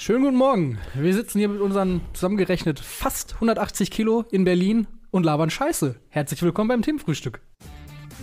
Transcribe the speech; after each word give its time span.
Schönen 0.00 0.22
guten 0.22 0.36
Morgen. 0.36 0.78
Wir 0.94 1.12
sitzen 1.12 1.38
hier 1.40 1.48
mit 1.48 1.60
unseren 1.60 2.00
zusammengerechnet 2.12 2.78
fast 2.78 3.34
180 3.34 3.90
Kilo 3.90 4.24
in 4.30 4.44
Berlin 4.44 4.86
und 5.10 5.24
labern 5.24 5.50
Scheiße. 5.50 5.96
Herzlich 6.08 6.40
willkommen 6.42 6.68
beim 6.68 6.82
Themenfrühstück. 6.82 7.40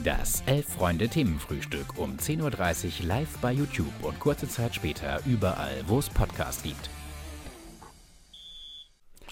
Das 0.05 0.41
Elf-Freunde-Themenfrühstück 0.45 1.97
um 1.97 2.15
10.30 2.15 3.01
Uhr 3.01 3.07
live 3.07 3.27
bei 3.41 3.51
YouTube 3.51 3.91
und 4.03 4.17
kurze 4.21 4.47
Zeit 4.47 4.73
später 4.75 5.19
überall, 5.25 5.83
wo 5.87 5.99
es 5.99 6.07
Podcasts 6.09 6.63
gibt. 6.63 6.89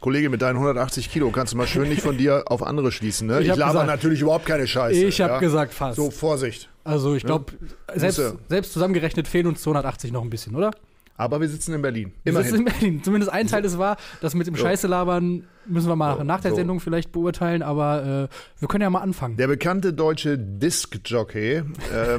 Kollege, 0.02 0.30
mit 0.30 0.42
deinen 0.42 0.58
180 0.58 1.10
Kilo 1.10 1.32
kannst 1.32 1.54
du 1.54 1.58
mal 1.58 1.66
schön 1.66 1.88
nicht 1.88 2.02
von 2.02 2.18
dir 2.18 2.44
auf 2.48 2.62
andere 2.62 2.92
schließen. 2.92 3.26
Ne? 3.26 3.40
Ich 3.40 3.48
Ich, 3.48 3.56
laber 3.56 3.72
gesagt- 3.72 3.88
natürlich 3.88 4.20
überhaupt 4.20 4.46
keine 4.46 4.68
Scheiße. 4.68 5.02
Ich 5.06 5.22
habe 5.22 5.34
ja? 5.36 5.40
gesagt 5.40 5.74
fast. 5.74 5.96
So, 5.96 6.12
Vorsicht. 6.12 6.68
Also 6.84 7.16
ich 7.16 7.24
glaube, 7.24 7.54
selbst, 7.96 8.18
Musste. 8.20 8.38
selbst 8.50 8.74
zusammengerechnet 8.74 9.30
fehlen 9.30 9.48
uns 9.48 9.62
280 9.62 10.12
noch 10.12 10.22
ein 10.22 10.30
bisschen, 10.30 10.56
oder? 10.58 10.72
Aber 11.16 11.40
wir 11.42 11.48
sitzen 11.48 11.74
in 11.76 11.82
Berlin. 11.82 12.12
Das 12.26 12.48
ist 12.48 12.54
in 12.54 12.62
Immerhin. 12.62 12.80
Berlin. 12.80 13.04
Zumindest 13.04 13.32
ein 13.32 13.48
Teil 13.48 13.64
ist 13.66 13.78
wahr. 13.78 13.98
Das 14.22 14.34
mit 14.34 14.48
dem 14.48 14.56
So. 14.56 14.64
Scheiße 14.64 14.88
labern 14.88 15.46
müssen 15.68 15.88
wir 15.88 15.96
mal 15.96 16.18
So, 16.18 16.24
nach 16.24 16.42
der 16.42 16.52
so. 16.52 16.58
Sendung 16.58 16.80
vielleicht 16.80 17.12
beurteilen, 17.12 17.62
aber 17.62 18.30
äh, 18.32 18.36
wir 18.60 18.68
können 18.68 18.82
ja 18.82 18.90
mal 18.90 19.02
anfangen. 19.02 19.38
Der 19.38 19.48
bekannte 19.48 19.94
deutsche 19.94 20.38
Disc-Jockey, 20.40 21.58
äh, 21.58 21.64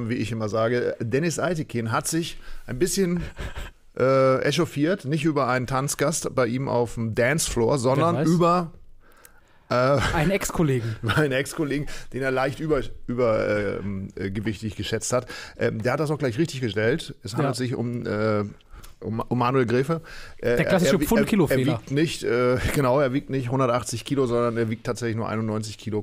wie 0.08 0.14
ich 0.14 0.30
immer 0.32 0.48
sage, 0.48 0.96
Dennis 1.00 1.38
Eitekin, 1.40 1.90
hat 1.90 2.06
sich 2.06 2.38
ein 2.66 2.78
bisschen 2.78 3.22
äh, 3.98 4.40
echauffiert. 4.42 5.04
Nicht 5.06 5.24
über 5.24 5.48
einen 5.48 5.66
Tanzgast 5.66 6.34
bei 6.34 6.46
ihm 6.46 6.68
auf 6.68 6.94
dem 6.94 7.14
Dancefloor, 7.16 7.78
sondern 7.78 8.24
über 8.24 8.72
Einen 9.68 10.30
Ex-Kollegen. 10.30 10.94
meinen 11.02 11.32
Ex-Kollegen, 11.32 11.86
den 12.12 12.22
er 12.22 12.30
leicht 12.30 12.60
über, 12.60 12.80
über 13.08 13.78
ähm, 13.80 14.08
äh, 14.14 14.30
geschätzt 14.30 15.12
hat. 15.12 15.26
Ähm, 15.58 15.82
der 15.82 15.94
hat 15.94 16.00
das 16.00 16.12
auch 16.12 16.18
gleich 16.18 16.38
richtig 16.38 16.60
gestellt. 16.60 17.14
Es 17.24 17.32
handelt 17.34 17.54
Ja. 17.56 17.58
sich 17.58 17.74
um, 17.74 18.06
äh, 18.06 18.44
um, 19.04 19.22
Manuel 19.38 19.66
Gräfe. 19.66 20.00
Äh, 20.38 20.56
Der 20.56 20.64
klassische 20.64 20.96
er- 20.96 21.00
er- 21.00 21.06
Pfund-Kilo-Fehler. 21.06 21.72
Er 21.72 21.78
wiegt 21.78 21.90
nicht, 21.90 22.24
äh, 22.24 22.56
genau, 22.74 23.00
er 23.00 23.12
wiegt 23.12 23.30
nicht 23.30 23.46
180 23.46 24.04
Kilo, 24.04 24.26
sondern 24.26 24.56
er 24.56 24.70
wiegt 24.70 24.84
tatsächlich 24.84 25.16
nur 25.16 25.28
91 25.28 25.78
Kilo, 25.78 26.02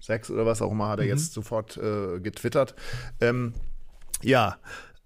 6 0.00 0.30
oder 0.30 0.46
was 0.46 0.62
auch 0.62 0.72
immer, 0.72 0.88
hat 0.88 0.98
er 1.00 1.04
Mhm. 1.04 1.10
jetzt 1.10 1.32
sofort 1.32 1.76
äh, 1.76 2.18
getwittert. 2.20 2.74
Ähm, 3.20 3.54
ja. 4.22 4.56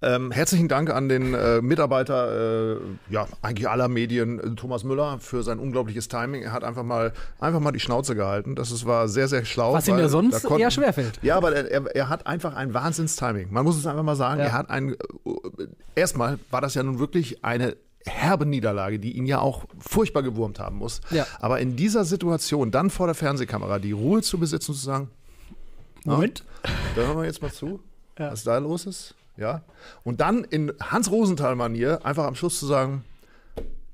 Ähm, 0.02 0.32
herzlichen 0.32 0.66
Dank 0.66 0.90
an 0.90 1.08
den 1.08 1.32
äh, 1.32 1.62
Mitarbeiter, 1.62 2.72
äh, 2.74 2.80
ja, 3.08 3.28
eigentlich 3.40 3.68
aller 3.68 3.86
Medien, 3.86 4.40
äh, 4.40 4.54
Thomas 4.56 4.82
Müller, 4.82 5.18
für 5.20 5.44
sein 5.44 5.60
unglaubliches 5.60 6.08
Timing. 6.08 6.42
Er 6.42 6.52
hat 6.52 6.64
einfach 6.64 6.82
mal, 6.82 7.12
einfach 7.38 7.60
mal 7.60 7.70
die 7.70 7.78
Schnauze 7.78 8.16
gehalten. 8.16 8.56
Das 8.56 8.72
ist, 8.72 8.84
war 8.84 9.06
sehr, 9.06 9.28
sehr 9.28 9.44
schlau. 9.44 9.72
Was 9.74 9.86
ihm 9.86 9.98
ja 9.98 10.08
sonst 10.08 10.42
konnten- 10.42 10.62
eher 10.62 10.70
schwerfällt. 10.72 11.20
Ja, 11.22 11.36
aber 11.36 11.54
er, 11.54 11.94
er, 11.94 12.08
hat 12.08 12.26
einfach 12.26 12.54
ein 12.56 12.74
Wahnsinns-Timing. 12.74 13.52
Man 13.52 13.64
muss 13.64 13.76
es 13.76 13.86
einfach 13.86 14.02
mal 14.02 14.16
sagen. 14.16 14.40
Ja. 14.40 14.46
Er 14.46 14.52
hat 14.54 14.70
ein, 14.70 14.94
äh, 14.94 14.96
erstmal 15.94 16.38
war 16.50 16.60
das 16.60 16.74
ja 16.74 16.82
nun 16.82 16.98
wirklich 16.98 17.44
eine 17.44 17.76
herbe 18.04 18.44
Niederlage, 18.44 18.98
die 18.98 19.12
ihn 19.16 19.26
ja 19.26 19.38
auch 19.38 19.66
furchtbar 19.78 20.24
gewurmt 20.24 20.58
haben 20.58 20.78
muss. 20.78 21.00
Ja. 21.10 21.24
Aber 21.40 21.60
in 21.60 21.76
dieser 21.76 22.04
Situation, 22.04 22.72
dann 22.72 22.90
vor 22.90 23.06
der 23.06 23.14
Fernsehkamera, 23.14 23.78
die 23.78 23.92
Ruhe 23.92 24.22
zu 24.22 24.38
besitzen 24.38 24.72
und 24.72 24.76
zu 24.78 24.84
sagen, 24.84 25.10
Moment. 26.04 26.44
da 26.96 27.02
hören 27.02 27.18
wir 27.18 27.24
jetzt 27.26 27.40
mal 27.40 27.52
zu, 27.52 27.78
Ja. 28.18 28.32
was 28.32 28.42
da 28.42 28.58
los 28.58 28.86
ist. 28.86 29.14
Ja. 29.36 29.62
Und 30.04 30.20
dann 30.20 30.44
in 30.44 30.72
Hans 30.80 31.10
Rosenthal-Manier 31.10 32.04
einfach 32.04 32.24
am 32.26 32.34
Schluss 32.34 32.58
zu 32.58 32.66
sagen, 32.66 33.04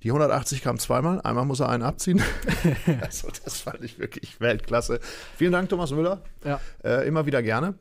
die 0.03 0.11
180 0.11 0.63
kam 0.63 0.79
zweimal, 0.79 1.21
einmal 1.23 1.45
muss 1.45 1.61
er 1.61 1.69
einen 1.69 1.83
abziehen. 1.83 2.23
also 3.01 3.29
das 3.45 3.61
fand 3.61 3.83
ich 3.83 3.99
wirklich 3.99 4.41
Weltklasse. 4.41 5.01
Vielen 5.37 5.53
Dank, 5.53 5.69
Thomas 5.69 5.91
Müller. 5.91 6.23
Ja. 6.45 6.61
Äh, 6.85 7.07
immer 7.09 7.27
wieder 7.27 7.43
gerne. 7.43 7.75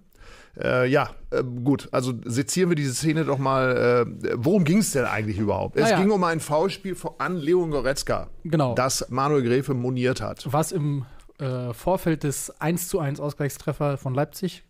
Äh, 0.60 0.88
ja, 0.90 1.12
äh, 1.30 1.44
gut. 1.44 1.88
Also 1.92 2.14
sezieren 2.26 2.70
wir 2.70 2.76
diese 2.76 2.96
Szene 2.96 3.24
doch 3.26 3.38
mal. 3.38 4.06
Äh, 4.26 4.32
worum 4.36 4.64
ging 4.64 4.80
es 4.80 4.92
denn 4.92 5.06
eigentlich 5.06 5.38
überhaupt? 5.38 5.76
Es 5.76 5.84
Naja. 5.84 6.00
ging 6.00 6.10
um 6.10 6.24
ein 6.24 6.40
Foulspiel 6.40 6.96
an 7.20 7.38
Leon 7.38 7.70
Goretzka, 7.70 8.28
Genau. 8.44 8.74
das 8.74 9.08
Manuel 9.10 9.44
Gräfe 9.44 9.76
moniert 9.76 10.20
hat. 10.20 10.52
was 10.52 10.72
im 10.72 11.06
äh, 11.40 11.72
Vorfeld 11.74 12.24
des 12.24 12.50
1 12.60 12.88
zu 12.88 13.00
1 13.00 13.20
Ausgleichstreffer 13.20 13.98
von 14.00 14.16
Leipzig 14.16 14.64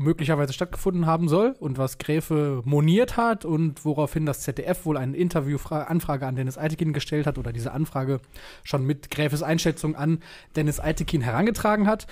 möglicherweise 0.00 0.54
stattgefunden 0.54 1.04
haben 1.04 1.28
soll 1.28 1.54
und 1.60 1.76
was 1.76 1.98
Gräfe 1.98 2.62
moniert 2.64 3.18
hat 3.18 3.44
und 3.44 3.84
woraufhin 3.84 4.24
das 4.24 4.40
ZDF 4.40 4.86
wohl 4.86 4.96
eine 4.96 5.16
Interviewanfrage 5.16 6.26
an 6.26 6.36
Dennis 6.36 6.56
Eitekin 6.56 6.94
gestellt 6.94 7.26
hat 7.26 7.36
oder 7.36 7.52
diese 7.52 7.72
Anfrage 7.72 8.20
schon 8.64 8.86
mit 8.86 9.10
Gräfes 9.10 9.42
Einschätzung 9.42 9.96
an 9.96 10.20
Dennis 10.56 10.80
Eitekin 10.80 11.20
herangetragen 11.20 11.86
hat, 11.86 12.06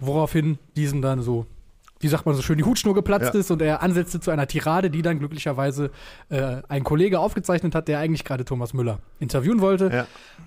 woraufhin 0.00 0.58
diesem 0.74 1.02
dann 1.02 1.22
so, 1.22 1.46
wie 2.00 2.08
sagt 2.08 2.24
man 2.26 2.34
so 2.34 2.42
schön, 2.42 2.56
die 2.58 2.64
Hutschnur 2.64 2.94
geplatzt 2.94 3.34
Ja. 3.34 3.40
ist 3.40 3.50
und 3.50 3.60
er 3.62 3.82
ansetzte 3.82 4.20
zu 4.20 4.30
einer 4.30 4.46
Tirade, 4.46 4.90
die 4.90 5.02
dann 5.02 5.18
glücklicherweise 5.18 5.90
äh, 6.30 6.56
ein 6.68 6.82
Kollege 6.82 7.20
aufgezeichnet 7.20 7.74
hat, 7.74 7.88
der 7.88 7.98
eigentlich 7.98 8.24
gerade 8.24 8.44
Thomas 8.44 8.72
Müller 8.74 9.00
interviewen 9.18 9.60
wollte. 9.60 9.90
Ja. 9.92 10.06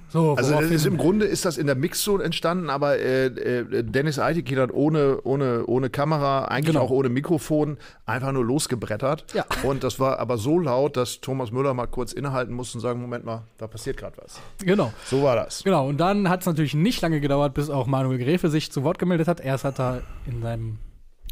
So, 0.09 0.35
Also 0.35 0.59
ist, 0.59 0.85
im 0.85 0.97
Grunde 0.97 1.25
ist 1.25 1.45
das 1.45 1.57
in 1.57 1.65
der 1.67 1.75
Mixzone 1.75 2.23
entstanden, 2.23 2.69
aber 2.69 2.97
äh, 2.99 3.25
äh, 3.27 3.83
Dennis 3.83 4.19
Eitekin 4.19 4.59
hat 4.59 4.71
ohne, 4.73 5.19
ohne, 5.23 5.65
ohne 5.65 5.89
Kamera, 5.89 6.45
eigentlich 6.45 6.73
Genau. 6.73 6.85
auch 6.85 6.89
ohne 6.91 7.09
Mikrofon, 7.09 7.77
einfach 8.05 8.31
nur 8.31 8.43
losgebrettert. 8.45 9.25
Ja. 9.33 9.45
Und 9.63 9.83
das 9.83 9.99
war 9.99 10.19
aber 10.19 10.37
so 10.37 10.59
laut, 10.59 10.97
dass 10.97 11.21
Thomas 11.21 11.51
Müller 11.51 11.73
mal 11.73 11.87
kurz 11.87 12.13
innehalten 12.13 12.53
musste 12.53 12.77
und 12.77 12.81
sagen, 12.81 13.01
Moment 13.01 13.25
mal, 13.25 13.43
da 13.57 13.67
passiert 13.67 13.97
gerade 13.97 14.17
was. 14.17 14.39
genau. 14.63 14.91
So 15.05 15.23
war 15.23 15.35
das. 15.35 15.63
Genau, 15.63 15.87
und 15.87 15.97
dann 15.99 16.29
hat 16.29 16.41
es 16.41 16.45
natürlich 16.45 16.73
nicht 16.75 17.01
lange 17.01 17.19
gedauert, 17.21 17.53
bis 17.53 17.69
auch 17.69 17.85
Manuel 17.87 18.17
Gräfe 18.17 18.49
sich 18.49 18.71
zu 18.71 18.83
Wort 18.83 18.97
gemeldet 18.99 19.27
hat. 19.27 19.39
Erst 19.39 19.63
hat 19.65 19.79
er 19.79 20.01
in 20.27 20.41
seinem 20.41 20.77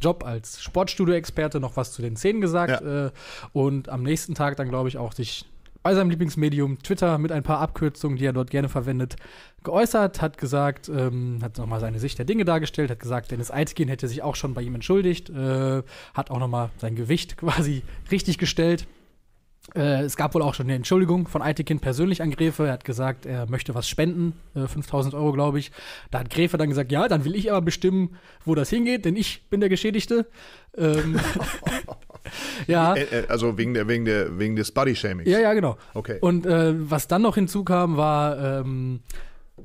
Job 0.02 0.26
als 0.26 0.62
Sportstudio-Experte 0.62 1.60
noch 1.60 1.78
was 1.78 1.92
zu 1.92 2.02
den 2.02 2.16
Szenen 2.16 2.42
gesagt 2.42 2.82
äh, 2.82 3.12
und 3.54 3.90
am 3.90 4.04
nächsten 4.04 4.36
Tag 4.36 4.58
dann, 4.58 4.70
glaube 4.70 4.90
ich, 4.90 4.98
auch 4.98 5.14
sich 5.14 5.46
bei 5.84 5.96
seinem 5.96 6.10
Lieblingsmedium 6.10 6.80
Twitter 6.80 7.18
mit 7.18 7.32
ein 7.32 7.44
paar 7.44 7.60
Abkürzungen, 7.60 8.18
die 8.18 8.26
er 8.26 8.34
dort 8.34 8.52
gerne 8.52 8.70
verwendet, 8.70 9.16
geäußert, 9.64 10.22
hat 10.22 10.38
gesagt, 10.38 10.90
ähm, 10.90 11.40
hat 11.42 11.58
nochmal 11.58 11.80
seine 11.80 12.00
Sicht 12.00 12.18
der 12.20 12.26
Dinge 12.26 12.46
dargestellt, 12.46 12.92
hat 12.92 13.00
gesagt, 13.00 13.32
Dennis 13.32 13.52
Eitekin 13.52 13.88
hätte 13.88 14.08
sich 14.08 14.22
auch 14.22 14.36
schon 14.36 14.54
bei 14.54 14.62
ihm 14.62 14.76
entschuldigt, 14.76 15.30
äh, 15.30 15.82
hat 16.14 16.30
auch 16.30 16.40
nochmal 16.40 16.70
sein 16.78 16.96
Gewicht 16.96 17.38
quasi 17.38 17.84
richtig 18.12 18.38
gestellt. 18.38 18.86
Äh, 19.76 20.02
es 20.02 20.18
gab 20.18 20.34
wohl 20.34 20.42
auch 20.42 20.54
schon 20.54 20.66
eine 20.66 20.76
Entschuldigung 20.76 21.28
von 21.28 21.42
Eitekin 21.42 21.80
persönlich 21.80 22.22
an 22.22 22.32
Gräfe. 22.32 22.66
Er 22.66 22.74
hat 22.74 22.84
gesagt, 22.84 23.26
er 23.26 23.50
möchte 23.50 23.76
was 23.76 23.88
spenden, 23.88 24.34
äh, 24.56 24.68
5000 24.68 25.14
Euro, 25.14 25.32
glaube 25.32 25.60
ich. 25.60 25.72
Da 26.10 26.20
hat 26.20 26.30
Gräfe 26.30 26.58
dann 26.58 26.70
gesagt, 26.70 26.92
ja, 26.92 27.08
dann 27.08 27.26
will 27.26 27.36
ich 27.36 27.52
aber 27.52 27.62
bestimmen, 27.62 28.18
wo 28.44 28.56
das 28.56 28.70
hingeht, 28.70 29.06
denn 29.06 29.16
ich 29.16 29.48
bin 29.50 29.60
der 29.60 29.70
Geschädigte. 29.70 30.28
Ähm, 30.76 31.20
ja. 32.68 32.96
Äh, 32.96 33.04
äh, 33.04 33.28
also 33.28 33.58
wegen, 33.58 33.74
der, 33.74 33.88
wegen, 33.88 34.06
der, 34.06 34.38
wegen 34.40 34.56
des 34.56 34.72
Body-Shamings. 34.72 35.30
Ja, 35.30 35.40
ja, 35.40 35.54
genau. 35.54 35.78
Okay. 35.94 36.18
Und 36.22 36.46
äh, 36.46 36.74
was 36.90 37.08
dann 37.08 37.22
noch 37.22 37.36
hinzukam, 37.36 37.98
war, 37.98 38.62
ähm, 38.62 39.02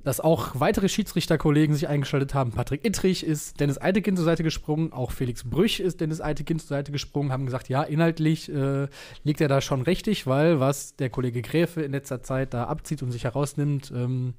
dass 0.06 0.20
auch 0.20 0.52
weitere 0.54 0.88
Schiedsrichterkollegen 0.88 1.74
sich 1.74 1.88
eingeschaltet 1.88 2.32
haben. 2.32 2.52
Patrick 2.52 2.84
Ittrich 2.84 3.26
ist 3.26 3.58
Dennis 3.58 3.76
Eitekin 3.76 4.14
zur 4.14 4.24
Seite 4.24 4.44
gesprungen, 4.44 4.92
auch 4.92 5.10
Felix 5.10 5.42
Brüch 5.42 5.80
ist 5.80 6.00
Dennis 6.00 6.20
Eitekin 6.20 6.60
zur 6.60 6.68
Seite 6.68 6.92
gesprungen, 6.92 7.32
haben 7.32 7.44
gesagt, 7.44 7.68
ja, 7.68 7.82
inhaltlich 7.82 8.48
äh, 8.48 8.86
liegt 9.24 9.40
er 9.40 9.48
da 9.48 9.60
schon 9.60 9.82
richtig, 9.82 10.28
weil 10.28 10.60
was 10.60 10.94
der 10.94 11.10
Kollege 11.10 11.42
Gräfe 11.42 11.82
in 11.82 11.90
letzter 11.90 12.22
Zeit 12.22 12.54
da 12.54 12.66
abzieht 12.68 13.02
und 13.02 13.10
sich 13.10 13.24
herausnimmt, 13.24 13.92
ähm, 13.92 14.34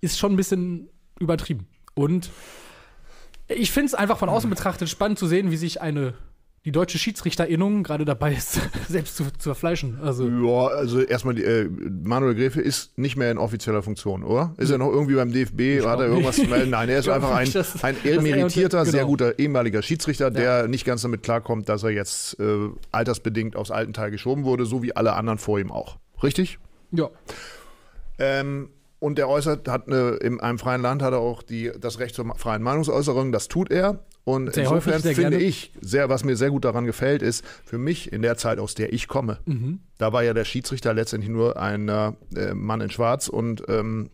ist 0.00 0.20
schon 0.20 0.34
ein 0.34 0.36
bisschen 0.36 0.88
übertrieben. 1.18 1.66
Und 1.94 2.30
ich 3.48 3.72
finde 3.72 3.86
es 3.86 3.94
einfach 3.94 4.18
von 4.18 4.28
außen 4.28 4.48
betrachtet 4.48 4.88
spannend 4.88 5.18
zu 5.18 5.26
sehen, 5.26 5.50
wie 5.50 5.56
sich 5.56 5.82
eine 5.82 6.14
die 6.64 6.70
deutsche 6.72 6.96
Schiedsrichterinnung 6.96 7.82
gerade 7.82 8.04
dabei 8.04 8.34
ist, 8.34 8.60
selbst 8.88 9.16
zu, 9.16 9.24
zu 9.24 9.48
verfleischen. 9.50 9.98
Also 10.00 10.28
Ja, 10.28 10.68
also 10.68 11.00
erstmal, 11.00 11.34
die, 11.34 11.42
äh, 11.42 11.68
Manuel 12.04 12.34
Gräfe 12.36 12.60
ist 12.60 12.96
nicht 12.96 13.16
mehr 13.16 13.30
in 13.32 13.38
offizieller 13.38 13.82
Funktion, 13.82 14.22
oder? 14.22 14.54
Ist 14.58 14.70
er 14.70 14.78
noch 14.78 14.90
irgendwie 14.92 15.14
beim 15.16 15.32
DFB? 15.32 15.84
Hat 15.84 15.98
er 16.00 16.06
irgendwas 16.06 16.36
zu 16.36 16.44
melden? 16.46 16.70
Nein, 16.70 16.88
er 16.88 17.00
ist 17.00 17.06
Ja, 17.06 17.14
einfach 17.16 17.32
ein, 17.34 17.50
das- 17.52 17.82
ein 17.82 17.96
er 18.04 18.18
emeritierter, 18.18 18.80
unter- 18.80 18.90
sehr 18.90 19.00
genau. 19.00 19.10
guter 19.10 19.38
ehemaliger 19.40 19.82
Schiedsrichter, 19.82 20.30
der 20.30 20.68
nicht 20.68 20.84
ganz 20.84 21.02
damit 21.02 21.22
klarkommt, 21.24 21.68
dass 21.68 21.82
er 21.82 21.90
jetzt 21.90 22.38
äh, 22.38 22.68
altersbedingt 22.92 23.56
aufs 23.56 23.70
alten 23.72 23.92
Teil 23.92 24.10
geschoben 24.12 24.44
wurde, 24.44 24.64
so 24.64 24.82
wie 24.84 24.94
alle 24.94 25.14
anderen 25.14 25.38
vor 25.38 25.58
ihm 25.58 25.72
auch. 25.72 25.96
Richtig? 26.22 26.58
ja. 26.92 27.10
Ähm, 28.18 28.68
und 29.00 29.18
der 29.18 29.28
äußert, 29.28 29.66
hat 29.66 29.88
eine, 29.88 30.10
in 30.20 30.40
einem 30.40 30.58
freien 30.58 30.80
Land 30.80 31.02
hat 31.02 31.12
er 31.12 31.18
auch 31.18 31.42
die, 31.42 31.72
das 31.80 31.98
Recht 31.98 32.14
zur 32.14 32.32
freien 32.36 32.62
Meinungsäußerung, 32.62 33.32
das 33.32 33.48
tut 33.48 33.70
er. 33.72 33.98
Und 34.24 34.54
Sehr 34.54 34.64
insofern 34.64 34.94
häufig, 34.94 35.16
finde 35.16 35.30
gerne. 35.30 35.44
ich, 35.44 35.72
sehr, 35.80 36.08
was 36.08 36.22
mir 36.22 36.36
sehr 36.36 36.50
gut 36.50 36.64
daran 36.64 36.84
gefällt, 36.86 37.22
ist, 37.22 37.44
für 37.64 37.78
mich 37.78 38.12
in 38.12 38.22
der 38.22 38.36
Zeit, 38.36 38.60
aus 38.60 38.74
der 38.74 38.92
ich 38.92 39.08
komme, 39.08 39.38
Mhm. 39.46 39.80
da 39.98 40.12
war 40.12 40.22
ja 40.22 40.32
der 40.32 40.44
Schiedsrichter 40.44 40.94
letztendlich 40.94 41.28
nur 41.30 41.56
ein 41.60 41.88
äh, 41.88 42.12
Mann 42.54 42.80
in 42.80 42.90
Schwarz 42.90 43.28
und 43.28 43.64
ähm, 43.68 44.10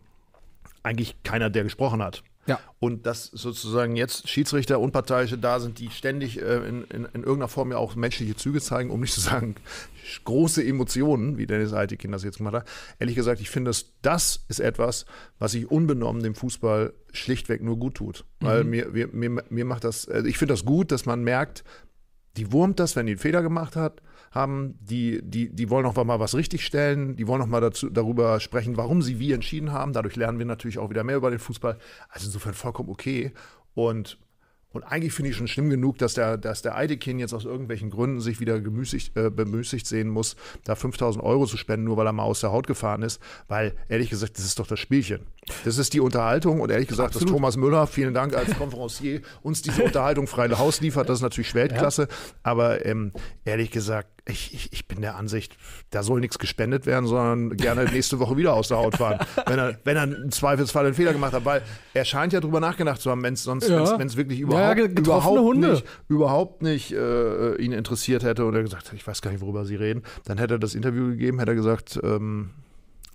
eigentlich 0.81 1.21
keiner, 1.23 1.49
der 1.51 1.63
gesprochen 1.63 2.01
hat. 2.01 2.23
Ja. 2.49 2.59
Und 2.79 3.05
dass 3.05 3.25
sozusagen 3.25 3.95
jetzt 3.95 4.27
Schiedsrichter, 4.27 4.79
Unparteiische 4.79 5.37
da 5.37 5.59
sind, 5.59 5.79
die 5.79 5.89
ständig 5.89 6.41
äh, 6.41 6.67
in, 6.67 6.83
in, 6.85 7.05
in 7.05 7.21
irgendeiner 7.21 7.47
Form 7.47 7.71
ja 7.71 7.77
auch 7.77 7.95
menschliche 7.95 8.35
Züge 8.35 8.59
zeigen, 8.59 8.89
um 8.89 8.99
nicht 8.99 9.13
zu 9.13 9.21
sagen 9.21 9.55
große 10.25 10.65
Emotionen, 10.65 11.37
wie 11.37 11.45
Dennis 11.45 11.73
Eitekin 11.73 12.11
das 12.11 12.23
jetzt 12.23 12.37
gemacht 12.37 12.55
hat. 12.55 12.67
Ehrlich 12.97 13.15
gesagt, 13.15 13.39
ich 13.39 13.49
finde, 13.49 13.69
dass 13.69 13.93
das 14.01 14.43
ist 14.47 14.59
etwas, 14.59 15.05
was 15.37 15.51
sich 15.51 15.69
unbenommen 15.69 16.23
dem 16.23 16.35
Fußball 16.35 16.93
schlichtweg 17.11 17.61
nur 17.61 17.77
gut 17.77 17.95
tut. 17.95 18.25
Weil 18.39 18.63
mir, 18.63 18.89
mir, 18.89 19.07
mir, 19.07 19.43
mir 19.49 19.65
macht 19.65 19.83
das, 19.83 20.05
äh, 20.05 20.23
ich 20.25 20.37
finde 20.37 20.53
das 20.53 20.65
gut, 20.65 20.91
dass 20.91 21.05
man 21.05 21.23
merkt, 21.23 21.63
die 22.37 22.51
wurmt 22.51 22.79
das, 22.79 22.95
wenn 22.95 23.05
die 23.05 23.13
einen 23.13 23.19
Fehler 23.19 23.41
gemacht 23.41 23.75
hat, 23.75 24.01
haben, 24.31 24.77
die, 24.81 25.21
die, 25.23 25.49
die 25.49 25.69
wollen 25.69 25.83
noch 25.83 25.95
mal 26.03 26.19
was 26.19 26.35
richtigstellen, 26.35 27.15
die 27.15 27.27
wollen 27.27 27.39
noch 27.39 27.47
mal 27.47 27.61
dazu, 27.61 27.89
darüber 27.89 28.39
sprechen, 28.39 28.77
warum 28.77 29.01
sie 29.01 29.19
wie 29.19 29.33
entschieden 29.33 29.71
haben. 29.71 29.93
Dadurch 29.93 30.15
lernen 30.15 30.39
wir 30.39 30.45
natürlich 30.45 30.77
auch 30.77 30.89
wieder 30.89 31.03
mehr 31.03 31.17
über 31.17 31.29
den 31.29 31.39
Fußball. 31.39 31.77
Also 32.09 32.27
insofern 32.27 32.53
vollkommen 32.53 32.89
okay. 32.89 33.31
Und 33.73 34.17
und 34.71 34.83
eigentlich 34.83 35.13
finde 35.13 35.31
ich 35.31 35.37
schon 35.37 35.47
schlimm 35.47 35.71
genug, 35.71 35.97
dass 35.97 36.13
der, 36.13 36.37
dass 36.37 36.61
der 36.61 36.75
Eidekin 36.75 37.17
jetzt 37.17 37.33
aus 37.33 37.43
irgendwelchen 37.43 37.89
Gründen 37.89 38.21
sich 38.21 38.39
wieder 38.39 38.61
gemüßigt, 38.61 39.17
äh, 39.17 39.31
bemüßigt 39.31 39.87
sehen 39.87 40.09
muss, 40.09 40.35
da 40.63 40.75
5000 40.75 41.23
Euro 41.23 41.47
zu 41.47 41.57
spenden, 41.57 41.85
nur 41.85 41.97
weil 41.97 42.05
er 42.05 42.13
mal 42.13 42.23
aus 42.23 42.41
der 42.41 42.51
Haut 42.51 42.67
gefahren 42.67 43.01
ist. 43.01 43.19
Weil, 43.47 43.73
ehrlich 43.87 44.11
gesagt, 44.11 44.37
das 44.37 44.45
ist 44.45 44.59
doch 44.59 44.67
das 44.67 44.79
Spielchen. 44.79 45.21
Das 45.65 45.79
ist 45.79 45.93
die 45.93 45.99
Unterhaltung. 45.99 46.61
Und 46.61 46.69
ehrlich 46.69 46.87
gesagt, 46.87 47.15
Absolut. 47.15 47.29
dass 47.29 47.35
Thomas 47.35 47.57
Müller, 47.57 47.87
vielen 47.87 48.13
Dank 48.13 48.35
als 48.35 48.55
Konferencier, 48.55 49.21
uns 49.41 49.63
diese 49.63 49.83
Unterhaltung 49.83 50.27
frei 50.27 50.49
Haus 50.49 50.81
liefert, 50.81 51.09
das 51.09 51.17
ist 51.17 51.23
natürlich 51.23 51.55
Weltklasse. 51.55 52.03
Ja. 52.03 52.07
Aber 52.43 52.85
ähm, 52.85 53.11
ehrlich 53.45 53.71
gesagt, 53.71 54.18
ich, 54.29 54.53
ich, 54.53 54.73
ich, 54.73 54.87
bin 54.87 55.01
der 55.01 55.15
Ansicht, 55.15 55.57
da 55.89 56.03
soll 56.03 56.19
nichts 56.19 56.39
gespendet 56.39 56.85
werden, 56.85 57.05
sondern 57.07 57.57
gerne 57.57 57.85
nächste 57.85 58.19
Woche 58.19 58.37
wieder 58.37 58.53
aus 58.53 58.69
der 58.69 58.77
Haut 58.77 58.97
fahren, 58.97 59.19
wenn 59.45 59.59
er, 59.59 59.79
wenn 59.83 59.97
er 59.97 60.03
im 60.03 60.31
Zweifelsfall 60.31 60.85
einen 60.85 60.95
Fehler 60.95 61.13
gemacht 61.13 61.33
hat, 61.33 61.45
weil 61.45 61.61
er 61.93 62.05
scheint 62.05 62.33
ja 62.33 62.39
drüber 62.39 62.59
nachgedacht 62.59 63.01
zu 63.01 63.11
haben, 63.11 63.23
wenn 63.23 63.33
es 63.33 63.43
sonst, 63.43 63.69
ja. 63.69 63.97
wenn 63.97 64.07
es 64.07 64.17
wirklich 64.17 64.39
überhaupt, 64.39 64.77
ja, 64.77 64.85
überhaupt 64.85 65.39
Hunde. 65.39 65.71
nicht, 65.71 65.85
überhaupt 66.07 66.61
nicht 66.61 66.91
äh, 66.91 67.55
ihn 67.55 67.71
interessiert 67.71 68.23
hätte 68.23 68.45
und 68.45 68.55
er 68.55 68.61
gesagt 68.61 68.87
hat, 68.87 68.93
ich 68.93 69.05
weiß 69.05 69.21
gar 69.21 69.31
nicht, 69.31 69.41
worüber 69.41 69.65
Sie 69.65 69.75
reden, 69.75 70.03
dann 70.25 70.37
hätte 70.37 70.55
er 70.55 70.59
das 70.59 70.75
Interview 70.75 71.07
gegeben, 71.09 71.39
hätte 71.39 71.51
er 71.51 71.55
gesagt, 71.55 71.99
ähm, 72.03 72.51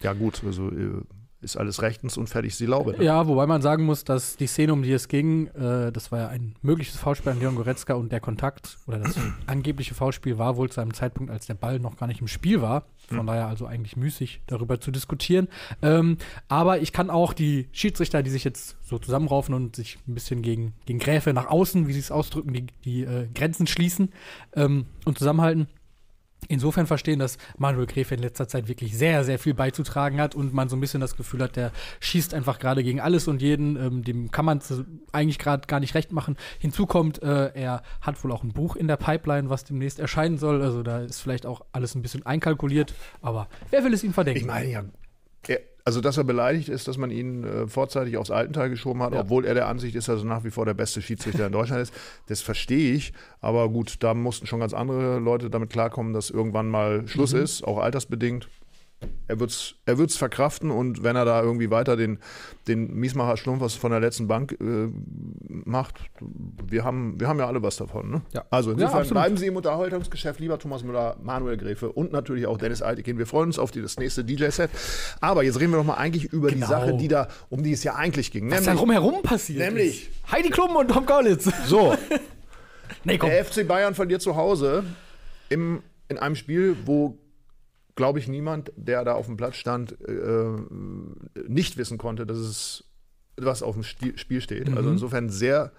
ja 0.02 0.12
gut, 0.12 0.43
also 0.44 0.69
äh, 0.69 1.02
ist 1.44 1.56
alles 1.56 1.82
rechtens 1.82 2.17
und 2.17 2.29
fertig 2.29 2.56
sie 2.56 2.67
Laube. 2.67 2.93
Ne? 2.93 3.05
Ja, 3.05 3.26
wobei 3.29 3.46
man 3.46 3.62
sagen 3.62 3.85
muss, 3.85 4.05
dass 4.05 4.37
die 4.37 4.46
Szene, 4.46 4.73
um 4.73 4.82
die 4.82 4.93
es 4.93 5.08
ging, 5.08 5.49
äh, 5.49 5.93
das 5.93 6.11
war 6.11 6.19
ja 6.19 6.29
ein 6.29 6.56
mögliches 6.62 6.96
Foulspiel 6.96 7.32
an 7.32 7.41
Leon 7.41 7.55
Goretzka 7.55 7.94
und 7.94 8.11
der 8.11 8.20
Kontakt 8.20 8.79
oder 8.87 8.99
das 8.99 9.14
angebliche 9.46 9.94
Foulspiel 9.94 10.38
war 10.38 10.56
wohl 10.56 10.70
zu 10.70 10.81
einem 10.81 10.94
Zeitpunkt, 10.94 11.31
als 11.31 11.46
der 11.46 11.55
Ball 11.55 11.79
noch 11.79 11.96
gar 11.96 12.06
nicht 12.06 12.20
im 12.20 12.29
Spiel 12.29 12.62
war. 12.62 12.87
Von 13.08 13.19
mhm. 13.19 13.26
daher 13.26 13.46
also 13.49 13.67
eigentlich 13.67 13.96
müßig, 13.96 14.41
darüber 14.46 14.81
zu 14.81 14.91
diskutieren. 14.91 15.49
Ähm, 15.82 16.17
aber 16.49 16.81
ich 16.81 16.93
kann 16.93 17.11
auch 17.11 17.35
die 17.35 17.69
Schiedsrichter, 17.73 18.23
die 18.23 18.31
sich 18.31 18.44
jetzt 18.44 18.76
so 18.82 18.99
zusammenraufen 18.99 19.55
und 19.55 19.76
sich 19.76 19.99
ein 20.08 20.14
bisschen 20.14 20.41
gegen, 20.43 20.73
gegen 20.87 20.99
Gräfe 20.99 21.35
nach 21.35 21.46
außen, 21.46 21.87
wie 21.87 21.93
sie 21.93 22.00
es 22.00 22.11
ausdrücken, 22.11 22.52
die, 22.55 22.67
die 22.85 23.02
äh, 23.02 23.29
Grenzen 23.35 23.67
schließen 23.67 24.11
ähm, 24.55 24.87
und 25.05 25.19
zusammenhalten, 25.19 25.69
insofern 26.49 26.87
verstehen, 26.87 27.19
dass 27.19 27.38
Manuel 27.58 27.87
Gräfe 27.87 28.14
in 28.14 28.20
letzter 28.20 28.49
Zeit 28.49 28.69
wirklich 28.69 28.96
sehr, 28.96 29.25
sehr 29.25 29.38
viel 29.38 29.55
beizutragen 29.55 30.20
hat 30.20 30.35
und 30.35 30.52
man 30.52 30.69
so 30.69 30.76
ein 30.76 30.81
bisschen 30.81 31.00
das 31.00 31.17
Gefühl 31.17 31.43
hat, 31.43 31.56
der 31.56 31.73
schießt 32.00 32.35
einfach 32.35 32.58
gerade 32.58 32.82
gegen 32.82 33.00
alles 33.00 33.29
und 33.29 33.43
jeden. 33.43 33.76
Ähm, 33.76 34.05
dem 34.05 34.31
kann 34.31 34.44
man 34.44 34.61
eigentlich 35.12 35.38
gerade 35.38 35.67
gar 35.67 35.81
nicht 35.81 35.94
recht 35.94 36.12
machen. 36.12 36.37
Hinzu 36.58 36.87
kommt, 36.87 37.23
äh, 37.23 37.52
er 37.55 37.82
hat 38.00 38.23
wohl 38.25 38.32
auch 38.32 38.43
ein 38.43 38.52
Buch 38.52 38.76
in 38.76 38.88
der 38.88 38.96
Pipeline, 38.96 39.50
was 39.50 39.64
demnächst 39.64 39.99
erscheinen 39.99 40.38
soll. 40.38 40.62
Also 40.62 40.82
da 40.82 41.00
ist 41.00 41.20
vielleicht 41.20 41.46
auch 41.46 41.64
alles 41.73 41.94
ein 41.94 42.02
bisschen 42.02 42.25
einkalkuliert, 42.26 42.94
aber 43.20 43.49
wer 43.70 43.85
will 43.85 43.94
es 43.94 44.05
ihm 44.05 44.12
verdenken? 44.12 44.41
Ich 44.41 44.46
meine 44.46 44.70
ja, 44.70 44.85
also, 45.86 46.00
dass 46.00 46.16
er 46.16 46.25
beleidigt 46.25 46.70
ist, 46.70 46.88
dass 46.88 46.96
man 46.96 47.10
ihn 47.10 47.44
äh, 47.44 47.66
vorzeitig 47.69 48.16
aufs 48.16 48.31
Altenteil 48.31 48.70
geschoben 48.70 49.02
hat, 49.02 49.12
ja. 49.12 49.20
obwohl 49.20 49.44
er 49.44 49.52
der 49.52 49.69
Ansicht 49.69 49.94
ist, 49.94 50.08
dass 50.08 50.22
er 50.22 50.25
nach 50.25 50.42
wie 50.42 50.50
vor 50.50 50.64
der 50.64 50.72
beste 50.72 51.02
Schiedsrichter 51.02 51.46
in 51.46 51.52
Deutschland 51.52 51.82
ist, 51.82 51.92
das 52.26 52.40
verstehe 52.40 52.94
ich. 52.94 53.12
Aber 53.42 53.69
gut, 53.69 53.96
da 54.00 54.14
mussten 54.14 54.46
schon 54.46 54.60
ganz 54.60 54.72
andere 54.72 55.19
Leute 55.19 55.50
damit 55.50 55.69
klarkommen, 55.69 56.14
dass 56.14 56.31
irgendwann 56.31 56.70
mal 56.70 57.06
Schluss 57.06 57.34
mhm. 57.34 57.42
ist, 57.42 57.64
auch 57.64 57.78
altersbedingt 57.78 58.48
er 59.28 59.40
wird 59.40 59.50
es 59.50 59.74
er 59.86 59.98
wird's 59.98 60.16
verkraften 60.16 60.70
und 60.70 61.02
wenn 61.02 61.16
er 61.16 61.24
da 61.24 61.42
irgendwie 61.42 61.70
weiter 61.70 61.96
den, 61.96 62.18
den 62.68 62.92
Miesmacher 62.94 63.36
Schlumpf 63.36 63.78
von 63.78 63.90
der 63.90 64.00
letzten 64.00 64.26
Bank 64.26 64.56
äh, 64.60 64.88
macht, 65.48 65.96
wir 66.20 66.84
haben, 66.84 67.20
wir 67.20 67.28
haben 67.28 67.38
ja 67.38 67.46
alle 67.46 67.62
was 67.62 67.76
davon. 67.76 68.10
Ne? 68.10 68.22
Ja. 68.32 68.44
Also 68.50 68.72
insofern 68.72 69.04
ja, 69.04 69.10
bleiben 69.10 69.36
Sie 69.36 69.46
im 69.46 69.56
Unterhaltungsgeschäft, 69.56 70.40
lieber 70.40 70.58
Thomas 70.58 70.82
Müller, 70.82 71.16
Manuel 71.22 71.56
Gräfe 71.56 71.92
und 71.92 72.12
natürlich 72.12 72.46
auch 72.46 72.58
Dennis 72.58 72.82
Altekin. 72.82 73.18
Wir 73.18 73.26
freuen 73.26 73.46
uns 73.46 73.58
auf 73.58 73.70
die, 73.70 73.82
das 73.82 73.98
nächste 73.98 74.24
DJ-Set. 74.24 74.70
Aber 75.20 75.42
jetzt 75.42 75.60
reden 75.60 75.72
wir 75.72 75.78
doch 75.78 75.84
mal 75.84 75.94
eigentlich 75.94 76.24
über 76.32 76.48
genau. 76.48 76.66
die 76.66 76.70
Sache, 76.70 76.94
die 76.94 77.08
da, 77.08 77.28
um 77.50 77.62
die 77.62 77.72
es 77.72 77.84
ja 77.84 77.94
eigentlich 77.94 78.30
ging. 78.30 78.50
Was 78.50 78.60
nämlich, 78.60 78.74
da 78.74 78.80
rumherum 78.80 79.22
passiert 79.22 79.60
Nämlich 79.60 80.08
ist. 80.08 80.32
Heidi 80.32 80.50
Klum 80.50 80.76
und 80.76 80.88
Tom 80.88 81.06
Kaulitz. 81.06 81.50
So. 81.66 81.94
nee, 83.04 83.18
der 83.18 83.44
FC 83.44 83.66
Bayern 83.66 83.94
verliert 83.94 84.22
zu 84.22 84.36
Hause 84.36 84.84
im, 85.48 85.82
in 86.08 86.18
einem 86.18 86.36
Spiel, 86.36 86.76
wo 86.84 87.18
glaube 87.96 88.19
ich, 88.19 88.29
niemand, 88.29 88.73
der 88.76 89.05
da 89.05 89.14
auf 89.14 89.26
dem 89.26 89.37
Platz 89.37 89.56
stand, 89.56 89.96
äh, 90.08 90.46
nicht 91.46 91.76
wissen 91.76 91.99
konnte, 91.99 92.26
dass 92.26 92.38
es 92.38 92.85
was 93.37 93.62
auf 93.62 93.75
dem 93.75 93.85
Spiel 93.85 94.41
steht. 94.41 94.62
Also 94.62 94.70
mhm. 94.70 94.76
Also 94.76 94.91
insofern 94.91 95.29
sehr, 95.29 95.73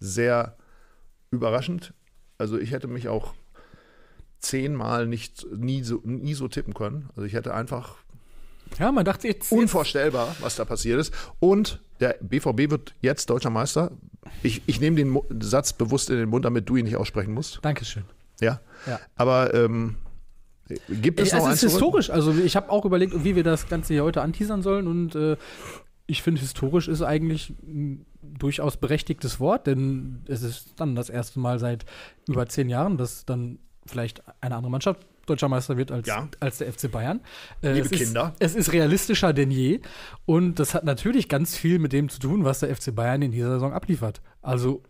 sehr 0.00 0.56
überraschend. 1.30 1.94
Also 2.38 2.58
ich 2.58 2.72
hätte 2.72 2.88
mich 2.88 3.08
auch 3.08 3.34
zehnmal 4.38 5.06
nicht 5.06 5.46
nie 5.52 5.82
so, 5.82 6.00
nie 6.04 6.34
so 6.34 6.48
tippen 6.48 6.74
können. 6.74 7.08
Also 7.10 7.22
ich 7.22 7.32
hätte 7.32 7.54
einfach 7.54 7.96
ja, 8.78 8.90
man 8.90 9.04
dachte 9.04 9.28
jetzt 9.28 9.52
unvorstellbar, 9.52 10.34
was 10.40 10.56
da 10.56 10.64
passiert 10.64 10.98
ist. 10.98 11.12
Und 11.40 11.80
der 12.00 12.16
BVB 12.20 12.70
wird 12.70 12.94
jetzt 13.00 13.28
deutscher 13.28 13.50
Meister. 13.50 13.92
Ich, 14.42 14.62
ich 14.66 14.80
nehme 14.80 14.96
den 14.96 15.20
Satz 15.40 15.72
bewusst 15.72 16.10
in 16.10 16.16
den 16.16 16.28
Mund, 16.28 16.44
damit 16.44 16.68
du 16.68 16.76
ihn 16.76 16.84
nicht 16.84 16.96
aussprechen 16.96 17.34
musst. 17.34 17.58
Dankeschön. 17.62 18.04
Ja. 18.40 18.60
ja. 18.86 18.98
Aber 19.14 19.52
ähm, 19.54 19.96
Gibt 20.88 21.20
es, 21.20 21.28
es 21.28 21.34
noch 21.34 21.50
ist 21.50 21.60
historisch. 21.60 22.10
Also 22.10 22.32
ich 22.32 22.56
habe 22.56 22.70
auch 22.70 22.84
überlegt, 22.84 23.24
wie 23.24 23.36
wir 23.36 23.44
das 23.44 23.68
Ganze 23.68 23.94
hier 23.94 24.04
heute 24.04 24.22
anteasern 24.22 24.62
sollen 24.62 24.86
und 24.86 25.14
äh, 25.14 25.36
ich 26.06 26.22
finde, 26.22 26.40
historisch 26.40 26.88
ist 26.88 27.02
eigentlich 27.02 27.50
ein 27.62 28.04
durchaus 28.22 28.76
berechtigtes 28.76 29.40
Wort, 29.40 29.66
denn 29.66 30.22
es 30.28 30.42
ist 30.42 30.74
dann 30.76 30.94
das 30.94 31.08
erste 31.08 31.40
Mal 31.40 31.58
seit 31.58 31.84
über 32.28 32.46
zehn 32.46 32.68
Jahren, 32.68 32.98
dass 32.98 33.24
dann 33.24 33.58
vielleicht 33.86 34.22
eine 34.40 34.56
andere 34.56 34.70
Mannschaft 34.70 35.06
deutscher 35.26 35.48
Meister 35.48 35.76
wird 35.76 35.92
als, 35.92 36.08
ja. 36.08 36.28
als 36.40 36.58
der 36.58 36.72
FC 36.72 36.90
Bayern. 36.90 37.20
Äh, 37.62 37.72
Liebe 37.72 37.86
es 37.86 37.90
Kinder. 37.92 38.34
Ist, 38.38 38.52
es 38.52 38.54
ist 38.56 38.72
realistischer 38.72 39.32
denn 39.32 39.50
je. 39.50 39.80
Und 40.26 40.58
das 40.58 40.74
hat 40.74 40.84
natürlich 40.84 41.28
ganz 41.28 41.56
viel 41.56 41.78
mit 41.78 41.92
dem 41.92 42.08
zu 42.08 42.18
tun, 42.18 42.44
was 42.44 42.60
der 42.60 42.74
FC 42.74 42.94
Bayern 42.94 43.22
in 43.22 43.30
dieser 43.30 43.50
Saison 43.50 43.72
abliefert. 43.72 44.20
Also, 44.40 44.82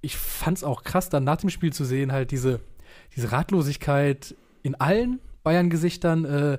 ich 0.00 0.16
fand 0.16 0.58
es 0.58 0.64
auch 0.64 0.82
krass, 0.82 1.08
dann 1.10 1.24
nach 1.24 1.36
dem 1.36 1.50
Spiel 1.50 1.72
zu 1.72 1.84
sehen, 1.84 2.12
halt 2.12 2.30
diese, 2.30 2.60
diese 3.16 3.32
Ratlosigkeit 3.32 4.34
in 4.64 4.74
allen 4.74 5.20
Bayern-Gesichtern. 5.44 6.24
Äh, 6.24 6.58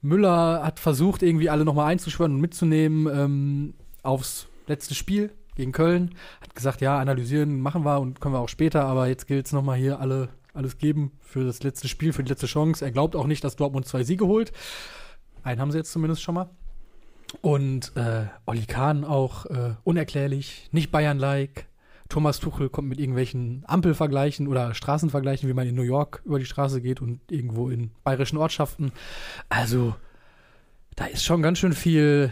Müller 0.00 0.62
hat 0.64 0.80
versucht, 0.80 1.22
irgendwie 1.22 1.50
alle 1.50 1.64
nochmal 1.64 1.92
einzuschwören 1.92 2.34
und 2.34 2.40
mitzunehmen 2.40 3.06
ähm, 3.14 3.74
aufs 4.02 4.46
letzte 4.66 4.94
Spiel 4.94 5.32
gegen 5.54 5.72
Köln. 5.72 6.14
Hat 6.40 6.54
gesagt, 6.54 6.80
ja, 6.80 6.98
analysieren 6.98 7.60
machen 7.60 7.84
wir 7.84 8.00
und 8.00 8.20
können 8.20 8.34
wir 8.34 8.40
auch 8.40 8.48
später, 8.48 8.84
aber 8.84 9.06
jetzt 9.08 9.26
gilt 9.26 9.46
es 9.46 9.52
nochmal 9.52 9.78
hier 9.78 10.00
alle, 10.00 10.30
alles 10.54 10.78
geben 10.78 11.12
für 11.20 11.44
das 11.44 11.62
letzte 11.62 11.88
Spiel, 11.88 12.12
für 12.12 12.24
die 12.24 12.30
letzte 12.30 12.46
Chance. 12.46 12.84
Er 12.84 12.90
glaubt 12.90 13.14
auch 13.14 13.26
nicht, 13.26 13.44
dass 13.44 13.56
Dortmund 13.56 13.86
zwei 13.86 14.02
Siege 14.02 14.26
holt. 14.26 14.52
Einen 15.42 15.60
haben 15.60 15.70
sie 15.70 15.78
jetzt 15.78 15.92
zumindest 15.92 16.22
schon 16.22 16.34
mal. 16.34 16.50
Und 17.40 17.92
äh, 17.96 18.26
Oli 18.46 18.66
Kahn 18.66 19.04
auch 19.04 19.46
äh, 19.46 19.74
unerklärlich, 19.84 20.68
nicht 20.72 20.90
Bayern-like, 20.90 21.66
Thomas 22.12 22.40
Tuchel 22.40 22.68
kommt 22.68 22.90
mit 22.90 23.00
irgendwelchen 23.00 23.64
Ampelvergleichen 23.66 24.46
oder 24.46 24.74
Straßenvergleichen, 24.74 25.48
wie 25.48 25.54
man 25.54 25.66
in 25.66 25.74
New 25.74 25.80
York 25.80 26.20
über 26.26 26.38
die 26.38 26.44
Straße 26.44 26.82
geht 26.82 27.00
und 27.00 27.20
irgendwo 27.32 27.70
in 27.70 27.90
bayerischen 28.04 28.36
Ortschaften. 28.36 28.92
Also, 29.48 29.94
da 30.94 31.06
ist 31.06 31.24
schon 31.24 31.40
ganz 31.40 31.58
schön 31.58 31.72
viel 31.72 32.30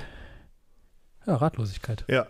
ja, 1.26 1.34
Ratlosigkeit. 1.34 2.04
Ja. 2.08 2.26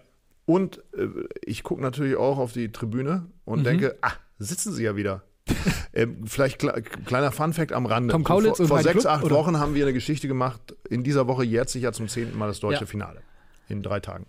Und 0.47 0.79
äh, 0.97 1.09
ich 1.45 1.65
gucke 1.65 1.83
natürlich 1.83 2.17
auch 2.17 2.39
auf 2.39 2.53
die 2.53 2.71
Tribüne 2.71 3.27
und 3.45 3.61
mhm. 3.61 3.65
denke, 3.65 3.99
ah, 4.01 4.13
sitzen 4.39 4.73
sie 4.73 4.85
ja 4.85 4.95
wieder. 4.95 5.25
ähm, 5.93 6.29
vielleicht 6.29 6.61
kle 6.61 6.83
kleiner 6.83 7.33
Funfact 7.33 7.73
am 7.73 7.87
Rande. 7.87 8.13
Tom 8.13 8.23
Kaulitz 8.23 8.59
vor, 8.59 8.69
vor 8.69 8.83
sechs, 8.83 9.01
Club, 9.01 9.13
acht 9.13 9.25
oder? 9.25 9.35
Wochen 9.35 9.59
haben 9.59 9.75
wir 9.75 9.87
eine 9.87 9.93
Geschichte 9.93 10.29
gemacht. 10.29 10.77
In 10.89 11.03
dieser 11.03 11.27
Woche 11.27 11.43
jährt 11.43 11.69
sich 11.69 11.83
ja 11.83 11.91
zum 11.91 12.07
zehnten 12.07 12.39
Mal 12.39 12.47
das 12.47 12.61
deutsche 12.61 12.83
ja. 12.83 12.87
Finale. 12.87 13.23
In 13.69 13.83
drei 13.83 13.99
Tagen. 13.99 14.27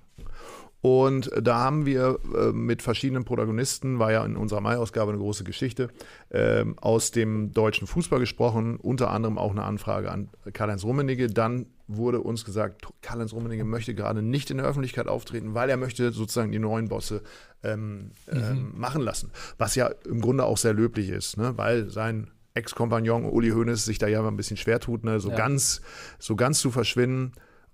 Und 0.81 1.29
da 1.39 1.59
haben 1.59 1.85
wir 1.85 2.19
äh, 2.35 2.51
mit 2.51 2.81
verschiedenen 2.81 3.23
Protagonisten, 3.23 3.99
war 3.99 4.11
ja 4.11 4.25
in 4.25 4.35
unserer 4.35 4.61
Mai-Ausgabe 4.61 5.11
eine 5.11 5.19
große 5.19 5.43
Geschichte, 5.43 5.89
äh, 6.29 6.65
aus 6.77 7.11
dem 7.11 7.53
deutschen 7.53 7.85
Fußball 7.87 8.19
gesprochen, 8.19 8.77
unter 8.77 9.11
anderem 9.11 9.37
auch 9.37 9.51
eine 9.51 9.63
Anfrage 9.63 10.11
an 10.11 10.29
Karl-Heinz 10.53 10.83
Rummenigge. 10.83 11.27
Dann 11.27 11.67
wurde 11.87 12.21
uns 12.21 12.45
gesagt, 12.45 12.87
Karl-Heinz 13.03 13.31
Rummenigge 13.31 13.63
möchte 13.63 13.93
gerade 13.93 14.23
nicht 14.23 14.49
in 14.49 14.57
der 14.57 14.65
Öffentlichkeit 14.65 15.07
auftreten, 15.07 15.53
weil 15.53 15.69
er 15.69 15.77
möchte 15.77 16.11
sozusagen 16.11 16.51
die 16.51 16.59
neuen 16.59 16.87
Bosse 16.87 17.21
ähm, 17.63 18.11
ähm, 18.27 18.39
mhm. 18.39 18.79
machen 18.79 19.03
lassen. 19.03 19.29
Was 19.59 19.75
ja 19.75 19.91
im 20.05 20.19
Grunde 20.19 20.45
auch 20.45 20.57
sehr 20.57 20.73
löblich 20.73 21.09
ist, 21.09 21.37
ne? 21.37 21.53
weil 21.57 21.91
sein 21.91 22.31
Ex-Kompagnon 22.55 23.25
Uli 23.25 23.51
Hoeneß 23.51 23.85
sich 23.85 23.99
da 23.99 24.07
ja 24.07 24.21
mal 24.21 24.29
ein 24.29 24.37
bisschen 24.37 24.57
schwer 24.57 24.79
tut, 24.79 25.03
ne? 25.03 25.19
so, 25.19 25.29
ja. 25.29 25.35
ganz, 25.35 25.81
so 26.17 26.35
ganz 26.35 26.59
zu 26.59 26.71
verschwinden. 26.71 27.33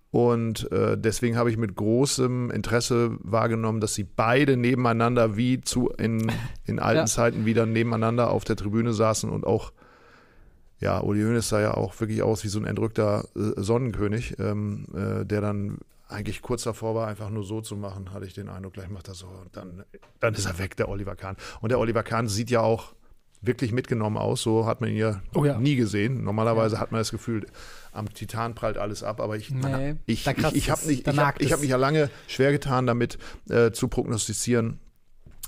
Und 0.10 0.72
äh, 0.72 0.98
deswegen 0.98 1.36
habe 1.38 1.52
ich 1.52 1.58
mit 1.58 1.76
großem 1.76 2.50
Interesse 2.52 3.18
wahrgenommen, 3.20 3.82
dass 3.82 3.94
sie 3.94 4.04
beide 4.06 4.56
nebeneinander 4.56 5.36
wie 5.36 5.62
zu 5.62 5.90
in, 5.90 6.32
in 6.66 6.80
alten 6.80 7.00
ja. 7.00 7.06
Zeiten 7.06 7.46
wieder 7.46 7.66
nebeneinander 7.66 8.32
auf 8.32 8.46
der 8.46 8.56
Tribüne 8.56 8.94
saßen 8.94 9.30
und 9.30 9.46
auch, 9.46 9.74
ja, 10.80 11.00
Uli 11.00 11.24
Hoeneß 11.24 11.50
sah 11.50 11.60
ja 11.60 11.74
auch 11.74 12.00
wirklich 12.00 12.22
aus 12.24 12.44
wie 12.44 12.50
so 12.50 12.60
ein 12.60 12.66
entrückter 12.66 13.26
äh, 13.36 13.62
Sonnenkönig, 13.62 14.40
ähm, 14.40 14.86
äh, 14.94 15.26
der 15.26 15.42
dann 15.42 15.80
eigentlich 16.08 16.42
kurz 16.42 16.64
davor 16.64 16.96
war, 16.96 17.08
einfach 17.08 17.30
nur 17.30 17.44
so 17.44 17.60
zu 17.60 17.76
machen, 17.76 18.14
hatte 18.14 18.26
ich 18.26 18.34
den 18.34 18.48
Eindruck, 18.48 18.74
gleich 18.74 18.90
macht 18.90 19.10
er 19.10 19.14
so 19.14 19.28
und 19.28 19.58
dann, 19.58 19.84
dann 20.22 20.34
ist 20.36 20.46
er 20.46 20.58
weg, 20.58 20.78
der 20.78 20.88
Oliver 20.88 21.18
Kahn. 21.18 21.36
Und 21.60 21.70
der 21.70 21.80
Oliver 21.80 22.04
Kahn 22.04 22.30
sieht 22.30 22.50
ja 22.50 22.62
auch 22.62 22.94
wirklich 23.42 23.72
mitgenommen 23.72 24.18
aus. 24.18 24.42
So 24.42 24.66
hat 24.66 24.82
man 24.82 24.90
ihn 24.90 24.98
ja, 24.98 25.22
Oh 25.36 25.46
ja. 25.46 25.58
nie 25.58 25.76
gesehen. 25.76 26.24
Normalerweise 26.24 26.80
hat 26.80 26.92
man 26.92 27.00
das 27.00 27.12
Gefühl, 27.12 27.46
am 27.98 28.14
Titan 28.14 28.56
prallt 28.56 28.78
alles 28.78 29.04
ab, 29.04 29.20
aber 29.20 29.36
ich, 29.36 29.50
Nee, 29.52 29.96
ich, 30.06 30.26
ich, 30.28 30.38
ich 30.54 30.70
habe 30.70 30.86
nicht, 30.88 31.08
ich 31.08 31.18
hab, 31.20 31.42
ich 31.42 31.52
hab 31.52 31.60
mich 31.62 31.70
ja 31.70 31.78
lange 31.78 32.10
schwer 32.28 32.52
getan, 32.52 32.86
damit 32.86 33.18
äh, 33.50 33.72
zu 33.72 33.88
prognostizieren, 33.88 34.80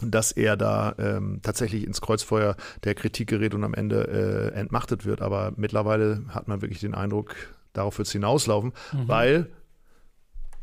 dass 0.01 0.31
er 0.31 0.55
da 0.57 0.95
ähm, 0.97 1.39
tatsächlich 1.43 1.85
ins 1.85 2.01
Kreuzfeuer 2.01 2.55
der 2.85 2.95
Kritik 2.95 3.27
gerät 3.29 3.53
und 3.53 3.63
am 3.63 3.73
Ende 3.73 4.51
äh, 4.55 4.57
entmachtet 4.57 5.05
wird. 5.05 5.21
Aber 5.21 5.53
mittlerweile 5.57 6.23
hat 6.29 6.47
man 6.47 6.61
wirklich 6.61 6.79
den 6.79 6.95
Eindruck, 6.95 7.35
darauf 7.73 7.97
wird 7.97 8.07
es 8.07 8.11
hinauslaufen, 8.13 8.73
Mhm. 8.93 9.07
weil 9.07 9.49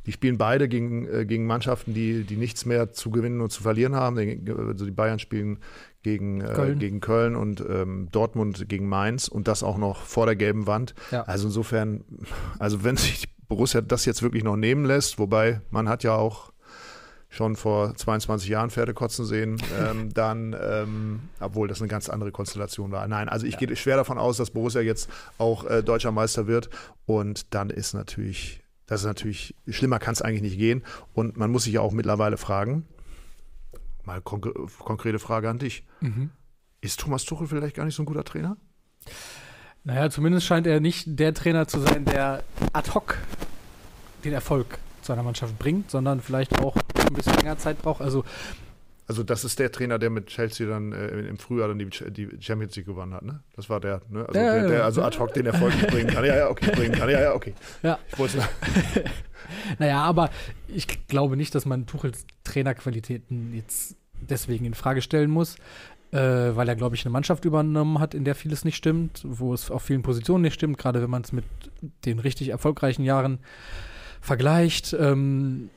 die 0.06 0.12
spielen 0.12 0.38
beide 0.38 0.68
gegen, 0.68 1.06
äh, 1.06 1.26
gegen 1.26 1.46
Mannschaften, 1.46 1.92
die, 1.92 2.24
die 2.24 2.36
nichts 2.36 2.64
mehr 2.64 2.92
zu 2.92 3.10
gewinnen 3.10 3.40
und 3.40 3.50
zu 3.50 3.62
verlieren 3.62 3.94
haben. 3.94 4.16
Die, 4.16 4.40
also 4.50 4.84
die 4.84 4.92
Bayern 4.92 5.18
spielen 5.18 5.58
gegen 6.02 6.38
Köln, 6.38 6.54
Köln. 6.54 6.76
äh, 6.76 6.80
gegen 6.80 7.00
Köln 7.00 7.36
und 7.36 7.64
ähm, 7.68 8.08
Dortmund 8.12 8.68
gegen 8.68 8.88
Mainz 8.88 9.26
und 9.26 9.48
das 9.48 9.62
auch 9.62 9.76
noch 9.76 10.02
vor 10.02 10.26
der 10.26 10.36
gelben 10.36 10.66
Wand. 10.66 10.94
Ja. 11.10 11.22
Also 11.22 11.48
insofern, 11.48 12.04
also 12.58 12.84
wenn 12.84 12.96
sich 12.96 13.28
Borussia 13.48 13.80
das 13.80 14.04
jetzt 14.04 14.22
wirklich 14.22 14.44
noch 14.44 14.56
nehmen 14.56 14.84
lässt, 14.84 15.18
wobei 15.18 15.60
man 15.70 15.88
hat 15.88 16.04
ja 16.04 16.14
auch 16.14 16.52
schon 17.28 17.56
vor 17.56 17.94
22 17.94 18.48
Jahren 18.48 18.70
Pferde 18.70 18.94
kotzen 18.94 19.24
sehen, 19.24 19.60
ähm, 19.78 20.10
dann, 20.14 20.56
ähm, 20.60 21.20
obwohl 21.40 21.68
das 21.68 21.80
eine 21.80 21.88
ganz 21.88 22.08
andere 22.08 22.32
Konstellation 22.32 22.92
war. 22.92 23.06
Nein, 23.08 23.28
also 23.28 23.46
ich 23.46 23.58
gehe 23.58 23.74
schwer 23.76 23.96
davon 23.96 24.18
aus, 24.18 24.36
dass 24.36 24.50
Borussia 24.50 24.80
jetzt 24.80 25.10
auch 25.38 25.64
äh, 25.64 25.82
deutscher 25.82 26.12
Meister 26.12 26.46
wird 26.46 26.70
und 27.04 27.54
dann 27.54 27.70
ist 27.70 27.94
natürlich, 27.94 28.62
das 28.86 29.00
ist 29.00 29.06
natürlich, 29.06 29.54
schlimmer 29.68 29.98
kann 29.98 30.12
es 30.12 30.22
eigentlich 30.22 30.42
nicht 30.42 30.58
gehen 30.58 30.84
und 31.14 31.36
man 31.36 31.50
muss 31.50 31.64
sich 31.64 31.74
ja 31.74 31.80
auch 31.80 31.92
mittlerweile 31.92 32.36
fragen, 32.36 32.86
mal 34.04 34.20
konkre 34.20 34.52
konkrete 34.78 35.18
Frage 35.18 35.48
an 35.50 35.58
dich, 35.58 35.84
Mhm. 36.00 36.30
ist 36.80 37.00
Thomas 37.00 37.24
Tuchel 37.24 37.46
vielleicht 37.48 37.74
gar 37.76 37.84
nicht 37.84 37.94
so 37.96 38.02
ein 38.02 38.06
guter 38.06 38.24
Trainer? 38.24 38.56
Naja, 39.84 40.10
zumindest 40.10 40.46
scheint 40.46 40.66
er 40.66 40.80
nicht 40.80 41.04
der 41.18 41.32
Trainer 41.34 41.68
zu 41.68 41.80
sein, 41.80 42.04
der 42.04 42.42
ad 42.72 42.90
hoc 42.94 43.18
den 44.24 44.32
Erfolg 44.32 44.78
zu 45.02 45.12
einer 45.12 45.22
Mannschaft 45.22 45.58
bringt, 45.58 45.90
sondern 45.90 46.20
vielleicht 46.20 46.58
auch 46.60 46.76
ein 46.76 47.14
bisschen 47.14 47.34
länger 47.34 47.58
Zeit 47.58 47.80
braucht. 47.80 48.00
Also 48.00 48.24
Also 49.08 49.22
das 49.22 49.44
ist 49.44 49.58
der 49.58 49.70
Trainer, 49.70 49.98
der 49.98 50.10
mit 50.10 50.26
Chelsea 50.26 50.66
dann 50.66 50.92
äh, 50.92 51.06
im 51.20 51.38
Frühjahr 51.38 51.68
dann 51.68 51.78
die, 51.78 51.88
die 51.88 52.28
Champions 52.40 52.74
League 52.74 52.86
gewonnen 52.86 53.14
hat, 53.14 53.22
ne? 53.22 53.40
Das 53.54 53.70
war 53.70 53.78
der, 53.78 54.02
ne? 54.08 54.26
Also 54.26 54.40
Ja, 54.40 54.54
der, 54.54 54.68
der 54.68 54.84
also 54.84 55.02
ad 55.02 55.16
hoc 55.18 55.32
den 55.32 55.46
Erfolg 55.46 55.74
bringen 55.88 56.08
kann. 56.08 56.24
Ja, 56.24 56.36
ja, 56.36 56.50
okay, 56.50 56.72
bringen 56.72 56.92
kann. 56.92 57.08
Ja, 57.08 57.20
ja, 57.20 57.34
okay. 57.34 57.54
Ja. 57.82 57.98
Ich 58.10 58.18
wollte 58.18 58.38
Naja, 59.78 60.02
aber 60.02 60.30
ich 60.66 61.06
glaube 61.06 61.36
nicht, 61.36 61.54
dass 61.54 61.66
man 61.66 61.86
Tuchels 61.86 62.26
Trainerqualitäten 62.42 63.54
jetzt 63.54 63.96
deswegen 64.20 64.64
in 64.64 64.74
Frage 64.74 65.02
stellen 65.02 65.30
muss, 65.30 65.56
äh, 66.10 66.18
weil 66.18 66.68
er, 66.68 66.74
glaube 66.74 66.96
ich, 66.96 67.04
eine 67.04 67.12
Mannschaft 67.12 67.44
übernommen 67.44 68.00
hat, 68.00 68.14
in 68.14 68.24
der 68.24 68.34
vieles 68.34 68.64
nicht 68.64 68.76
stimmt, 68.76 69.22
wo 69.24 69.54
es 69.54 69.70
auf 69.70 69.82
vielen 69.82 70.02
Positionen 70.02 70.42
nicht 70.42 70.54
stimmt, 70.54 70.78
gerade 70.78 71.00
wenn 71.00 71.10
man 71.10 71.22
es 71.22 71.32
mit 71.32 71.44
den 72.04 72.18
richtig 72.18 72.48
erfolgreichen 72.48 73.04
Jahren 73.04 73.38
vergleicht. 74.20 74.96
Ähm, 74.98 75.70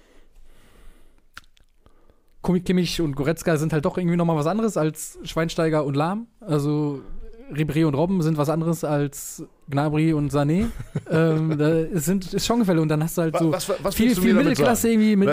Kimmich 2.41 3.01
und 3.01 3.15
Goretzka 3.15 3.57
sind 3.57 3.73
halt 3.73 3.85
doch 3.85 3.97
irgendwie 3.97 4.17
nochmal 4.17 4.35
was 4.35 4.47
anderes 4.47 4.77
als 4.77 5.19
Schweinsteiger 5.23 5.85
und 5.85 5.95
Lahm. 5.95 6.27
Also 6.39 7.01
Ribéry 7.51 7.85
und 7.85 7.95
Robben 7.95 8.21
sind 8.21 8.37
was 8.37 8.49
anderes 8.49 8.83
als 8.83 9.43
Gnabry 9.69 10.13
und 10.13 10.31
Sané. 10.31 10.65
ähm, 11.09 11.57
da 11.57 11.69
ist, 11.79 12.05
sind, 12.05 12.33
ist 12.33 12.45
schon 12.45 12.59
Gefälle 12.59 12.81
und 12.81 12.89
dann 12.89 13.03
hast 13.03 13.17
du 13.17 13.21
halt 13.23 13.37
so 13.37 13.51
was, 13.51 13.69
was 13.83 13.95
viel, 13.95 14.15
viel 14.15 14.33
Mittelklasse 14.33 14.89
irgendwie 14.89 15.15
mit. 15.15 15.29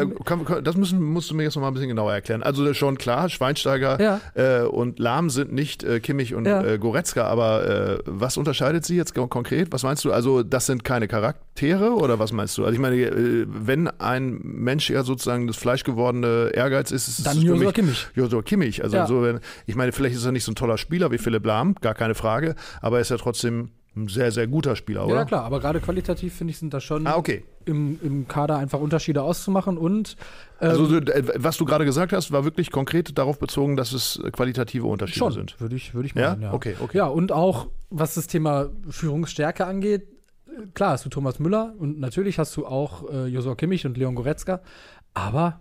Das 0.64 0.76
müssen, 0.76 1.02
musst 1.02 1.30
du 1.30 1.34
mir 1.34 1.44
jetzt 1.44 1.54
noch 1.56 1.62
mal 1.62 1.68
ein 1.68 1.74
bisschen 1.74 1.88
genauer 1.88 2.12
erklären. 2.12 2.42
Also 2.42 2.72
schon 2.74 2.98
klar, 2.98 3.28
Schweinsteiger 3.28 4.00
Ja. 4.00 4.20
äh, 4.34 4.66
und 4.66 4.98
Lahm 4.98 5.30
sind 5.30 5.52
nicht 5.52 5.84
äh, 5.84 6.00
Kimmich 6.00 6.34
und 6.34 6.46
Ja. 6.46 6.62
äh, 6.64 6.78
Goretzka, 6.78 7.24
aber 7.26 7.98
äh, 7.98 7.98
was 8.06 8.36
unterscheidet 8.36 8.84
sie 8.84 8.96
jetzt 8.96 9.14
kon- 9.14 9.28
konkret? 9.30 9.68
Was 9.72 9.82
meinst 9.82 10.04
du? 10.04 10.12
Also 10.12 10.42
das 10.42 10.66
sind 10.66 10.84
keine 10.84 11.08
Charaktere 11.08 11.92
oder 11.94 12.18
was 12.18 12.32
meinst 12.32 12.56
du? 12.58 12.64
Also 12.64 12.74
ich 12.74 12.80
meine, 12.80 12.96
äh, 12.96 13.46
wenn 13.48 13.88
ein 13.88 14.38
Mensch 14.42 14.90
ja 14.90 15.02
sozusagen 15.02 15.46
das 15.46 15.56
fleischgewordene 15.56 16.50
Ehrgeiz 16.54 16.90
ist, 16.90 17.08
ist 17.08 17.26
Dann 17.26 17.38
es 17.38 17.72
Kimmich. 17.72 18.06
Joshua 18.14 18.42
Kimmich. 18.42 18.82
Also 18.84 18.96
Ja. 18.96 19.06
so, 19.06 19.22
wenn, 19.22 19.40
ich 19.66 19.74
meine, 19.76 19.92
vielleicht 19.92 20.16
ist 20.16 20.24
er 20.24 20.32
nicht 20.32 20.44
so 20.44 20.52
ein 20.52 20.56
toller 20.56 20.78
Spieler 20.78 21.10
wie 21.10 21.18
Philipp 21.18 21.44
Lahm, 21.46 21.74
gar 21.80 21.94
keine 21.94 22.14
Frage, 22.14 22.54
aber 22.80 22.96
er 22.98 23.02
ist 23.02 23.10
ja 23.10 23.16
trotzdem 23.16 23.70
ein 23.96 24.08
sehr, 24.08 24.30
sehr 24.30 24.46
guter 24.46 24.76
Spieler, 24.76 25.06
oder? 25.06 25.14
Ja, 25.16 25.24
klar, 25.24 25.44
aber 25.44 25.58
gerade 25.60 25.80
qualitativ 25.80 26.34
finde 26.34 26.50
ich, 26.52 26.58
sind 26.58 26.74
da 26.74 26.80
schon 26.80 27.06
Ah, 27.06 27.16
okay. 27.16 27.44
im, 27.64 27.98
im 28.02 28.28
Kader 28.28 28.56
einfach 28.58 28.78
Unterschiede 28.78 29.22
auszumachen 29.22 29.78
und 29.78 30.16
ähm, 30.60 30.70
Also, 30.70 30.84
so, 30.86 30.96
äh, 30.98 31.24
was 31.36 31.56
du 31.56 31.64
gerade 31.64 31.84
gesagt 31.86 32.12
hast, 32.12 32.30
war 32.30 32.44
wirklich 32.44 32.70
konkret 32.70 33.16
darauf 33.16 33.38
bezogen, 33.38 33.76
dass 33.76 33.92
es 33.92 34.20
qualitative 34.32 34.86
Unterschiede 34.86 35.18
schon, 35.18 35.32
sind. 35.32 35.60
würde 35.60 35.76
ich, 35.76 35.94
würde 35.94 36.08
ich 36.08 36.14
Ja? 36.14 36.30
meinen, 36.30 36.42
ja. 36.42 36.52
Okay, 36.52 36.76
okay. 36.80 36.98
Ja, 36.98 37.06
und 37.06 37.32
auch 37.32 37.68
was 37.90 38.14
das 38.14 38.26
Thema 38.26 38.68
Führungsstärke 38.88 39.64
angeht, 39.66 40.06
klar 40.74 40.90
hast 40.92 41.04
du 41.04 41.08
Thomas 41.08 41.38
Müller 41.38 41.74
und 41.78 41.98
natürlich 41.98 42.38
hast 42.38 42.56
du 42.56 42.66
auch 42.66 43.08
äh, 43.10 43.26
Josua 43.26 43.54
Kimmich 43.54 43.86
und 43.86 43.96
Leon 43.96 44.14
Goretzka, 44.14 44.60
aber 45.14 45.60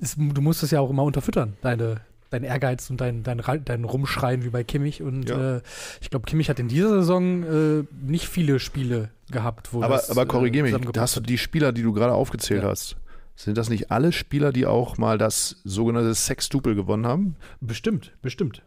es, 0.00 0.16
du 0.16 0.40
musst 0.40 0.62
es 0.62 0.70
ja 0.70 0.80
auch 0.80 0.90
immer 0.90 1.02
unterfüttern, 1.04 1.54
deine, 1.62 2.00
dein 2.32 2.44
Ehrgeiz 2.44 2.88
und 2.90 3.00
dein, 3.00 3.22
dein, 3.22 3.42
dein 3.64 3.84
Rumschreien 3.84 4.44
wie 4.44 4.50
bei 4.50 4.64
Kimmich. 4.64 5.02
Und 5.02 5.28
Ja. 5.28 5.56
äh, 5.56 5.62
ich 6.00 6.10
glaube, 6.10 6.26
Kimmich 6.26 6.48
hat 6.48 6.58
in 6.58 6.68
dieser 6.68 6.88
Saison 6.88 7.42
äh, 7.42 7.84
nicht 8.02 8.26
viele 8.28 8.58
Spiele 8.58 9.10
gehabt, 9.30 9.72
wo 9.72 9.82
Aber, 9.82 9.96
das, 9.96 10.10
aber 10.10 10.26
korrigier 10.26 10.64
äh, 10.64 10.72
mich, 10.72 10.88
hast 10.96 11.16
du 11.16 11.20
die 11.20 11.38
Spieler, 11.38 11.72
die 11.72 11.82
du 11.82 11.92
gerade 11.92 12.12
aufgezählt 12.14 12.62
Ja. 12.62 12.68
hast, 12.70 12.96
sind 13.36 13.56
das 13.56 13.68
nicht 13.70 13.90
alle 13.90 14.12
Spieler, 14.12 14.52
die 14.52 14.66
auch 14.66 14.98
mal 14.98 15.18
das 15.18 15.56
sogenannte 15.64 16.14
Sextupel 16.14 16.74
gewonnen 16.74 17.06
haben? 17.06 17.36
Bestimmt, 17.60 18.12
bestimmt. 18.22 18.62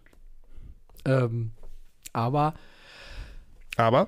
Ähm, 1.06 1.52
aber 2.14 2.54
Aber 3.78 4.08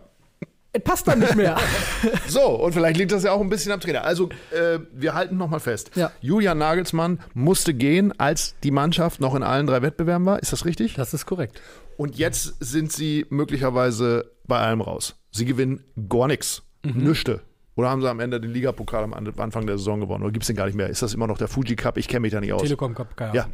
passt 0.80 1.08
dann 1.08 1.20
nicht 1.20 1.36
mehr. 1.36 1.58
so, 2.28 2.42
und 2.64 2.74
vielleicht 2.74 2.98
liegt 2.98 3.12
das 3.12 3.24
ja 3.24 3.32
auch 3.32 3.42
ein 3.42 3.50
bisschen 3.50 3.72
am 3.72 3.80
Trainer. 3.80 4.04
Also, 4.04 4.30
äh, 4.52 4.80
wir 4.94 5.14
halten 5.14 5.38
nochmal 5.38 5.60
fest. 5.60 5.92
Ja. 5.96 6.12
Julian 6.22 6.58
Nagelsmann 6.58 7.20
musste 7.34 7.74
gehen, 7.74 8.14
als 8.20 8.56
die 8.64 8.72
Mannschaft 8.72 9.20
noch 9.22 9.36
in 9.36 9.44
allen 9.44 9.68
drei 9.68 9.82
Wettbewerben 9.82 10.26
war. 10.26 10.40
Ist 10.42 10.52
das 10.54 10.66
richtig? 10.66 10.96
das 10.96 11.14
ist 11.14 11.26
korrekt. 11.26 11.62
Und 11.98 12.16
jetzt 12.18 12.56
sind 12.60 12.92
sie 12.92 13.26
möglicherweise 13.30 14.32
bei 14.46 14.60
allem 14.60 14.82
raus. 14.82 15.16
Sie 15.32 15.46
gewinnen 15.46 15.84
gar 16.10 16.28
nichts. 16.28 16.64
Nüchte. 16.84 17.42
Oder 17.76 17.90
haben 17.90 18.02
sie 18.02 18.10
am 18.10 18.20
Ende 18.20 18.40
den 18.40 18.52
Ligapokal 18.52 19.04
am 19.04 19.14
An- 19.14 19.32
Anfang 19.38 19.68
der 19.68 19.78
Saison 19.78 20.00
gewonnen? 20.00 20.24
Oder 20.24 20.32
gibt 20.32 20.44
es 20.44 20.48
den 20.48 20.56
gar 20.56 20.66
nicht 20.68 20.76
mehr? 20.76 20.90
Ist 20.90 21.02
das 21.02 21.14
immer 21.14 21.28
noch 21.28 21.38
der 21.38 21.48
Fuji 21.48 21.76
Cup? 21.76 21.98
Ich 21.98 22.08
kenne 22.08 22.22
mich 22.22 22.32
da 22.32 22.40
nicht 22.40 22.54
aus. 22.54 22.62
Telekom 22.64 22.96
Cup, 22.96 23.16
keine 23.18 23.36
Ja. 23.36 23.48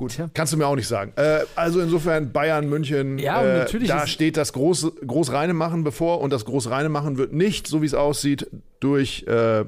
Gut, 0.00 0.12
Tja. 0.12 0.30
kannst 0.32 0.54
du 0.54 0.56
mir 0.56 0.66
auch 0.66 0.76
nicht 0.76 0.88
sagen. 0.88 1.12
Äh, 1.16 1.40
also 1.56 1.78
insofern 1.78 2.32
Bayern, 2.32 2.70
München, 2.70 3.18
Ja, 3.18 3.42
äh, 3.64 3.86
da 3.86 4.06
steht 4.06 4.38
das 4.38 4.54
große 4.54 4.92
Großreine 5.06 5.52
machen 5.52 5.84
bevor 5.84 6.22
und 6.22 6.32
das 6.32 6.46
Großreine 6.46 6.88
machen 6.88 7.18
wird 7.18 7.34
nicht, 7.34 7.66
so 7.66 7.82
wie 7.82 7.86
es 7.86 7.92
aussieht, 7.92 8.46
durch 8.80 9.24
äh, 9.28 9.66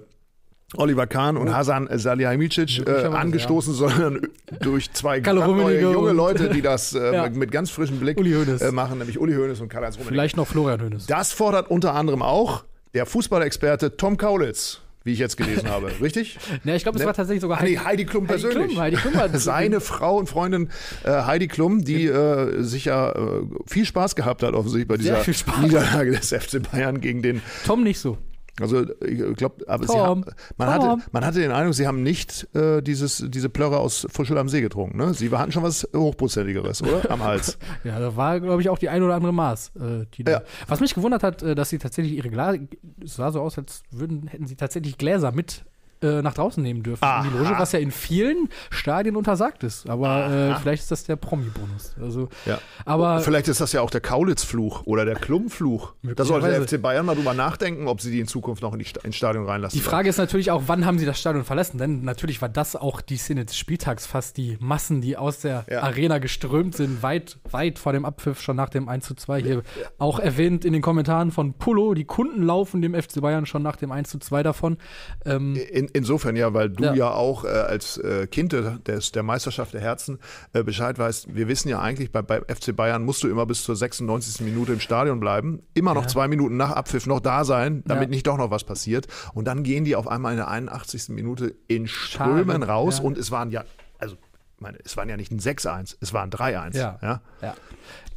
Oliver 0.79 1.07
Kahn 1.07 1.37
und 1.37 1.55
Hasan 1.55 1.87
Salihamidzic 1.93 2.79
äh, 2.89 3.09
Oh. 3.09 3.11
Angestoßen, 3.13 3.75
sondern 3.75 4.23
durch 4.63 4.91
zwei 4.95 5.21
neue 5.21 5.83
junge 5.83 6.13
Leute, 6.13 6.49
die 6.49 6.63
das 6.63 6.95
äh, 6.95 6.99
Ja. 7.15 7.29
mit, 7.29 7.53
ganz 7.53 7.69
frischem 7.71 8.01
Blick 8.01 8.17
Hoeneß. 8.19 8.63
äh, 8.63 8.73
machen, 8.73 8.97
nämlich 8.97 9.21
Uli 9.21 9.35
Hoeneß 9.35 9.61
und 9.61 9.69
Karl-Heinz 9.69 9.97
Rummenigge. 9.97 10.15
Vielleicht 10.15 10.39
noch 10.39 10.47
Florian 10.49 10.81
Hönes. 10.81 11.07
Das 11.09 11.33
fordert 11.33 11.71
unter 11.71 11.93
anderem 11.95 12.23
auch 12.23 12.65
der 12.95 13.05
Fußballexperte 13.05 13.99
Tom 13.99 14.17
Kaulitz, 14.17 14.81
wie 15.05 15.13
ich 15.13 15.19
jetzt 15.19 15.37
gelesen 15.37 15.69
habe. 15.69 15.91
Richtig? 16.01 16.39
Ne, 16.65 16.77
ich 16.77 16.83
glaube, 16.83 16.97
es 16.97 17.03
Ne? 17.03 17.07
war 17.07 17.15
tatsächlich 17.15 17.41
sogar 17.41 17.61
Ah, 17.61 17.65
nee, 17.65 17.79
Heidi 17.79 18.05
Klum 18.05 18.25
Heidi 18.29 18.33
persönlich. 18.43 18.67
Klum, 18.69 18.79
Heidi 18.81 18.97
Klum 18.97 19.13
Seine 19.35 19.81
Frau 19.81 20.17
und 20.19 20.29
Freundin 20.29 20.69
äh, 21.05 21.11
Heidi 21.11 21.49
Klum, 21.49 21.85
die 21.85 22.07
äh, 22.07 22.63
sich 22.63 22.87
ja 22.87 23.13
äh, 23.13 23.43
viel 23.67 23.85
Spaß 23.87 24.17
gehabt 24.17 24.43
hat 24.43 24.55
offensichtlich 24.55 24.89
bei 24.89 24.97
dieser. 24.97 25.23
Niederlage 25.61 26.13
des 26.13 26.29
FC 26.33 26.63
Bayern 26.71 27.01
gegen 27.01 27.23
den. 27.23 27.43
Tom 27.67 27.83
nicht 27.83 27.99
so. 27.99 28.19
Also 28.61 28.85
ich 29.05 29.37
glaube, 29.37 29.65
aber 29.67 29.87
haben, 29.99 30.25
man, 30.59 30.69
Tom. 30.81 30.91
hatte, 30.91 31.03
man 31.13 31.25
hatte 31.25 31.41
den 31.41 31.53
Eindruck, 31.53 31.75
sie 31.75 31.87
haben 31.87 32.03
nicht 32.03 32.55
äh, 32.55 32.83
dieses, 32.83 33.25
diese 33.29 33.49
Plörre 33.49 33.79
aus 33.79 34.07
Fuschel 34.11 34.37
am 34.37 34.49
See 34.51 34.61
getrunken. 34.61 34.99
Ne? 34.99 35.15
Sie 35.15 35.31
hatten 35.31 35.53
schon 35.53 35.63
was 35.63 35.89
Hochprozentigeres, 35.97 36.83
oder? 36.83 37.11
Am 37.11 37.23
Hals. 37.25 37.59
Ja, 37.83 37.99
da 37.99 38.15
war, 38.15 38.41
glaube 38.41 38.61
ich, 38.61 38.69
auch 38.69 38.79
die 38.79 38.91
ein 38.91 39.03
oder 39.03 39.15
andere 39.15 39.33
Maß. 39.33 39.73
Äh, 39.81 40.07
Ja. 40.33 40.43
Was 40.69 40.81
mich 40.81 40.95
gewundert 40.95 41.23
hat, 41.23 41.43
äh, 41.43 41.55
dass 41.55 41.71
sie 41.71 41.79
tatsächlich 41.79 42.15
ihre 42.15 42.29
Gläser, 42.29 42.59
es 43.03 43.17
sah 43.17 43.33
so 43.33 43.41
aus, 43.41 43.57
als 43.57 43.83
würden, 43.91 44.27
hätten 44.27 44.47
sie 44.47 44.57
tatsächlich 44.57 44.99
Gläser 44.99 45.33
mit 45.33 45.65
äh, 46.03 46.23
nach 46.23 46.35
draußen 46.35 46.63
nehmen 46.63 46.83
dürfen 46.83 47.05
in 47.05 47.23
die 47.31 47.37
Aha. 47.37 47.39
Loge, 47.49 47.59
was 47.59 47.73
ja 47.73 47.79
in 47.79 47.91
vielen 47.91 48.49
Stadien 48.71 49.17
untersagt 49.17 49.63
ist. 49.65 49.89
Aber 49.89 50.27
äh, 50.31 50.55
vielleicht 50.61 50.83
ist 50.83 50.91
das 50.91 51.05
der 51.05 51.17
Promi-Bonus. 51.17 51.95
Also, 52.01 52.29
Ja. 52.47 52.59
aber 52.85 53.21
Vielleicht 53.21 53.49
ist 53.49 53.61
das 53.61 53.73
ja 53.73 53.81
auch 53.81 53.91
der 53.91 54.01
Kaulitz-Fluch 54.01 54.83
oder 54.85 55.05
der 55.05 55.15
Klum-Fluch. 55.17 55.95
Da 56.03 56.25
sollte 56.25 56.49
der. 56.49 56.63
FC 56.63 56.81
Bayern 56.81 57.07
mal 57.07 57.15
drüber 57.15 57.35
nachdenken, 57.35 57.89
ob 57.89 58.01
sie 58.01 58.11
die 58.11 58.21
in 58.21 58.27
Zukunft 58.27 58.63
noch 58.63 58.75
in 58.75 58.85
Sta- 58.85 59.01
ins 59.05 59.17
Stadion 59.17 59.47
reinlassen. 59.47 59.79
Die 59.79 59.83
Frage 59.85 60.09
ist 60.09 60.19
natürlich 60.19 60.51
auch, 60.51 60.63
wann 60.67 60.85
haben 60.87 60.99
sie 60.99 61.07
das 61.07 61.19
Stadion 61.21 61.45
verlassen? 61.45 61.79
Denn 61.79 62.03
natürlich 62.03 62.41
war 62.43 62.49
das 62.49 62.77
auch 62.77 63.01
die 63.01 63.17
Szene 63.17 63.45
des 63.45 63.57
Spieltags 63.57 64.07
fast 64.07 64.37
die 64.37 64.57
Massen, 64.61 65.01
die 65.01 65.17
aus 65.17 65.41
der 65.41 65.65
Ja. 65.71 65.83
Arena 65.83 66.19
geströmt 66.19 66.77
sind, 66.77 67.03
weit, 67.03 67.39
weit 67.51 67.79
vor 67.79 67.93
dem 67.93 68.05
Abpfiff, 68.05 68.41
schon 68.41 68.57
nach 68.57 68.69
dem 68.69 68.89
1 68.89 69.07
zu 69.07 69.15
2. 69.15 69.43
Hier 69.43 69.63
auch 69.99 70.19
erwähnt 70.19 70.65
in 70.65 70.73
den 70.73 70.83
Kommentaren 70.83 71.31
von 71.31 71.55
Pullo, 71.55 71.95
die 71.95 72.05
Kunden 72.05 72.43
laufen 72.43 72.83
dem 72.83 72.95
FC 72.95 73.21
Bayern 73.21 73.47
schon 73.47 73.63
nach 73.63 73.77
dem 73.77 73.93
1 73.93 74.09
zu 74.11 74.19
2 74.19 74.43
davon. 74.43 74.79
Ähm, 75.25 75.57
In, 75.73 75.89
insofern 75.95 76.37
ja, 76.37 76.53
weil 76.55 76.71
du 76.71 76.85
ja, 76.85 76.95
Ja. 76.95 77.11
auch 77.13 77.45
äh, 77.45 77.49
als 77.49 77.97
äh, 77.99 78.27
Kind 78.27 78.53
des, 78.53 79.13
der 79.13 79.23
Meisterschaft 79.23 79.75
der 79.75 79.81
Herzen 79.81 80.19
äh, 80.53 80.63
Bescheid 80.63 80.99
weißt. 80.99 81.35
Wir 81.35 81.49
wissen 81.49 81.69
ja 81.69 81.81
eigentlich, 81.81 82.11
bei, 82.13 82.23
bei 82.23 82.41
FC 82.41 82.75
Bayern 82.75 83.05
musst 83.05 83.23
du 83.23 83.29
immer 83.29 83.47
bis 83.47 83.63
zur 83.65 83.77
96. 83.77 84.41
Minute 84.45 84.73
im 84.73 84.81
Stadion 84.81 85.21
bleiben, 85.21 85.63
immer 85.75 85.95
noch 85.95 86.03
Ja. 86.03 86.09
zwei 86.09 86.29
Minuten 86.29 86.57
nach 86.57 86.71
Abpfiff 86.73 87.07
noch 87.07 87.21
da 87.21 87.45
sein, 87.45 87.83
damit 87.87 88.05
Ja. 88.05 88.11
nicht 88.11 88.27
doch 88.27 88.37
noch 88.39 88.51
was 88.51 88.65
passiert. 88.65 89.07
Und 89.35 89.47
dann 89.47 89.63
gehen 89.63 89.85
die 89.85 89.97
auf 89.97 90.09
einmal 90.09 90.33
in 90.33 90.39
der 90.39 90.49
81. 90.49 91.09
Minute 91.15 91.55
in 91.69 91.87
Strömen 91.89 92.63
raus 92.63 93.01
und 93.01 93.19
es 93.19 93.31
waren 93.31 93.51
ja, 93.51 93.65
also 93.99 94.15
ich 94.57 94.61
meine, 94.61 94.79
es 94.85 94.97
waren 94.97 95.09
ja 95.09 95.17
nicht 95.17 95.33
ein 95.33 95.41
6-1, 95.41 95.97
es 96.01 96.13
waren 96.13 96.31
3-1. 96.31 96.77
Ja. 96.77 96.99
Ja? 97.03 97.21
Ja. 97.41 97.55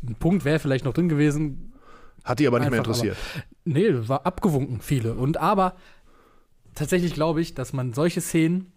Ein 0.08 0.16
Punkt 0.16 0.46
wäre 0.46 0.60
vielleicht 0.60 0.86
noch 0.86 0.94
drin 0.94 1.10
gewesen. 1.10 1.72
Hat 2.24 2.40
die 2.40 2.48
aber 2.48 2.60
nicht 2.60 2.72
mehr 2.72 2.80
Einfach, 2.80 2.94
interessiert. 2.94 3.18
Nee, 3.66 3.92
war 4.08 4.26
abgewunken, 4.26 4.80
viele. 4.82 5.14
Und 5.14 5.38
aber 5.38 5.76
tatsächlich 6.76 7.14
glaube 7.14 7.42
ich, 7.42 7.54
dass 7.54 7.74
man 7.74 7.94
solche 7.94 8.22
Szenen 8.22 8.72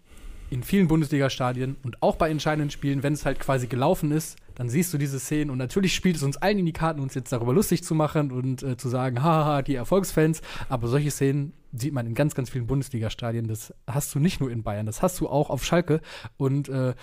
in 0.51 0.63
vielen 0.63 0.89
Bundesliga-Stadien 0.89 1.77
und 1.83 2.03
auch 2.03 2.17
bei 2.17 2.31
entscheidenden 2.31 2.71
Spielen, 2.71 3.03
wenn 3.03 3.13
es 3.13 3.27
halt 3.27 3.39
quasi 3.39 3.67
gelaufen 3.67 4.13
ist, 4.13 4.39
dann 4.55 4.69
siehst 4.69 4.93
du 4.93 4.99
diese 4.99 5.21
Szenen 5.21 5.51
und 5.51 5.59
natürlich 5.59 5.95
spielt 5.95 6.17
es 6.17 6.23
uns 6.23 6.37
allen 6.37 6.59
in 6.59 6.67
die 6.67 6.73
Karten, 6.73 7.01
uns 7.01 7.15
jetzt 7.15 7.31
darüber 7.33 7.53
lustig 7.53 7.85
zu 7.85 7.95
machen 7.95 8.33
und 8.33 8.63
äh, 8.63 8.77
zu 8.77 8.89
sagen, 8.89 9.23
haha, 9.23 9.63
die 9.63 9.75
Erfolgsfans. 9.75 10.41
Aber 10.69 10.89
solche 10.89 11.11
Szenen 11.11 11.53
sieht 11.73 11.93
man 11.93 12.07
in 12.07 12.15
ganz, 12.15 12.35
ganz 12.35 12.51
vielen 12.51 12.67
Bundesliga-Stadien. 12.67 13.47
Das 13.47 13.75
hast 13.87 14.15
du 14.15 14.19
nicht 14.19 14.41
nur 14.41 14.51
in 14.51 14.63
Bayern, 14.63 14.87
das 14.87 15.03
hast 15.03 15.21
du 15.21 15.29
auch 15.29 15.51
auf 15.51 15.65
Schalke 15.65 16.01
und 16.39 16.69
äh, 16.69 16.95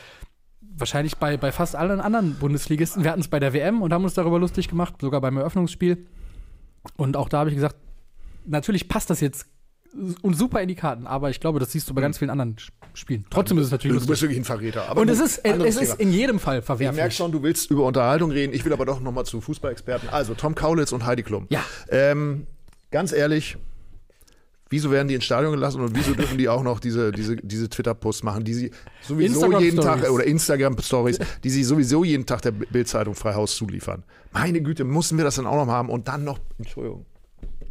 wahrscheinlich 0.62 1.18
bei, 1.18 1.38
bei 1.38 1.52
fast 1.52 1.75
allen 1.75 2.02
anderen 2.02 2.36
Bundesligisten. 2.36 3.04
Wir 3.04 3.12
hatten 3.12 3.22
es 3.22 3.28
bei 3.28 3.40
der 3.40 3.54
WM 3.54 3.82
und 3.82 3.94
haben 3.94 4.04
uns 4.04 4.16
darüber 4.16 4.40
lustig 4.40 4.68
gemacht, 4.68 4.96
sogar 5.00 5.22
beim 5.22 5.38
Eröffnungsspiel. 5.38 6.06
Und 6.98 7.16
auch 7.16 7.30
da 7.30 7.40
habe 7.40 7.50
ich 7.50 7.56
gesagt, 7.56 7.75
natürlich 8.46 8.88
passt 8.88 9.10
das 9.10 9.22
jetzt 9.22 9.48
und 10.22 10.36
super 10.38 10.62
in 10.62 10.68
die 10.68 10.75
Karten, 10.75 11.08
aber 11.08 11.30
ich 11.30 11.39
glaube, 11.39 11.60
das 11.60 11.72
siehst 11.72 11.89
du 11.89 11.94
bei 11.94 12.01
ganz 12.01 12.18
vielen 12.18 12.30
anderen 12.30 12.56
Spielen. 12.94 13.25
Trotzdem 13.30 13.58
ist 13.58 13.65
es 13.65 13.72
natürlich 13.72 13.94
Du 13.96 14.00
bist 14.00 14.10
lustig. 14.10 14.24
wirklich 14.30 14.39
ein 14.42 14.46
Verräter. 14.46 14.89
Aber 14.89 15.01
Und 15.01 15.10
es 15.10 15.20
ist, 15.20 15.39
es 15.46 15.77
ist 15.77 16.00
in 16.00 16.12
jedem 16.12 16.39
Fall 16.39 16.60
Ich 16.60 16.68
merke 16.68 16.84
verwerflich. 16.86 17.15
schon, 17.15 17.32
du 17.32 17.44
willst 17.44 17.70
über 17.72 17.86
Unterhaltung 17.86 18.32
reden. 18.32 18.54
Ich 18.54 18.65
will 18.65 18.74
aber 18.74 18.86
doch 18.86 19.00
nochmal 19.00 19.25
zu 19.25 19.39
Fußballexperten. 19.42 20.10
Also 20.10 20.34
Tom 20.34 20.56
Kaulitz 20.56 20.92
und 20.92 21.06
Heidi 21.06 21.24
Klum. 21.24 21.48
Ja. 21.50 21.63
Ähm, 21.89 22.46
ganz 22.92 23.12
ehrlich, 23.13 23.58
wieso 24.70 24.92
werden 24.92 25.08
die 25.08 25.15
ins 25.15 25.25
Stadion 25.25 25.51
gelassen 25.54 25.82
und 25.82 25.96
wieso 25.96 26.13
dürfen 26.13 26.38
die 26.38 26.50
auch 26.50 26.63
noch 26.63 26.80
diese, 26.80 27.12
diese, 27.12 27.36
diese 27.38 27.70
Twitter-Posts 27.70 28.24
machen, 28.24 28.44
die 28.44 28.54
sie 28.54 28.72
sowieso 29.01 29.60
jeden 29.60 29.80
Tag 29.80 30.10
oder 30.10 30.24
Instagram-Stories, 30.25 31.20
die 31.44 31.50
sie 31.50 31.63
sowieso 31.63 32.04
jeden 32.04 32.25
Tag 32.25 32.42
der 32.42 32.51
Bildzeitung 32.51 33.15
frei 33.15 33.34
Haus 33.36 33.56
zuliefern? 33.56 34.04
Meine 34.34 34.62
Güte, 34.62 34.84
mussten 34.84 35.18
wir 35.18 35.24
das 35.24 35.36
dann 35.36 35.46
auch 35.48 35.65
noch 35.65 35.72
haben 35.72 35.89
und 35.89 36.08
dann 36.08 36.24
noch, 36.24 36.39
Entschuldigung, 36.58 37.06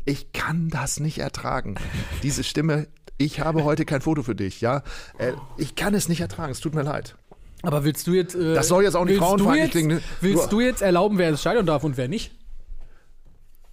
ich 0.05 0.33
kann 0.33 0.69
das 0.69 1.01
nicht 1.01 1.19
ertragen. 1.19 1.77
Diese 2.23 2.45
Stimme, 2.45 2.87
ich 3.19 3.41
habe 3.41 3.65
heute 3.65 3.85
kein 3.85 4.01
Foto 4.01 4.23
für 4.23 4.35
dich, 4.35 4.61
ja. 4.61 4.83
Äh, 5.19 5.33
ich 5.57 5.75
kann 5.77 5.95
es 5.95 6.09
nicht 6.09 6.21
ertragen, 6.21 6.53
es 6.53 6.61
tut 6.61 6.75
mir 6.75 6.83
leid. 6.83 7.17
Aber 7.63 7.85
willst 7.85 8.07
du 8.07 8.13
jetzt. 8.13 8.35
Äh, 8.35 8.55
Das 8.55 8.69
soll 8.69 8.83
jetzt 8.85 8.95
auch 8.97 9.05
nicht 9.07 9.19
frauenfeindlich 9.19 9.71
klingen, 9.71 9.97
ne? 9.97 10.03
Willst 10.21 10.37
Nur- 10.43 10.49
du 10.49 10.61
jetzt 10.61 10.83
erlauben, 10.83 11.17
wer 11.19 11.29
ins 11.31 11.41
Stadion 11.41 11.65
darf 11.67 11.83
und 11.85 11.97
wer 11.97 12.09
nicht? 12.09 12.33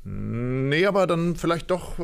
Nee, 0.03 0.85
aber 0.85 1.05
dann 1.07 1.35
vielleicht 1.35 1.69
doch. 1.69 1.99
äh, 1.99 2.03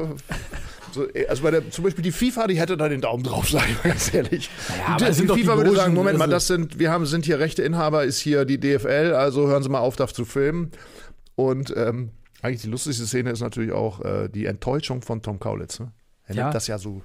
So, 0.91 1.05
also 1.27 1.43
bei 1.43 1.51
der, 1.51 1.69
zum 1.71 1.83
Beispiel 1.83 2.03
die 2.03 2.11
FIFA, 2.11 2.47
die 2.47 2.57
hätte 2.59 2.77
da 2.77 2.87
den 2.89 3.01
Daumen 3.01 3.23
drauf, 3.23 3.49
sage 3.49 3.65
ich 3.69 3.83
mal 3.83 3.89
ganz 3.91 4.13
ehrlich. 4.13 4.49
aber 4.87 4.97
die, 5.05 5.11
es 5.11 5.17
die 5.17 5.23
die 5.27 5.33
FIFA 5.33 5.55
würde 5.57 5.63
Logen, 5.69 5.75
sagen, 5.77 5.93
Moment 5.93 6.17
mal, 6.17 6.25
also- 6.25 6.35
das 6.35 6.47
sind, 6.47 6.79
wir 6.79 6.91
haben, 6.91 7.05
sind 7.05 7.25
hier 7.25 7.39
Rechteinhaber, 7.39 8.03
ist 8.03 8.19
hier 8.19 8.45
die 8.45 8.59
DFL, 8.59 9.13
also 9.15 9.47
hören 9.47 9.63
Sie 9.63 9.69
mal 9.69 9.79
auf, 9.79 9.95
das 9.95 10.13
zu 10.13 10.25
filmen. 10.25 10.71
Und 11.35 11.73
ähm, 11.75 12.11
eigentlich 12.41 12.61
die 12.61 12.69
lustigste 12.69 13.05
Szene 13.05 13.31
ist 13.31 13.41
natürlich 13.41 13.71
auch 13.71 14.01
äh, 14.01 14.29
die 14.29 14.45
Enttäuschung 14.45 15.01
von 15.01 15.21
Tom 15.21 15.39
Kaulitz. 15.39 15.79
Ne? 15.79 15.91
Er 16.25 16.35
Ja. 16.35 16.43
nimmt 16.43 16.55
das 16.55 16.67
ja 16.67 16.77
so 16.77 17.01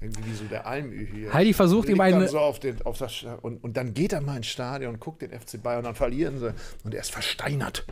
irgendwie 0.00 0.24
wie 0.30 0.34
so 0.34 0.44
der 0.44 0.66
Almü 0.66 1.06
hier. 1.12 1.32
Heidi 1.32 1.52
versucht 1.52 1.88
ihm 1.88 2.00
eine. 2.00 2.26
so 2.28 2.38
auf 2.40 2.58
den, 2.58 2.82
auf 2.82 2.98
das, 2.98 3.24
und, 3.42 3.62
und 3.62 3.76
dann 3.76 3.94
geht 3.94 4.12
er 4.12 4.20
mal 4.20 4.36
ins 4.36 4.48
Stadion 4.48 4.94
und 4.94 5.00
guckt 5.00 5.22
den 5.22 5.30
FC 5.30 5.62
Bayern 5.62 5.78
und 5.78 5.84
dann 5.84 5.94
verlieren 5.94 6.38
sie. 6.40 6.52
Und 6.84 6.94
er 6.94 7.00
ist 7.02 7.12
versteinert. 7.12 7.86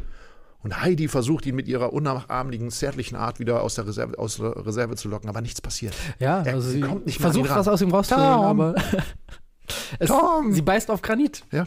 Und 0.62 0.82
Heidi 0.82 1.08
versucht 1.08 1.46
ihn 1.46 1.54
mit 1.54 1.68
ihrer 1.68 1.92
unnachahmlichen, 1.92 2.70
zärtlichen 2.70 3.16
Art 3.16 3.38
wieder 3.40 3.62
aus 3.62 3.76
der 3.76 3.86
Reserve, 3.86 4.18
aus 4.18 4.36
der 4.36 4.66
Reserve 4.66 4.94
zu 4.96 5.08
locken, 5.08 5.28
aber 5.30 5.40
nichts 5.40 5.60
passiert. 5.60 5.94
Ja, 6.18 6.42
Er 6.42 6.54
also 6.54 6.68
sie 6.68 6.80
kommt 6.80 7.06
nicht 7.06 7.18
versucht 7.20 7.48
was 7.48 7.66
aus 7.68 7.80
ihm 7.80 7.90
rauszuholen, 7.90 8.26
aber. 8.26 8.74
es! 9.98 10.10
Sie 10.50 10.62
beißt 10.62 10.90
auf 10.90 11.00
Granit. 11.00 11.44
Ja. 11.52 11.66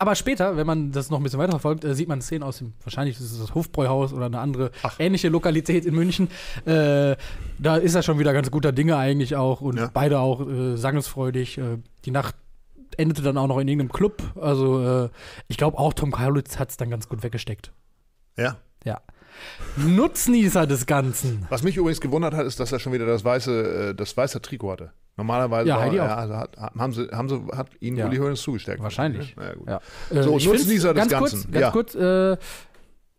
Aber 0.00 0.14
später, 0.14 0.56
wenn 0.56 0.66
man 0.66 0.92
das 0.92 1.10
noch 1.10 1.18
ein 1.18 1.24
bisschen 1.24 1.40
weiter 1.40 1.50
verfolgt, 1.50 1.84
äh, 1.84 1.94
sieht 1.94 2.08
man 2.08 2.22
Szenen 2.22 2.44
aus 2.44 2.58
dem, 2.58 2.72
wahrscheinlich 2.84 3.16
ist 3.16 3.32
es 3.32 3.38
das 3.40 3.54
Hofbräuhaus 3.54 4.12
oder 4.12 4.26
eine 4.26 4.38
andere 4.38 4.70
ähnliche 5.00 5.28
Lokalität 5.28 5.84
in 5.84 5.94
München. 5.94 6.28
Äh, 6.66 7.16
da 7.58 7.76
ist 7.76 7.94
er 7.96 8.02
schon 8.04 8.18
wieder 8.20 8.32
ganz 8.32 8.50
guter 8.52 8.70
Dinge 8.70 8.96
eigentlich 8.96 9.34
auch 9.34 9.60
und 9.60 9.76
Ja. 9.76 9.90
beide 9.92 10.20
auch 10.20 10.46
äh, 10.48 10.76
sangesfreudig. 10.76 11.58
Äh, 11.58 11.78
die 12.04 12.12
Nacht 12.12 12.36
endete 12.96 13.22
dann 13.22 13.36
auch 13.38 13.48
noch 13.48 13.58
in 13.58 13.66
irgendeinem 13.66 13.92
Club. 13.92 14.22
Also 14.40 15.04
äh, 15.06 15.08
ich 15.48 15.56
glaube 15.56 15.78
auch 15.78 15.92
Tom 15.92 16.12
Kaulitz 16.12 16.58
hat 16.60 16.70
es 16.70 16.76
dann 16.76 16.90
ganz 16.90 17.08
gut 17.08 17.22
weggesteckt. 17.24 17.72
Ja. 18.36 18.56
Ja. 18.84 19.00
Nutznießer 19.76 20.66
des 20.66 20.86
Ganzen. 20.86 21.46
Was 21.48 21.62
mich 21.62 21.76
übrigens 21.76 22.00
gewundert 22.00 22.34
hat, 22.34 22.46
ist, 22.46 22.58
dass 22.60 22.72
er 22.72 22.78
schon 22.78 22.92
wieder 22.92 23.06
das 23.06 23.24
weiße, 23.24 23.90
äh, 23.90 23.94
das 23.94 24.16
weiße 24.16 24.40
Trikot 24.42 24.70
hatte. 24.72 24.92
Normalerweise 25.18 25.68
Ja, 25.68 25.76
war, 25.76 25.82
Heidi 25.82 25.96
ja, 25.96 26.06
auch. 26.14 26.16
also 26.18 26.34
hat, 26.36 26.56
haben 26.56 26.92
sie, 26.94 27.08
haben 27.12 27.28
sie, 27.28 27.42
hat 27.54 27.70
ihnen 27.80 27.96
Ja. 27.98 28.06
Uli 28.06 28.16
Hoeneß 28.16 28.40
zugesteckt. 28.40 28.82
Wahrscheinlich. 28.82 29.36
Ja, 29.38 29.52
gut. 29.54 29.68
Ja. 29.68 29.80
So, 30.22 30.30
find's- 30.38 30.46
Nutznießer 30.46 30.94
des 30.94 31.00
ganz 31.08 31.12
kurz, 31.18 31.32
Ganzen. 31.32 31.50
Ganz 31.52 31.62
Ja. 31.62 31.70
kurz, 31.72 31.94
äh, 31.94 32.36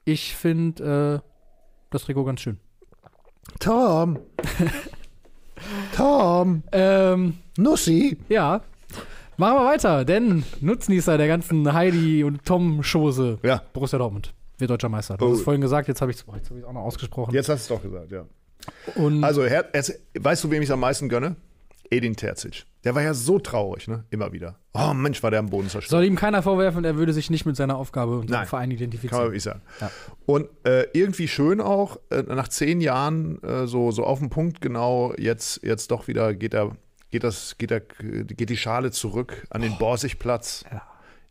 ich 0.05 0.35
finde 0.35 1.21
äh, 1.21 1.27
das 1.91 2.03
Trikot 2.03 2.23
ganz 2.23 2.39
schön. 2.41 2.57
Tom. 3.59 4.17
Tom. 5.95 6.63
Ähm, 6.71 7.35
Nussi. 7.57 8.17
ja. 8.29 8.61
Machen 9.37 9.55
wir 9.57 9.65
weiter, 9.65 10.03
denn 10.03 10.43
Nutznießer 10.59 11.17
der 11.17 11.27
ganzen 11.29 11.71
Heidi 11.73 12.25
und 12.25 12.43
Tom-Chose, 12.45 13.39
Ja, 13.41 13.61
Borussia 13.71 13.97
Dortmund, 13.97 14.33
wird 14.57 14.69
deutscher 14.69 14.89
Meister. 14.89 15.15
Du 15.15 15.25
Oh. 15.25 15.29
hast 15.31 15.37
es 15.37 15.43
vorhin 15.43 15.61
gesagt, 15.61 15.87
jetzt 15.87 16.01
habe 16.01 16.11
ich 16.11 16.17
es 16.17 16.25
auch 16.65 16.73
noch 16.73 16.81
ausgesprochen. 16.81 17.33
jetzt 17.33 17.47
hast 17.47 17.69
du 17.69 17.73
es 17.75 17.79
doch 17.81 17.89
gesagt, 17.89 18.11
ja. 18.11 18.25
Und 18.95 19.23
Also, 19.23 19.45
Her 19.45 19.65
weißt 20.19 20.43
du, 20.43 20.51
wem 20.51 20.61
ich 20.61 20.67
es 20.67 20.71
am 20.73 20.81
meisten 20.81 21.07
gönne? 21.07 21.37
Edin 21.91 22.15
Terzic. 22.15 22.65
Der 22.83 22.95
war 22.95 23.01
ja 23.01 23.13
so 23.13 23.39
traurig, 23.39 23.87
ne? 23.87 24.05
Immer 24.09 24.31
wieder. 24.31 24.55
Oh 24.73 24.93
Mensch, 24.93 25.21
war 25.21 25.31
der 25.31 25.39
am 25.39 25.49
Boden 25.49 25.67
zerstört. 25.67 25.89
soll 25.89 26.05
ihm 26.05 26.15
keiner 26.15 26.41
vorwerfen, 26.41 26.85
er 26.85 26.95
würde 26.95 27.11
sich 27.11 27.29
nicht 27.29 27.45
mit 27.45 27.57
seiner 27.57 27.75
Aufgabe 27.75 28.19
und 28.19 28.29
seinem. 28.29 28.45
Verein 28.45 28.61
Kann 28.61 28.69
man 28.69 28.77
identifizieren. 28.77 29.23
wirklich 29.23 29.43
sagen. 29.43 29.61
Ja. 29.81 29.91
Und 30.25 30.47
äh, 30.63 30.87
irgendwie 30.93 31.27
schön 31.27 31.59
auch, 31.59 31.99
äh, 32.09 32.23
nach 32.23 32.47
zehn 32.47 32.79
Jahren 32.79 33.43
äh, 33.43 33.67
so, 33.67 33.91
so 33.91 34.05
auf 34.05 34.19
den 34.19 34.29
Punkt 34.29 34.61
genau, 34.61 35.13
jetzt, 35.17 35.61
jetzt 35.63 35.91
doch 35.91 36.07
wieder 36.07 36.33
geht 36.33 36.53
er, 36.53 36.77
geht 37.11 37.25
das, 37.25 37.57
geht 37.57 37.71
er, 37.71 37.81
geht 37.81 38.49
die 38.49 38.57
Schale 38.57 38.91
zurück 38.91 39.45
an 39.49 39.61
den 39.61 39.77
Borsigplatz. 39.77 40.63
Ja. 40.71 40.81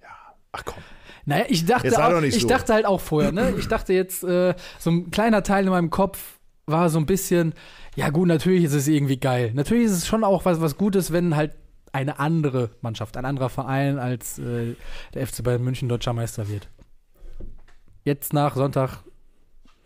ja. 0.02 0.08
Ach 0.52 0.64
komm. 0.66 0.82
Naja, 1.24 1.44
ich 1.48 1.66
dachte, 1.66 2.04
auch, 2.04 2.22
ich 2.22 2.40
so. 2.40 2.48
dachte 2.48 2.72
halt 2.72 2.86
auch 2.86 3.02
vorher, 3.02 3.32
ne? 3.32 3.54
Ich 3.58 3.68
dachte 3.68 3.92
jetzt, 3.92 4.24
äh, 4.24 4.54
so 4.78 4.90
ein 4.90 5.10
kleiner 5.10 5.42
Teil 5.42 5.64
in 5.64 5.70
meinem 5.70 5.90
Kopf 5.90 6.37
war 6.70 6.90
so 6.90 6.98
ein 6.98 7.06
bisschen, 7.06 7.54
ja 7.96 8.10
gut, 8.10 8.28
natürlich 8.28 8.64
ist 8.64 8.74
es 8.74 8.88
irgendwie 8.88 9.18
geil. 9.18 9.52
Natürlich 9.54 9.86
ist 9.86 9.92
es 9.92 10.06
schon 10.06 10.24
auch 10.24 10.44
was, 10.44 10.60
was 10.60 10.76
Gutes, 10.76 11.12
wenn 11.12 11.36
halt 11.36 11.56
eine 11.92 12.18
andere 12.18 12.70
Mannschaft, 12.80 13.16
ein 13.16 13.24
anderer 13.24 13.48
Verein 13.48 13.98
als 13.98 14.38
äh, 14.38 14.74
der 15.14 15.26
FC 15.26 15.42
Bayern 15.42 15.64
München 15.64 15.88
deutscher 15.88 16.12
Meister 16.12 16.48
wird. 16.48 16.68
Jetzt 18.04 18.32
nach 18.32 18.56
Sonntag 18.56 19.02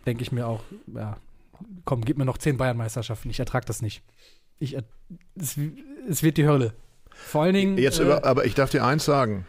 denke 0.07 0.23
ich 0.23 0.33
mir 0.33 0.47
auch, 0.47 0.63
ja, 0.95 1.17
komm, 1.85 2.05
gib 2.05 2.19
mir 2.19 2.25
noch 2.25 2.39
zehn 2.39 2.57
Bayern-Meisterschaften. 2.57 3.31
Ich 3.31 3.39
ertrage 3.39 3.67
das 3.67 3.83
nicht. 3.83 4.03
Ich, 4.59 4.77
es, 5.35 5.59
es 6.09 6.23
wird 6.23 6.37
die 6.37 6.47
Hölle. 6.47 6.75
Vor 7.11 7.43
allen 7.43 7.55
Dingen. 7.55 7.79
Jetzt 7.79 8.01
äh, 8.01 8.05
über, 8.05 8.25
aber 8.25 8.45
ich 8.45 8.55
darf 8.55 8.71
dir 8.71 8.85
eins 8.85 9.05
sagen. 9.05 9.47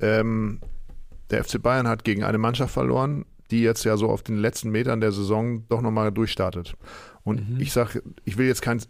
Ähm, 0.00 0.60
der 1.30 1.44
FC 1.44 1.62
Bayern 1.62 1.88
hat 1.88 2.04
gegen 2.04 2.24
eine 2.24 2.38
Mannschaft 2.38 2.72
verloren, 2.74 3.24
die 3.52 3.62
jetzt 3.62 3.84
ja 3.84 3.96
so 3.96 4.08
auf 4.08 4.22
den 4.22 4.38
letzten 4.38 4.70
Metern 4.70 5.00
der 5.00 5.12
Saison 5.12 5.68
doch 5.68 5.80
nochmal 5.80 6.10
durchstartet. 6.10 6.74
Und 7.24 7.48
Mhm. 7.50 7.60
ich 7.60 7.72
sage, 7.72 8.02
ich 8.24 8.36
will 8.36 8.46
jetzt 8.48 8.62
kein 8.62 8.78
äh, 8.78 8.82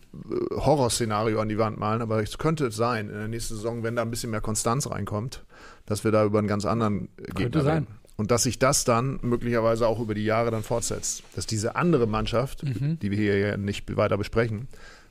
Horrorszenario 0.56 1.38
an 1.40 1.50
die 1.50 1.58
Wand 1.58 1.78
malen, 1.78 2.00
aber 2.00 2.22
es 2.22 2.38
könnte 2.38 2.70
sein, 2.70 3.08
in 3.08 3.14
der 3.14 3.28
nächsten 3.28 3.56
Saison, 3.56 3.82
wenn 3.82 3.96
da 3.96 4.02
ein 4.02 4.10
bisschen 4.10 4.30
mehr 4.30 4.40
Konstanz 4.40 4.88
reinkommt, 4.90 5.44
dass 5.84 6.04
wir 6.04 6.12
da 6.12 6.24
über 6.24 6.38
einen 6.38 6.48
ganz 6.48 6.64
anderen 6.64 7.08
äh, 7.18 7.24
Gegner 7.34 7.62
sein. 7.62 7.74
reden. 7.82 7.86
Und 8.16 8.30
dass 8.30 8.44
sich 8.44 8.58
das 8.58 8.84
dann 8.84 9.18
möglicherweise 9.22 9.86
auch 9.88 9.98
über 9.98 10.14
die 10.14 10.24
Jahre 10.24 10.50
dann 10.50 10.62
fortsetzt. 10.62 11.24
Dass 11.34 11.46
diese 11.46 11.76
andere 11.76 12.06
Mannschaft, 12.06 12.62
Mhm. 12.62 12.98
die 13.00 13.10
wir 13.10 13.18
hier 13.18 13.38
ja 13.38 13.56
nicht 13.56 13.94
weiter 13.96 14.16
besprechen, 14.16 14.68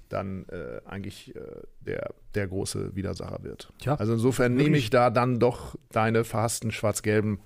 dann 0.09 0.45
äh, 0.49 0.81
eigentlich 0.87 1.35
äh, 1.35 1.39
der, 1.81 2.13
der 2.35 2.47
große 2.47 2.95
Widersacher 2.95 3.43
wird. 3.43 3.71
Tja, 3.79 3.95
also 3.95 4.13
insofern 4.13 4.55
nehme 4.55 4.77
ich 4.77 4.89
da 4.89 5.09
dann 5.09 5.39
doch 5.39 5.75
deine 5.91 6.23
verhassten 6.23 6.71
schwarz-gelben 6.71 7.39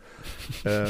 äh, 0.65 0.87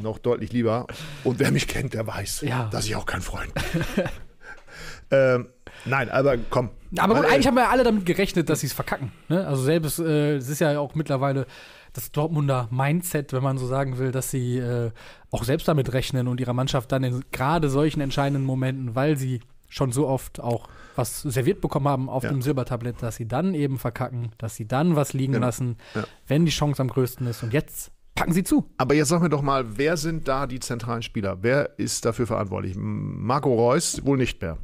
noch 0.00 0.18
deutlich 0.18 0.52
lieber. 0.52 0.86
Und 1.24 1.38
wer 1.38 1.50
mich 1.50 1.66
kennt, 1.68 1.94
der 1.94 2.06
weiß, 2.06 2.42
Ja. 2.42 2.68
dass 2.70 2.86
ich 2.86 2.96
auch 2.96 3.06
kein 3.06 3.20
Freund 3.22 3.52
bin. 3.54 4.04
ähm, 5.10 5.48
nein, 5.84 6.10
aber 6.10 6.36
komm. 6.50 6.70
Aber 6.98 7.14
gut, 7.16 7.24
eigentlich 7.26 7.46
haben 7.46 7.54
wir 7.56 7.64
ja 7.64 7.70
alle 7.70 7.84
damit 7.84 8.06
gerechnet, 8.06 8.48
dass 8.48 8.60
sie 8.60 8.66
es 8.66 8.72
verkacken. 8.72 9.12
Ne? 9.28 9.46
Also 9.46 9.62
selbst, 9.62 9.98
äh, 9.98 10.36
es 10.36 10.48
ist 10.48 10.60
ja 10.60 10.78
auch 10.78 10.94
mittlerweile 10.94 11.46
das 11.92 12.12
Dortmunder 12.12 12.68
Mindset, 12.70 13.32
wenn 13.32 13.42
man 13.42 13.58
so 13.58 13.66
sagen 13.66 13.98
will, 13.98 14.12
dass 14.12 14.30
sie 14.30 14.58
äh, 14.58 14.90
auch 15.30 15.44
selbst 15.44 15.66
damit 15.68 15.92
rechnen 15.92 16.28
und 16.28 16.40
ihrer 16.40 16.52
Mannschaft 16.52 16.92
dann 16.92 17.02
in 17.04 17.24
gerade 17.32 17.68
solchen 17.70 18.00
entscheidenden 18.00 18.44
Momenten, 18.44 18.94
weil 18.94 19.16
sie 19.16 19.40
schon 19.68 19.92
so 19.92 20.06
oft 20.08 20.40
auch 20.40 20.68
was 20.96 21.22
serviert 21.22 21.60
bekommen 21.60 21.88
haben 21.88 22.08
auf 22.08 22.24
Ja. 22.24 22.30
dem 22.30 22.40
Silbertablett, 22.42 23.02
dass 23.02 23.16
sie 23.16 23.28
dann 23.28 23.54
eben 23.54 23.78
verkacken, 23.78 24.32
dass 24.38 24.56
sie 24.56 24.66
dann 24.66 24.96
was 24.96 25.12
liegen 25.12 25.34
Genau. 25.34 25.46
lassen, 25.46 25.76
Ja. 25.94 26.04
wenn 26.26 26.44
die 26.46 26.50
Chance 26.50 26.80
am 26.80 26.88
größten 26.88 27.26
ist. 27.26 27.42
Und 27.42 27.52
jetzt 27.52 27.90
packen 28.18 28.32
sie 28.32 28.44
zu. 28.44 28.68
Aber 28.76 28.94
jetzt 28.94 29.08
sag 29.08 29.22
mir 29.22 29.28
doch 29.28 29.42
mal, 29.42 29.78
wer 29.78 29.96
sind 29.96 30.28
da 30.28 30.46
die 30.46 30.60
zentralen 30.60 31.02
Spieler? 31.02 31.38
Wer 31.42 31.78
ist 31.78 32.04
dafür 32.04 32.26
verantwortlich? 32.26 32.74
Marco 32.76 33.54
Reus 33.54 34.04
wohl 34.04 34.18
nicht 34.18 34.40
mehr. 34.42 34.58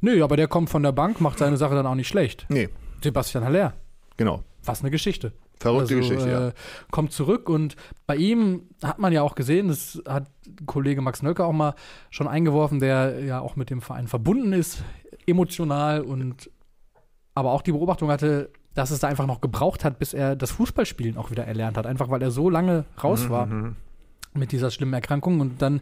Nö, 0.00 0.22
aber 0.22 0.36
der 0.36 0.48
kommt 0.48 0.70
von 0.70 0.82
der 0.82 0.92
Bank, 0.92 1.20
macht 1.20 1.38
seine 1.38 1.56
Sache 1.56 1.74
dann 1.74 1.86
auch 1.86 1.94
nicht 1.94 2.08
schlecht. 2.08 2.46
Nee, 2.48 2.68
Sebastian 3.02 3.44
Haller, 3.44 3.74
genau. 4.16 4.42
was 4.64 4.80
eine 4.80 4.90
Geschichte. 4.90 5.32
Verrückte 5.60 5.94
Also, 5.94 6.08
Geschichte, 6.08 6.30
ja. 6.30 6.48
äh, 6.48 6.52
Kommt 6.90 7.12
zurück 7.12 7.48
und 7.48 7.76
bei 8.06 8.16
ihm 8.16 8.68
hat 8.82 8.98
man 8.98 9.12
ja 9.12 9.22
auch 9.22 9.34
gesehen, 9.34 9.68
das 9.68 10.02
hat 10.06 10.30
Kollege 10.66 11.00
Max 11.00 11.22
Nölker 11.22 11.46
auch 11.46 11.52
mal 11.52 11.74
schon 12.10 12.28
eingeworfen, 12.28 12.80
der 12.80 13.20
ja 13.24 13.40
auch 13.40 13.56
mit 13.56 13.70
dem 13.70 13.80
Verein 13.80 14.08
verbunden 14.08 14.52
ist, 14.52 14.82
emotional 15.26 16.02
und 16.02 16.50
aber 17.34 17.52
auch 17.52 17.62
die 17.62 17.72
Beobachtung 17.72 18.10
hatte, 18.10 18.50
dass 18.74 18.90
es 18.90 18.98
da 19.00 19.08
einfach 19.08 19.26
noch 19.26 19.40
gebraucht 19.40 19.84
hat, 19.84 19.98
bis 19.98 20.14
er 20.14 20.34
das 20.36 20.50
Fußballspielen 20.52 21.16
auch 21.16 21.30
wieder 21.30 21.44
erlernt 21.44 21.76
hat. 21.76 21.86
Einfach 21.86 22.10
weil 22.10 22.22
er 22.22 22.30
so 22.30 22.50
lange 22.50 22.84
raus 23.02 23.28
war 23.30 23.46
Mhm. 23.46 23.76
mit 24.34 24.50
dieser 24.52 24.70
schlimmen 24.70 24.94
Erkrankung 24.94 25.40
und 25.40 25.62
dann 25.62 25.80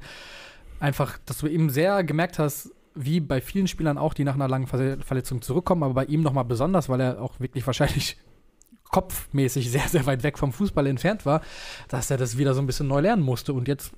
einfach, 0.81 1.19
dass 1.27 1.39
du 1.39 1.47
eben 1.47 1.71
sehr 1.71 2.05
gemerkt 2.05 2.39
hast, 2.39 2.71
wie 2.95 3.21
bei 3.21 3.41
vielen 3.41 3.69
Spielern 3.69 3.97
auch, 3.97 4.13
die 4.13 4.25
nach 4.25 4.35
einer 4.35 4.49
langen 4.49 4.67
Ver- 4.67 4.99
Verletzung 5.01 5.41
zurückkommen, 5.41 5.83
aber 5.83 5.95
bei 5.95 6.05
ihm 6.05 6.21
nochmal 6.21 6.45
besonders, 6.45 6.89
weil 6.91 7.01
er 7.01 7.23
auch 7.23 7.41
wirklich 7.41 7.67
wahrscheinlich 7.67 8.19
kopfmäßig 8.91 9.71
sehr, 9.71 9.89
sehr 9.89 10.05
weit 10.05 10.23
weg 10.23 10.37
vom 10.39 10.53
Fußball 10.53 10.87
entfernt 10.87 11.25
war, 11.25 11.41
dass 11.89 12.11
er 12.11 12.19
das 12.19 12.37
wieder 12.37 12.53
so 12.53 12.61
ein 12.61 12.67
bisschen 12.67 12.89
neu 12.89 13.01
lernen 13.01 13.23
musste 13.23 13.55
und 13.55 13.69
jetzt 13.69 13.93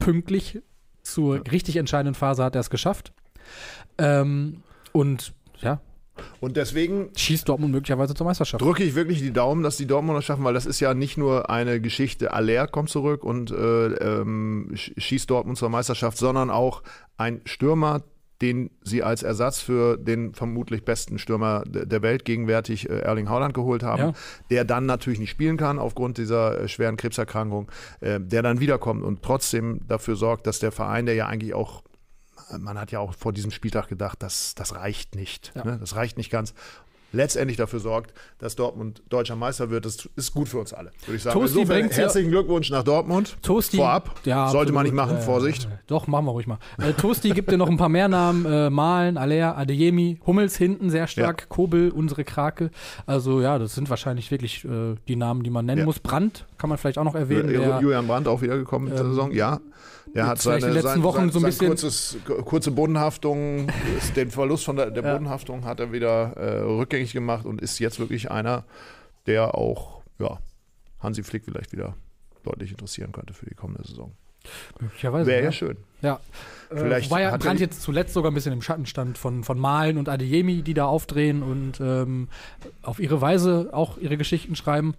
pünktlich 0.00 0.60
zur 1.02 1.46
richtig 1.52 1.76
entscheidenden 1.76 2.14
Phase 2.14 2.42
hat 2.42 2.56
er 2.56 2.60
es 2.60 2.70
geschafft. 2.70 3.12
Ähm, 3.98 4.62
und 4.92 5.32
ja, 5.60 5.80
Und 6.40 6.56
deswegen 6.56 7.10
schießt 7.16 7.48
Dortmund 7.48 7.72
möglicherweise 7.72 8.14
zur 8.14 8.26
Meisterschaft. 8.26 8.62
drücke 8.62 8.82
ich 8.84 8.94
wirklich 8.94 9.20
die 9.20 9.32
Daumen, 9.32 9.62
dass 9.62 9.76
die 9.76 9.86
Dortmunder 9.86 10.22
schaffen, 10.22 10.44
weil 10.44 10.54
das 10.54 10.66
ist 10.66 10.80
ja 10.80 10.94
nicht 10.94 11.16
nur 11.18 11.50
eine 11.50 11.80
Geschichte, 11.80 12.32
Aller 12.32 12.66
kommt 12.66 12.90
zurück 12.90 13.24
und 13.24 13.50
äh, 13.50 13.54
ähm, 13.54 14.70
sch- 14.74 14.98
schießt 15.00 15.28
Dortmund 15.30 15.58
zur 15.58 15.68
Meisterschaft, 15.68 16.18
sondern 16.18 16.50
auch 16.50 16.82
ein 17.16 17.40
Stürmer, 17.44 18.02
den 18.42 18.70
sie 18.82 19.02
als 19.02 19.22
Ersatz 19.22 19.60
für 19.60 19.98
den 19.98 20.32
vermutlich 20.32 20.84
besten 20.86 21.18
Stürmer 21.18 21.62
de- 21.66 21.84
der 21.84 22.00
Welt 22.00 22.24
gegenwärtig 22.24 22.88
äh, 22.88 23.00
Erling 23.00 23.28
Haaland 23.28 23.52
geholt 23.52 23.82
haben, 23.82 24.00
Ja. 24.02 24.12
der 24.50 24.64
dann 24.64 24.86
natürlich 24.86 25.18
nicht 25.18 25.28
spielen 25.30 25.58
kann 25.58 25.78
aufgrund 25.78 26.16
dieser 26.16 26.58
äh, 26.62 26.66
schweren 26.68 26.96
Krebserkrankung, 26.96 27.70
äh, 28.00 28.18
der 28.18 28.40
dann 28.42 28.58
wiederkommt 28.60 29.04
und 29.04 29.22
trotzdem 29.22 29.80
dafür 29.86 30.16
sorgt, 30.16 30.46
dass 30.46 30.58
der 30.58 30.72
Verein, 30.72 31.04
der 31.04 31.16
ja 31.16 31.26
eigentlich 31.26 31.52
auch 31.52 31.82
man 32.58 32.78
hat 32.78 32.90
ja 32.92 32.98
auch 33.00 33.14
vor 33.14 33.32
diesem 33.32 33.50
Spieltag 33.50 33.88
gedacht, 33.88 34.22
das, 34.22 34.54
das 34.54 34.74
reicht 34.74 35.14
nicht. 35.14 35.52
Ja. 35.54 35.64
Ne? 35.64 35.76
Das 35.80 35.94
reicht 35.96 36.16
nicht 36.18 36.30
ganz. 36.30 36.54
Letztendlich 37.12 37.56
dafür 37.56 37.80
sorgt, 37.80 38.14
dass 38.38 38.54
Dortmund 38.54 39.02
deutscher 39.08 39.34
Meister 39.34 39.68
wird. 39.68 39.84
Das 39.84 40.08
ist 40.14 40.32
gut 40.32 40.48
für 40.48 40.58
uns 40.58 40.72
alle, 40.72 40.92
würde 41.06 41.16
ich 41.16 41.22
sagen. 41.24 41.40
Toasti 41.40 41.58
Insofern 41.62 41.88
ja- 41.90 41.96
herzlichen 41.96 42.30
Glückwunsch 42.30 42.70
nach 42.70 42.84
Dortmund. 42.84 43.36
Toasti, 43.42 43.78
Vorab. 43.78 44.20
ja, 44.24 44.48
Sollte 44.48 44.70
man 44.70 44.84
nicht 44.84 44.94
machen, 44.94 45.16
Äh, 45.16 45.20
Vorsicht. 45.20 45.68
Doch, 45.88 46.06
machen 46.06 46.26
wir 46.26 46.30
ruhig 46.30 46.46
mal. 46.46 46.60
Äh, 46.78 46.92
Toasti 46.92 47.30
gibt 47.30 47.50
dir 47.50 47.58
noch 47.58 47.68
ein 47.68 47.76
paar 47.78 47.88
mehr 47.88 48.06
Namen. 48.06 48.44
Äh, 48.46 48.70
Malen, 48.70 49.16
Aller, 49.18 49.58
Adeyemi, 49.58 50.20
Hummels 50.24 50.56
hinten 50.56 50.88
sehr 50.88 51.08
stark, 51.08 51.48
Kobel, 51.48 51.90
unsere 51.90 52.22
Krake. 52.22 52.70
Also 53.06 53.40
ja, 53.40 53.58
das 53.58 53.74
sind 53.74 53.90
wahrscheinlich 53.90 54.30
wirklich 54.30 54.64
äh, 54.64 54.94
die 55.08 55.16
Namen, 55.16 55.42
die 55.42 55.50
man 55.50 55.66
nennen 55.66 55.80
Ja. 55.80 55.84
muss. 55.86 55.98
Brandt 55.98 56.46
kann 56.60 56.68
man 56.68 56.78
vielleicht 56.78 56.98
auch 56.98 57.04
noch 57.04 57.14
erwähnen. 57.14 57.48
Der, 57.48 57.80
Julian 57.80 58.06
Brandt 58.06 58.28
auch 58.28 58.42
wiedergekommen 58.42 58.88
in 58.88 58.94
der 58.94 59.04
Ähm, 59.04 59.10
Saison, 59.10 59.32
ja. 59.32 59.60
Der 60.14 60.26
hat 60.26 60.38
seine, 60.40 60.58
die 60.66 60.72
letzten 60.72 60.88
sein, 60.88 61.02
Wochen 61.02 61.16
sein, 61.18 61.30
so 61.30 61.38
ein 61.38 61.44
bisschen- 61.44 61.68
kurzes, 61.68 62.16
kurze 62.44 62.70
Bodenhaftung, 62.72 63.68
den 64.16 64.30
Verlust 64.30 64.64
von 64.64 64.76
der, 64.76 64.90
der 64.90 65.02
Ja. 65.04 65.12
Bodenhaftung 65.12 65.64
hat 65.64 65.80
er 65.80 65.92
wieder 65.92 66.32
äh, 66.36 66.60
rückgängig 66.62 67.12
gemacht 67.12 67.46
und 67.46 67.60
ist 67.62 67.78
jetzt 67.78 67.98
wirklich 68.00 68.30
einer, 68.30 68.64
der 69.26 69.54
auch 69.54 70.02
ja, 70.18 70.38
Hansi 71.00 71.22
Flick 71.22 71.44
vielleicht 71.44 71.72
wieder 71.72 71.94
deutlich 72.42 72.72
interessieren 72.72 73.12
könnte 73.12 73.34
für 73.34 73.46
die 73.46 73.54
kommende 73.54 73.84
Saison. 73.86 74.12
möglicherweise. 74.80 75.26
Wäre 75.30 75.38
ja 75.40 75.44
ja. 75.46 75.52
schön. 75.52 75.76
Ja. 76.02 76.20
Vielleicht 76.70 77.06
äh, 77.06 77.10
wobei 77.10 77.22
ja 77.22 77.36
Brandt 77.36 77.60
jetzt 77.60 77.82
zuletzt 77.82 78.14
sogar 78.14 78.30
ein 78.30 78.34
bisschen 78.34 78.52
im 78.52 78.62
Schatten 78.62 78.86
stand 78.86 79.16
von, 79.18 79.44
von 79.44 79.58
Malen 79.58 79.96
und 79.98 80.08
Adeyemi, 80.08 80.62
die 80.62 80.74
da 80.74 80.86
aufdrehen 80.86 81.42
und 81.42 81.80
ähm, 81.80 82.28
auf 82.82 82.98
ihre 83.00 83.20
Weise 83.20 83.70
auch 83.72 83.98
ihre 83.98 84.16
Geschichten 84.16 84.56
schreiben. 84.56 84.94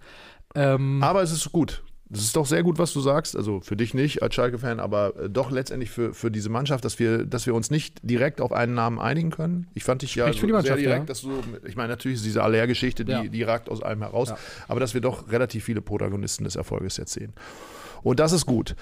Ähm, 0.54 1.02
Aber 1.02 1.22
es 1.22 1.32
ist 1.32 1.50
gut. 1.52 1.82
Es 2.14 2.20
ist 2.20 2.36
doch 2.36 2.44
sehr 2.44 2.62
gut, 2.62 2.78
was 2.78 2.92
du 2.92 3.00
sagst. 3.00 3.34
Also 3.34 3.60
für 3.60 3.74
dich 3.74 3.94
nicht 3.94 4.22
als 4.22 4.34
Schalke-Fan, 4.34 4.80
aber 4.80 5.16
äh, 5.18 5.30
doch 5.30 5.50
letztendlich 5.50 5.90
für, 5.90 6.12
für 6.12 6.30
diese 6.30 6.50
Mannschaft, 6.50 6.84
dass 6.84 6.98
wir, 6.98 7.24
dass 7.24 7.46
wir 7.46 7.54
uns 7.54 7.70
nicht 7.70 8.00
direkt 8.02 8.42
auf 8.42 8.52
einen 8.52 8.74
Namen 8.74 8.98
einigen 8.98 9.30
können. 9.30 9.66
Ich 9.72 9.84
fand 9.84 10.02
dich 10.02 10.14
ja 10.14 10.30
so 10.30 10.38
sehr 10.60 10.76
direkt, 10.76 10.98
ja. 11.00 11.04
dass 11.06 11.22
du, 11.22 11.30
ich 11.66 11.74
meine, 11.74 11.88
natürlich 11.88 12.16
ist 12.18 12.26
diese 12.26 12.42
Aller-Geschichte, 12.42 13.06
die, 13.06 13.12
Ja. 13.12 13.22
die 13.24 13.42
ragt 13.44 13.70
aus 13.70 13.82
allem 13.82 14.02
heraus, 14.02 14.28
Ja. 14.28 14.36
aber 14.68 14.78
dass 14.78 14.92
wir 14.92 15.00
doch 15.00 15.30
relativ 15.32 15.64
viele 15.64 15.80
Protagonisten 15.80 16.44
des 16.44 16.54
Erfolges 16.56 16.98
jetzt 16.98 17.14
sehen. 17.14 17.32
Und 18.02 18.20
das 18.20 18.32
ist 18.32 18.44
gut. 18.44 18.76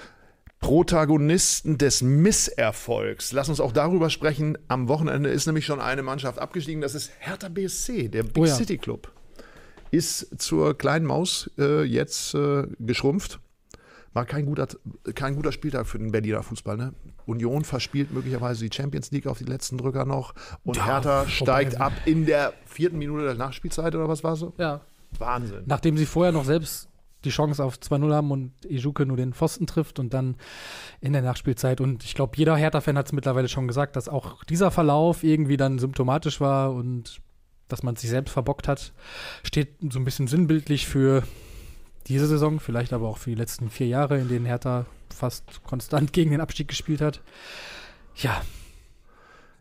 Protagonisten 0.59 1.77
des 1.77 2.01
Misserfolgs. 2.01 3.31
Lass 3.31 3.49
uns 3.49 3.59
auch 3.59 3.71
darüber 3.71 4.09
sprechen. 4.09 4.57
Am 4.67 4.87
Wochenende 4.89 5.29
ist 5.29 5.45
nämlich 5.47 5.65
schon 5.65 5.79
eine 5.79 6.03
Mannschaft 6.03 6.37
abgestiegen. 6.37 6.81
Das 6.81 6.95
ist 6.95 7.11
Hertha 7.19 7.49
BSC, 7.49 8.09
der 8.09 8.23
Big 8.23 8.37
Oh. 8.43 8.45
City 8.45 8.77
Club. 8.77 9.11
Ist 9.91 10.41
zur 10.41 10.77
kleinen 10.77 11.05
Maus 11.05 11.49
äh, 11.57 11.83
jetzt 11.83 12.33
äh, 12.33 12.65
geschrumpft. 12.79 13.39
War 14.13 14.25
kein 14.25 14.45
guter, 14.45 14.67
kein 15.15 15.35
guter 15.35 15.51
Spieltag 15.53 15.87
für 15.87 15.97
den 15.97 16.11
Berliner 16.11 16.43
Fußball. 16.43 16.75
Ne? 16.75 16.93
Union 17.25 17.63
verspielt 17.63 18.11
möglicherweise 18.13 18.67
die 18.67 18.75
Champions 18.75 19.11
League 19.11 19.27
auf 19.27 19.37
die 19.37 19.45
letzten 19.45 19.77
Drücker 19.77 20.03
noch. 20.05 20.33
Und 20.63 20.75
Ja, 20.77 20.85
Hertha 20.85 21.27
steigt 21.27 21.79
ab 21.79 21.93
in 22.05 22.25
der 22.25 22.53
vierten 22.65 22.97
Minute 22.97 23.23
der 23.23 23.35
Nachspielzeit 23.35 23.95
oder 23.95 24.09
was 24.09 24.23
war 24.23 24.35
so? 24.35 24.53
ja. 24.57 24.81
Wahnsinn. 25.19 25.63
Nachdem 25.65 25.97
sie 25.97 26.05
vorher 26.05 26.31
noch 26.31 26.45
selbst 26.45 26.87
die 27.25 27.31
Chance 27.31 27.61
auf 27.61 27.75
2-0 27.75 28.13
haben 28.13 28.31
und 28.31 28.53
Ijuke 28.65 29.05
nur 29.05 29.17
den 29.17 29.33
Pfosten 29.33 29.67
trifft 29.67 29.99
und 29.99 30.13
dann 30.13 30.37
in 31.01 31.11
der 31.11 31.21
Nachspielzeit. 31.21 31.81
Und 31.81 32.05
ich 32.05 32.15
glaube, 32.15 32.37
jeder 32.37 32.55
Hertha-Fan 32.55 32.97
hat 32.97 33.07
es 33.07 33.11
mittlerweile 33.11 33.49
schon 33.49 33.67
gesagt, 33.67 33.97
dass 33.97 34.07
auch 34.07 34.43
dieser 34.45 34.71
Verlauf 34.71 35.23
irgendwie 35.23 35.57
dann 35.57 35.79
symptomatisch 35.79 36.39
war 36.39 36.73
und 36.73 37.19
dass 37.71 37.83
man 37.83 37.95
sich 37.95 38.09
selbst 38.09 38.31
verbockt 38.31 38.67
hat. 38.67 38.93
Steht 39.43 39.69
so 39.89 39.99
ein 39.99 40.05
bisschen 40.05 40.27
sinnbildlich 40.27 40.87
für 40.87 41.23
diese 42.07 42.27
Saison, 42.27 42.59
vielleicht 42.59 42.93
aber 42.93 43.07
auch 43.07 43.17
für 43.17 43.29
die 43.29 43.35
letzten 43.35 43.69
vier 43.69 43.87
Jahre, 43.87 44.17
in 44.19 44.27
denen 44.27 44.45
Hertha 44.45 44.85
fast 45.15 45.63
konstant 45.63 46.13
gegen 46.13 46.31
den 46.31 46.41
Abstieg 46.41 46.67
gespielt 46.67 47.01
hat. 47.01 47.21
Ja, 48.15 48.41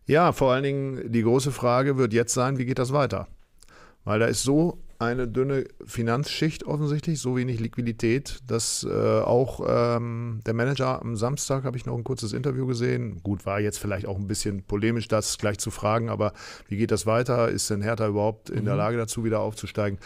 Ja, 0.07 0.33
vor 0.33 0.53
allen 0.53 0.65
Dingen 0.65 1.13
die 1.13 1.23
große 1.23 1.53
Frage 1.53 1.97
wird 1.97 2.13
jetzt 2.13 2.35
sein, 2.35 2.59
wie 2.59 2.65
geht 2.65 2.79
das 2.79 2.93
weiter? 2.93 3.29
Weil 4.05 4.19
da 4.19 4.27
ist 4.27 4.43
so 4.43 4.79
eine 5.01 5.27
dünne 5.27 5.65
Finanzschicht 5.87 6.65
offensichtlich, 6.65 7.21
so 7.21 7.35
wenig 7.35 7.59
Liquidität, 7.59 8.41
dass 8.47 8.85
äh, 8.85 9.21
auch 9.21 9.65
ähm, 9.67 10.41
der 10.45 10.53
Manager 10.53 11.01
am 11.01 11.17
Samstag, 11.17 11.65
habe 11.65 11.79
ich 11.79 11.87
noch 11.87 11.97
ein 11.97 12.05
kurzes 12.05 12.35
Interview 12.35 12.67
gesehen, 12.67 13.23
gut, 13.23 13.47
war 13.47 13.61
jetzt 13.61 13.79
vielleicht 13.79 14.07
auch 14.07 14.19
ein 14.19 14.27
bisschen 14.27 14.63
polemisch, 14.63 15.09
das 15.09 15.39
gleich 15.39 15.59
zu 15.59 15.71
fragen, 15.71 16.11
aber 16.11 16.35
wie 16.69 16.77
geht 16.77 16.91
das 16.91 17.07
weiter? 17.07 17.49
Ist 17.49 17.71
denn 17.71 17.81
Hertha 17.81 18.07
überhaupt 18.07 18.51
in 18.51 18.67
der 18.67 18.77
Lage 18.77 18.99
dazu, 18.99 19.25
wieder 19.25 19.41
aufzusteigen? 19.41 19.99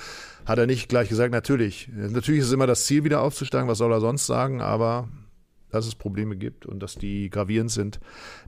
Hat 0.47 0.59
er 0.59 0.67
nicht 0.67 0.89
gleich 0.89 1.09
gesagt, 1.09 1.33
natürlich. 1.33 1.89
Natürlich 1.93 2.43
ist 2.43 2.47
es 2.47 2.53
immer 2.53 2.69
das 2.69 2.87
Ziel, 2.87 3.03
wieder 3.03 3.21
aufzusteigen, 3.21 3.69
was 3.69 3.79
soll 3.79 3.93
er 3.93 4.01
sonst 4.01 4.27
sagen, 4.27 4.61
aber 4.61 5.09
dass 5.75 5.89
es 5.89 5.97
Probleme 5.97 6.37
gibt 6.37 6.67
und 6.67 6.79
dass 6.81 6.95
die 6.95 7.31
gravierend 7.31 7.73
sind, 7.73 7.99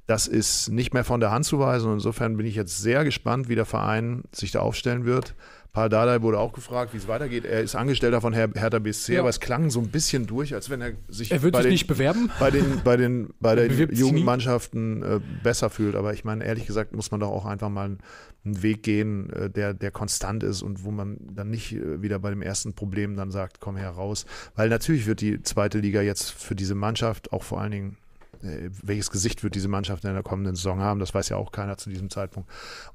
das 0.06 0.28
ist 0.28 0.68
nicht 0.68 0.94
mehr 0.94 1.02
von 1.02 1.18
der 1.18 1.32
Hand 1.32 1.44
zu 1.44 1.58
weisen. 1.58 1.88
Und 1.88 1.94
insofern 1.94 2.36
bin 2.36 2.46
ich 2.46 2.54
jetzt 2.54 2.80
sehr 2.80 3.02
gespannt, 3.02 3.48
wie 3.48 3.56
der 3.56 3.64
Verein 3.64 4.22
sich 4.30 4.52
da 4.52 4.60
aufstellen 4.60 5.04
wird. 5.04 5.34
Paul 5.76 5.90
Dardai 5.90 6.22
wurde 6.22 6.38
auch 6.38 6.54
gefragt, 6.54 6.94
wie 6.94 6.96
es 6.96 7.06
weitergeht. 7.06 7.44
Er 7.44 7.60
ist 7.60 7.74
Angestellter 7.74 8.22
von 8.22 8.32
Her 8.32 8.48
Hertha 8.54 8.78
BSC, 8.78 9.12
Ja. 9.12 9.20
aber 9.20 9.28
es 9.28 9.40
klang 9.40 9.68
so 9.68 9.78
ein 9.78 9.88
bisschen 9.88 10.26
durch, 10.26 10.54
als 10.54 10.70
wenn 10.70 10.80
er 10.80 10.92
sich 11.10 11.30
er 11.30 11.40
bei 11.40 11.60
den, 11.60 11.70
nicht 11.70 11.86
bewerben. 11.86 12.30
bei 12.40 12.50
den, 12.50 12.80
bei 12.82 12.96
den, 12.96 13.34
bei 13.40 13.54
den. 13.54 13.94
Jugendmannschaften 13.94 15.02
äh, 15.02 15.20
besser 15.42 15.68
fühlt. 15.68 15.94
Aber 15.94 16.14
ich 16.14 16.24
meine, 16.24 16.46
ehrlich 16.46 16.64
gesagt, 16.66 16.96
muss 16.96 17.10
man 17.10 17.20
doch 17.20 17.28
auch 17.28 17.44
einfach 17.44 17.68
mal 17.68 17.84
einen, 17.84 17.98
einen 18.46 18.62
Weg 18.62 18.84
gehen, 18.84 19.28
äh, 19.34 19.50
der, 19.50 19.74
der 19.74 19.90
konstant 19.90 20.42
ist 20.44 20.62
und 20.62 20.82
wo 20.82 20.90
man 20.92 21.18
dann 21.20 21.50
nicht 21.50 21.72
äh, 21.74 22.00
wieder 22.00 22.20
bei 22.20 22.30
dem 22.30 22.40
ersten 22.40 22.72
Problem 22.72 23.14
dann 23.14 23.30
sagt, 23.30 23.60
komm 23.60 23.76
heraus. 23.76 24.24
Weil 24.54 24.70
natürlich 24.70 25.06
wird 25.06 25.20
die 25.20 25.42
zweite 25.42 25.80
Liga 25.80 26.00
jetzt 26.00 26.30
für 26.30 26.54
diese 26.54 26.74
Mannschaft, 26.74 27.32
auch 27.34 27.42
vor 27.42 27.60
allen 27.60 27.72
Dingen, 27.72 27.96
äh, 28.42 28.70
welches 28.82 29.10
Gesicht 29.10 29.42
wird 29.42 29.54
diese 29.54 29.68
Mannschaft 29.68 30.06
in 30.06 30.14
der 30.14 30.22
kommenden 30.22 30.56
Saison 30.56 30.80
haben, 30.80 31.00
das 31.00 31.12
weiß 31.12 31.28
ja 31.28 31.36
auch 31.36 31.52
keiner 31.52 31.76
zu 31.76 31.90
diesem 31.90 32.08
Zeitpunkt. 32.08 32.48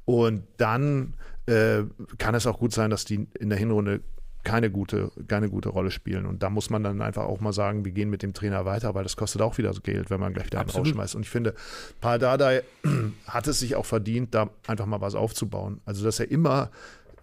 Und 0.05 0.43
dann 0.57 1.13
äh, 1.47 1.83
kann 2.17 2.35
es 2.35 2.45
auch 2.47 2.59
gut 2.59 2.73
sein, 2.73 2.89
dass 2.89 3.05
die 3.05 3.27
in 3.39 3.49
der 3.49 3.57
Hinrunde 3.57 4.01
keine 4.43 4.71
gute, 4.71 5.11
keine 5.27 5.49
gute 5.49 5.69
Rolle 5.69 5.91
spielen. 5.91 6.25
Und 6.25 6.41
da 6.41 6.49
muss 6.49 6.69
man 6.69 6.83
dann 6.83 7.01
einfach 7.01 7.25
auch 7.25 7.41
mal 7.41 7.53
sagen, 7.53 7.85
wir 7.85 7.91
gehen 7.91 8.09
mit 8.09 8.23
dem 8.23 8.33
Trainer 8.33 8.65
weiter, 8.65 8.95
weil 8.95 9.03
das 9.03 9.15
kostet 9.15 9.41
auch 9.41 9.57
wieder 9.57 9.73
so 9.73 9.81
Geld, 9.81 10.09
wenn 10.09 10.19
man 10.19 10.33
gleich 10.33 10.47
wieder 10.47 10.59
einen 10.59 10.69
rausschmeißt. 10.69 11.15
Und 11.15 11.21
ich 11.21 11.29
finde, 11.29 11.53
Paul 11.99 12.17
Dardai 12.17 12.63
hat 13.27 13.47
es 13.47 13.59
sich 13.59 13.75
auch 13.75 13.85
verdient, 13.85 14.33
da 14.33 14.49
einfach 14.67 14.87
mal 14.87 15.01
was 15.01 15.15
aufzubauen. 15.15 15.79
Also, 15.85 16.03
dass 16.03 16.19
er 16.19 16.31
immer 16.31 16.71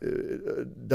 äh, 0.00 0.06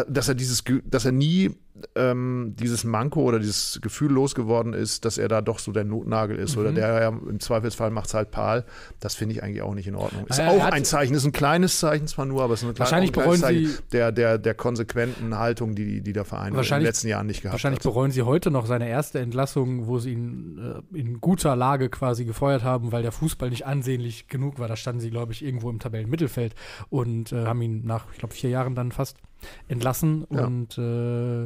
dass 0.07 0.29
er 0.29 0.35
dieses, 0.35 0.63
dass 0.85 1.05
er 1.05 1.11
nie 1.11 1.51
ähm, 1.95 2.55
dieses 2.59 2.83
Manko 2.83 3.21
oder 3.21 3.39
dieses 3.39 3.79
Gefühl 3.81 4.11
losgeworden 4.11 4.73
ist, 4.73 5.05
dass 5.05 5.17
er 5.17 5.27
da 5.27 5.41
doch 5.41 5.57
so 5.59 5.71
der 5.71 5.83
Notnagel 5.83 6.37
ist 6.37 6.55
mhm. 6.55 6.61
oder 6.61 6.71
der 6.71 7.01
ja 7.01 7.07
im 7.09 7.39
Zweifelsfall 7.39 7.89
macht 7.89 8.07
es 8.07 8.13
halt 8.13 8.31
Pal. 8.31 8.65
Das 8.99 9.15
finde 9.15 9.35
ich 9.35 9.43
eigentlich 9.43 9.61
auch 9.63 9.73
nicht 9.73 9.87
in 9.87 9.95
Ordnung. 9.95 10.27
Ist 10.27 10.39
äh, 10.39 10.47
auch 10.47 10.65
ein 10.65 10.85
Zeichen, 10.85 11.15
ist 11.15 11.25
ein 11.25 11.31
kleines 11.31 11.79
Zeichen 11.79 12.07
zwar 12.07 12.25
nur, 12.25 12.43
aber 12.43 12.53
es 12.53 12.61
ist 12.61 12.69
ein 12.69 12.77
wahrscheinlich 12.77 13.11
bereuen 13.11 13.39
Zeichen 13.39 13.67
Sie 13.67 13.77
der, 13.91 14.11
der, 14.11 14.37
der 14.37 14.53
konsequenten 14.53 15.37
Haltung, 15.37 15.73
die, 15.73 16.01
die 16.01 16.13
der 16.13 16.25
Verein 16.25 16.53
in 16.53 16.61
den 16.61 16.81
letzten 16.81 17.07
Jahren 17.07 17.25
nicht 17.25 17.41
gehabt 17.41 17.53
wahrscheinlich 17.53 17.79
hat. 17.79 17.85
Wahrscheinlich 17.85 17.93
bereuen 17.95 18.11
Sie 18.11 18.21
heute 18.21 18.51
noch 18.51 18.67
seine 18.67 18.87
erste 18.87 19.19
Entlassung, 19.19 19.87
wo 19.87 19.97
Sie 19.97 20.13
ihn 20.13 20.83
äh, 20.93 20.97
in 20.97 21.21
guter 21.21 21.55
Lage 21.55 21.89
quasi 21.89 22.25
gefeuert 22.25 22.63
haben, 22.63 22.91
weil 22.91 23.01
der 23.01 23.11
Fußball 23.11 23.49
nicht 23.49 23.65
ansehnlich 23.65 24.27
genug 24.27 24.59
war. 24.59 24.67
Da 24.67 24.75
standen 24.75 25.01
Sie, 25.01 25.09
glaube 25.09 25.31
ich, 25.31 25.43
irgendwo 25.43 25.69
im 25.71 25.79
Tabellenmittelfeld 25.79 26.53
und 26.89 27.31
äh, 27.31 27.45
haben 27.45 27.61
ihn 27.61 27.81
nach, 27.85 28.05
ich 28.11 28.19
glaube, 28.19 28.33
vier 28.35 28.51
Jahren 28.51 28.75
dann 28.75 28.91
fast 28.91 29.17
entlassen. 29.67 30.25
Ja. 30.29 30.45
Und 30.45 30.77
äh, 30.77 31.43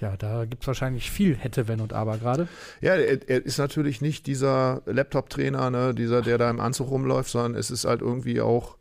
ja, 0.00 0.16
da 0.18 0.44
gibt 0.44 0.62
es 0.62 0.66
wahrscheinlich 0.66 1.10
viel 1.10 1.36
hätte, 1.36 1.68
wenn 1.68 1.80
und 1.80 1.92
aber 1.92 2.18
gerade. 2.18 2.48
Ja, 2.80 2.94
er, 2.94 3.28
er, 3.28 3.44
ist 3.44 3.58
natürlich 3.58 4.00
nicht 4.00 4.26
dieser 4.26 4.82
Laptop-Trainer, 4.86 5.70
ne, 5.70 5.94
dieser, 5.94 6.22
der 6.22 6.38
da 6.38 6.50
im 6.50 6.60
Anzug 6.60 6.90
rumläuft, 6.90 7.30
sondern 7.30 7.54
es 7.54 7.70
ist 7.70 7.84
halt 7.84 8.00
irgendwie 8.00 8.40
auch 8.40 8.78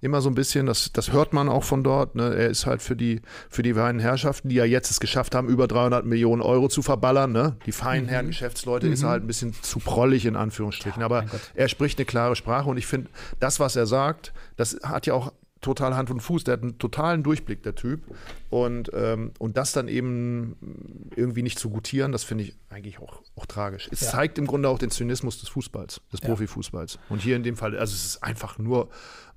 immer 0.00 0.20
so 0.20 0.30
ein 0.30 0.34
bisschen, 0.34 0.66
das, 0.66 0.92
das 0.92 1.12
hört 1.12 1.32
man 1.32 1.48
auch 1.48 1.64
von 1.64 1.82
dort. 1.82 2.14
Ne? 2.14 2.34
Er 2.34 2.48
ist 2.48 2.66
halt 2.66 2.82
für 2.82 2.94
die, 2.94 3.20
für 3.50 3.62
die 3.62 3.74
feinen 3.74 4.00
Herrschaften, 4.00 4.48
die 4.48 4.54
ja 4.54 4.64
jetzt 4.64 4.90
es 4.90 5.00
geschafft 5.00 5.34
haben, 5.34 5.48
über 5.48 5.66
300 5.66 6.04
Millionen 6.04 6.40
Euro 6.40 6.68
zu 6.68 6.82
verballern. 6.82 7.32
Ne? 7.32 7.56
Die 7.66 7.72
feinen 7.72 8.04
mhm. 8.04 8.10
Herren 8.10 8.26
Geschäftsleute 8.28 8.86
mhm. 8.86 8.92
ist 8.92 9.02
er 9.02 9.10
halt 9.10 9.24
ein 9.24 9.26
bisschen 9.26 9.54
zu 9.60 9.80
prollig 9.80 10.24
in 10.26 10.36
Anführungsstrichen. 10.36 11.00
Ja, 11.00 11.06
Aber 11.06 11.24
er 11.54 11.68
spricht 11.68 11.98
eine 11.98 12.06
klare 12.06 12.36
Sprache 12.36 12.68
und 12.68 12.76
ich 12.76 12.86
finde, 12.86 13.10
das, 13.40 13.58
was 13.58 13.74
er 13.74 13.86
sagt, 13.86 14.32
das 14.56 14.78
hat 14.84 15.06
ja 15.06 15.14
auch 15.14 15.32
total 15.60 15.96
Hand 15.96 16.10
und 16.10 16.20
Fuß. 16.20 16.44
Der 16.44 16.54
hat 16.54 16.62
einen 16.62 16.78
totalen 16.78 17.22
Durchblick, 17.22 17.62
der 17.62 17.74
Typ. 17.74 18.02
Und, 18.50 18.90
ähm, 18.94 19.32
und 19.38 19.56
das 19.56 19.72
dann 19.72 19.88
eben 19.88 21.10
irgendwie 21.16 21.42
nicht 21.42 21.58
zu 21.58 21.70
gutieren, 21.70 22.12
das 22.12 22.24
finde 22.24 22.44
ich 22.44 22.54
eigentlich 22.70 22.98
auch, 23.00 23.22
auch 23.36 23.46
tragisch. 23.46 23.88
Es 23.90 24.00
ja. 24.00 24.08
zeigt 24.08 24.38
im 24.38 24.46
Grunde 24.46 24.68
auch 24.68 24.78
den 24.78 24.90
Zynismus 24.90 25.40
des 25.40 25.48
Fußballs, 25.50 26.00
des 26.12 26.20
ja. 26.20 26.28
Profifußballs. 26.28 26.98
Und 27.08 27.22
hier 27.22 27.36
in 27.36 27.42
dem 27.42 27.56
Fall, 27.56 27.76
also 27.76 27.94
es 27.94 28.04
ist 28.04 28.22
einfach 28.22 28.58
nur 28.58 28.88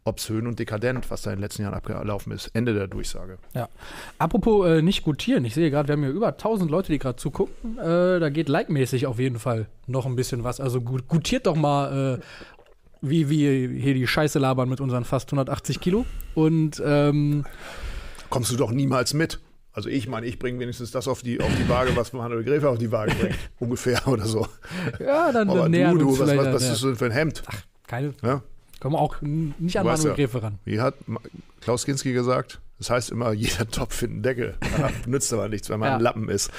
obszön 0.03 0.47
und 0.47 0.57
dekadent, 0.57 1.11
was 1.11 1.21
da 1.21 1.31
in 1.31 1.37
den 1.37 1.43
letzten 1.43 1.61
Jahren 1.61 1.75
abgelaufen 1.75 2.31
ist. 2.31 2.47
Ende 2.53 2.73
der 2.73 2.87
Durchsage. 2.87 3.37
Ja. 3.53 3.69
Apropos 4.17 4.67
äh, 4.67 4.81
nicht 4.81 5.03
gutieren, 5.03 5.45
ich 5.45 5.53
sehe 5.53 5.69
gerade, 5.69 5.89
wir 5.89 5.93
haben 5.93 6.03
hier 6.03 6.11
über 6.11 6.29
1000 6.29 6.71
Leute, 6.71 6.91
die 6.91 6.97
gerade 6.97 7.17
zugucken. 7.17 7.77
Äh, 7.77 8.19
da 8.19 8.29
geht 8.29 8.49
like-mäßig 8.49 9.05
auf 9.05 9.19
jeden 9.19 9.37
Fall 9.37 9.67
noch 9.85 10.05
ein 10.05 10.15
bisschen 10.15 10.43
was. 10.43 10.59
Also 10.59 10.81
gut, 10.81 11.07
gutiert 11.07 11.45
doch 11.45 11.55
mal 11.55 12.19
äh, 12.19 12.23
wie 13.01 13.29
wir 13.29 13.69
hier 13.69 13.93
die 13.93 14.07
Scheiße 14.07 14.39
labern 14.39 14.69
mit 14.69 14.79
unseren 14.79 15.05
fast 15.05 15.29
180 15.29 15.79
Kilo. 15.79 16.05
Und 16.35 16.81
ähm, 16.85 17.45
kommst 18.29 18.51
du 18.51 18.55
doch 18.55 18.71
niemals 18.71 19.13
mit. 19.13 19.39
Also 19.73 19.89
ich 19.89 20.07
meine, 20.07 20.25
ich 20.25 20.37
bringe 20.37 20.59
wenigstens 20.59 20.91
das 20.91 21.07
auf 21.07 21.21
die, 21.21 21.39
auf 21.39 21.51
die 21.57 21.67
Waage, 21.69 21.95
was 21.95 22.13
Manuel 22.13 22.43
Gräfe 22.43 22.69
auf 22.69 22.77
die 22.77 22.91
Waage 22.91 23.15
bringt. 23.15 23.37
Ungefähr 23.59 24.05
oder 24.07 24.25
so. 24.25 24.47
Ja, 24.99 25.31
dann, 25.31 25.49
Aber 25.49 25.69
dann 25.69 25.97
du, 25.97 26.05
du, 26.05 26.19
was, 26.19 26.35
was, 26.35 26.53
was 26.53 26.63
ist 26.63 26.71
das 26.71 26.81
denn 26.81 26.95
für 26.95 27.05
ein 27.05 27.11
Hemd? 27.11 27.43
Ach, 27.47 27.61
keine. 27.87 28.13
Ja? 28.21 28.43
Kommen 28.81 28.95
auch 28.95 29.21
nicht 29.21 29.77
an 29.77 29.85
Manuel 29.85 30.07
ja, 30.07 30.13
Gräfe 30.15 30.43
ran. 30.43 30.59
Wie 30.65 30.81
hat 30.81 30.95
Klaus 31.61 31.85
Kinski 31.85 32.13
gesagt? 32.13 32.59
Das 32.79 32.89
heißt 32.89 33.11
immer, 33.11 33.31
jeder 33.33 33.69
Topf 33.69 33.93
findet 33.93 34.15
einen 34.15 34.23
Deckel. 34.23 34.55
Nützt 35.05 35.31
aber 35.31 35.47
nichts, 35.49 35.69
wenn 35.69 35.79
man 35.79 35.89
ja. 35.89 35.95
ein 35.97 36.01
Lappen 36.01 36.29
ist. 36.29 36.51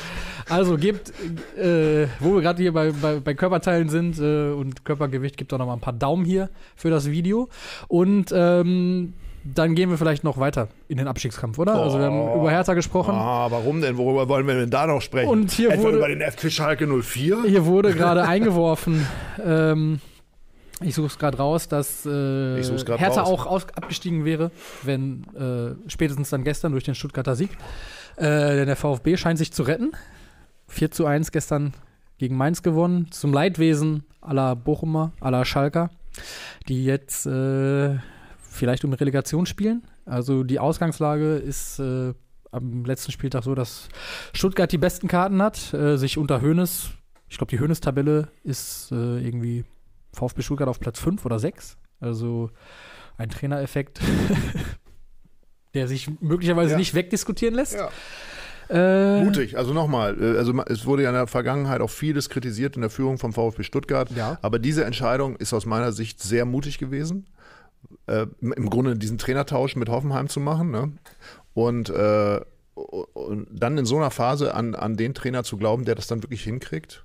Also 0.48 0.76
gibt, 0.76 1.10
äh, 1.58 2.06
wo 2.20 2.34
wir 2.34 2.40
gerade 2.40 2.62
hier 2.62 2.72
bei, 2.72 2.92
bei, 2.92 3.18
bei, 3.18 3.34
Körperteilen 3.34 3.88
sind 3.88 4.20
äh, 4.20 4.52
und 4.52 4.84
Körpergewicht, 4.84 5.36
gibt 5.36 5.52
auch 5.52 5.58
noch 5.58 5.66
mal 5.66 5.74
ein 5.74 5.80
paar 5.80 5.92
Daumen 5.92 6.24
hier 6.24 6.48
für 6.76 6.90
das 6.90 7.10
Video. 7.10 7.48
Und 7.88 8.32
ähm, 8.32 9.14
dann 9.42 9.74
gehen 9.74 9.90
wir 9.90 9.98
vielleicht 9.98 10.22
noch 10.22 10.38
weiter 10.38 10.68
in 10.86 10.98
den 10.98 11.08
Abstiegskampf, 11.08 11.58
oder? 11.58 11.74
Oh. 11.74 11.82
Also 11.82 11.98
wir 11.98 12.06
haben 12.06 12.20
oh. 12.20 12.40
über 12.40 12.52
Hertha 12.52 12.74
gesprochen. 12.74 13.16
Ah, 13.16 13.50
warum 13.50 13.80
denn? 13.80 13.96
Worüber 13.96 14.28
wollen 14.28 14.46
wir 14.46 14.54
denn 14.54 14.70
da 14.70 14.86
noch 14.86 15.02
sprechen? 15.02 15.28
Und 15.28 15.50
hier 15.50 15.70
Etwa 15.70 15.82
wurde, 15.82 15.96
über 15.96 16.08
den 16.08 16.20
FC 16.20 16.52
Schalke 16.52 16.86
04? 16.86 17.42
Hier 17.48 17.66
wurde 17.66 17.92
gerade 17.94 18.22
eingeworfen, 18.28 19.04
ähm, 19.44 20.00
ich 20.84 20.94
suche 20.94 21.06
es 21.06 21.18
gerade 21.18 21.38
raus, 21.38 21.68
dass 21.68 22.06
äh, 22.06 22.62
Hertha 22.62 23.22
raus. 23.22 23.28
auch 23.28 23.46
aus, 23.46 23.66
abgestiegen 23.74 24.24
wäre, 24.24 24.50
wenn 24.82 25.24
äh, 25.34 25.90
spätestens 25.90 26.30
dann 26.30 26.44
gestern 26.44 26.72
durch 26.72 26.84
den 26.84 26.94
Stuttgarter 26.94 27.36
Sieg. 27.36 27.50
Äh, 28.16 28.56
denn 28.56 28.66
der 28.66 28.76
VfB 28.76 29.16
scheint 29.16 29.38
sich 29.38 29.52
zu 29.52 29.62
retten. 29.62 29.92
4 30.68 30.90
zu 30.90 31.06
1 31.06 31.32
gestern 31.32 31.74
gegen 32.18 32.36
Mainz 32.36 32.62
gewonnen. 32.62 33.10
Zum 33.10 33.32
Leidwesen 33.32 34.04
aller 34.20 34.56
Bochumer, 34.56 35.12
aller 35.20 35.44
Schalker, 35.44 35.90
die 36.68 36.84
jetzt 36.84 37.26
äh, 37.26 37.96
vielleicht 38.38 38.84
um 38.84 38.92
Relegation 38.92 39.46
spielen. 39.46 39.82
Also 40.04 40.42
die 40.44 40.58
Ausgangslage 40.58 41.36
ist 41.36 41.78
äh, 41.78 42.14
am 42.50 42.84
letzten 42.84 43.12
Spieltag 43.12 43.44
so, 43.44 43.54
dass 43.54 43.88
Stuttgart 44.32 44.70
die 44.70 44.78
besten 44.78 45.08
Karten 45.08 45.42
hat, 45.42 45.72
äh, 45.74 45.96
sich 45.96 46.18
unter 46.18 46.42
Hoeneß, 46.42 46.90
ich 47.28 47.38
glaube, 47.38 47.50
die 47.50 47.60
Hoeneß-Tabelle 47.60 48.28
ist 48.44 48.92
irgendwie 48.92 49.64
VfB 50.12 50.42
Stuttgart 50.42 50.68
auf 50.68 50.80
Platz 50.80 50.98
5 50.98 51.24
oder 51.24 51.38
6. 51.38 51.76
Also 52.00 52.50
ein 53.16 53.30
Trainereffekt, 53.30 54.00
der 55.74 55.88
sich 55.88 56.10
möglicherweise 56.20 56.72
ja. 56.72 56.78
nicht 56.78 56.94
wegdiskutieren 56.94 57.54
lässt. 57.54 57.74
Ja. 57.74 57.90
Äh, 58.68 59.24
Mutig, 59.24 59.58
also 59.58 59.74
nochmal, 59.74 60.20
äh, 60.20 60.38
also 60.38 60.58
es 60.66 60.86
wurde 60.86 61.02
ja 61.02 61.10
in 61.10 61.14
der 61.14 61.26
Vergangenheit 61.26 61.80
auch 61.80 61.90
vieles 61.90 62.30
kritisiert 62.30 62.76
in 62.76 62.80
der 62.80 62.90
Führung 62.90 63.18
vom 63.18 63.32
VfB 63.32 63.64
Stuttgart, 63.64 64.10
ja. 64.12 64.38
aber 64.40 64.58
diese 64.58 64.84
Entscheidung 64.84 65.36
ist 65.36 65.52
aus 65.52 65.66
meiner 65.66 65.92
Sicht 65.92 66.22
sehr 66.22 66.46
mutig 66.46 66.78
gewesen, 66.78 67.26
äh, 68.06 68.26
im 68.40 68.70
Grunde 68.70 68.96
diesen 68.96 69.18
Trainertausch 69.18 69.76
mit 69.76 69.88
Hoffenheim 69.88 70.28
zu 70.28 70.40
machen 70.40 70.70
ne? 70.70 70.92
und, 71.52 71.90
äh, 71.90 72.40
und 72.74 73.48
dann 73.50 73.76
in 73.76 73.84
so 73.84 73.96
einer 73.96 74.10
Phase 74.10 74.54
an, 74.54 74.74
an 74.74 74.96
den 74.96 75.12
Trainer 75.12 75.44
zu 75.44 75.58
glauben, 75.58 75.84
der 75.84 75.94
das 75.94 76.06
dann 76.06 76.22
wirklich 76.22 76.42
hinkriegt, 76.42 77.04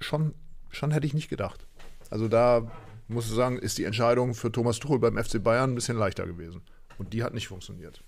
schon 0.00 0.34
schon 0.70 0.90
hätte 0.90 1.06
ich 1.06 1.14
nicht 1.14 1.28
gedacht. 1.28 1.66
Also 2.10 2.28
da 2.28 2.70
muss 3.08 3.26
ich 3.26 3.34
sagen, 3.34 3.58
ist 3.58 3.78
die 3.78 3.84
Entscheidung 3.84 4.34
für 4.34 4.52
Thomas 4.52 4.78
Tuchel 4.78 4.98
beim 4.98 5.22
FC 5.22 5.42
Bayern 5.42 5.72
ein 5.72 5.74
bisschen 5.74 5.98
leichter 5.98 6.26
gewesen. 6.26 6.62
Und 6.98 7.12
die 7.12 7.22
hat 7.22 7.34
nicht 7.34 7.48
funktioniert. 7.48 8.02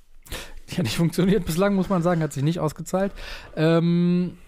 Die 0.70 0.76
hat 0.76 0.84
nicht 0.84 0.96
funktioniert 0.96 1.44
bislang, 1.44 1.74
muss 1.74 1.88
man 1.88 2.02
sagen, 2.02 2.22
hat 2.22 2.32
sich 2.32 2.44
nicht 2.44 2.60
ausgezahlt. 2.60 3.12
Ähm, 3.56 4.38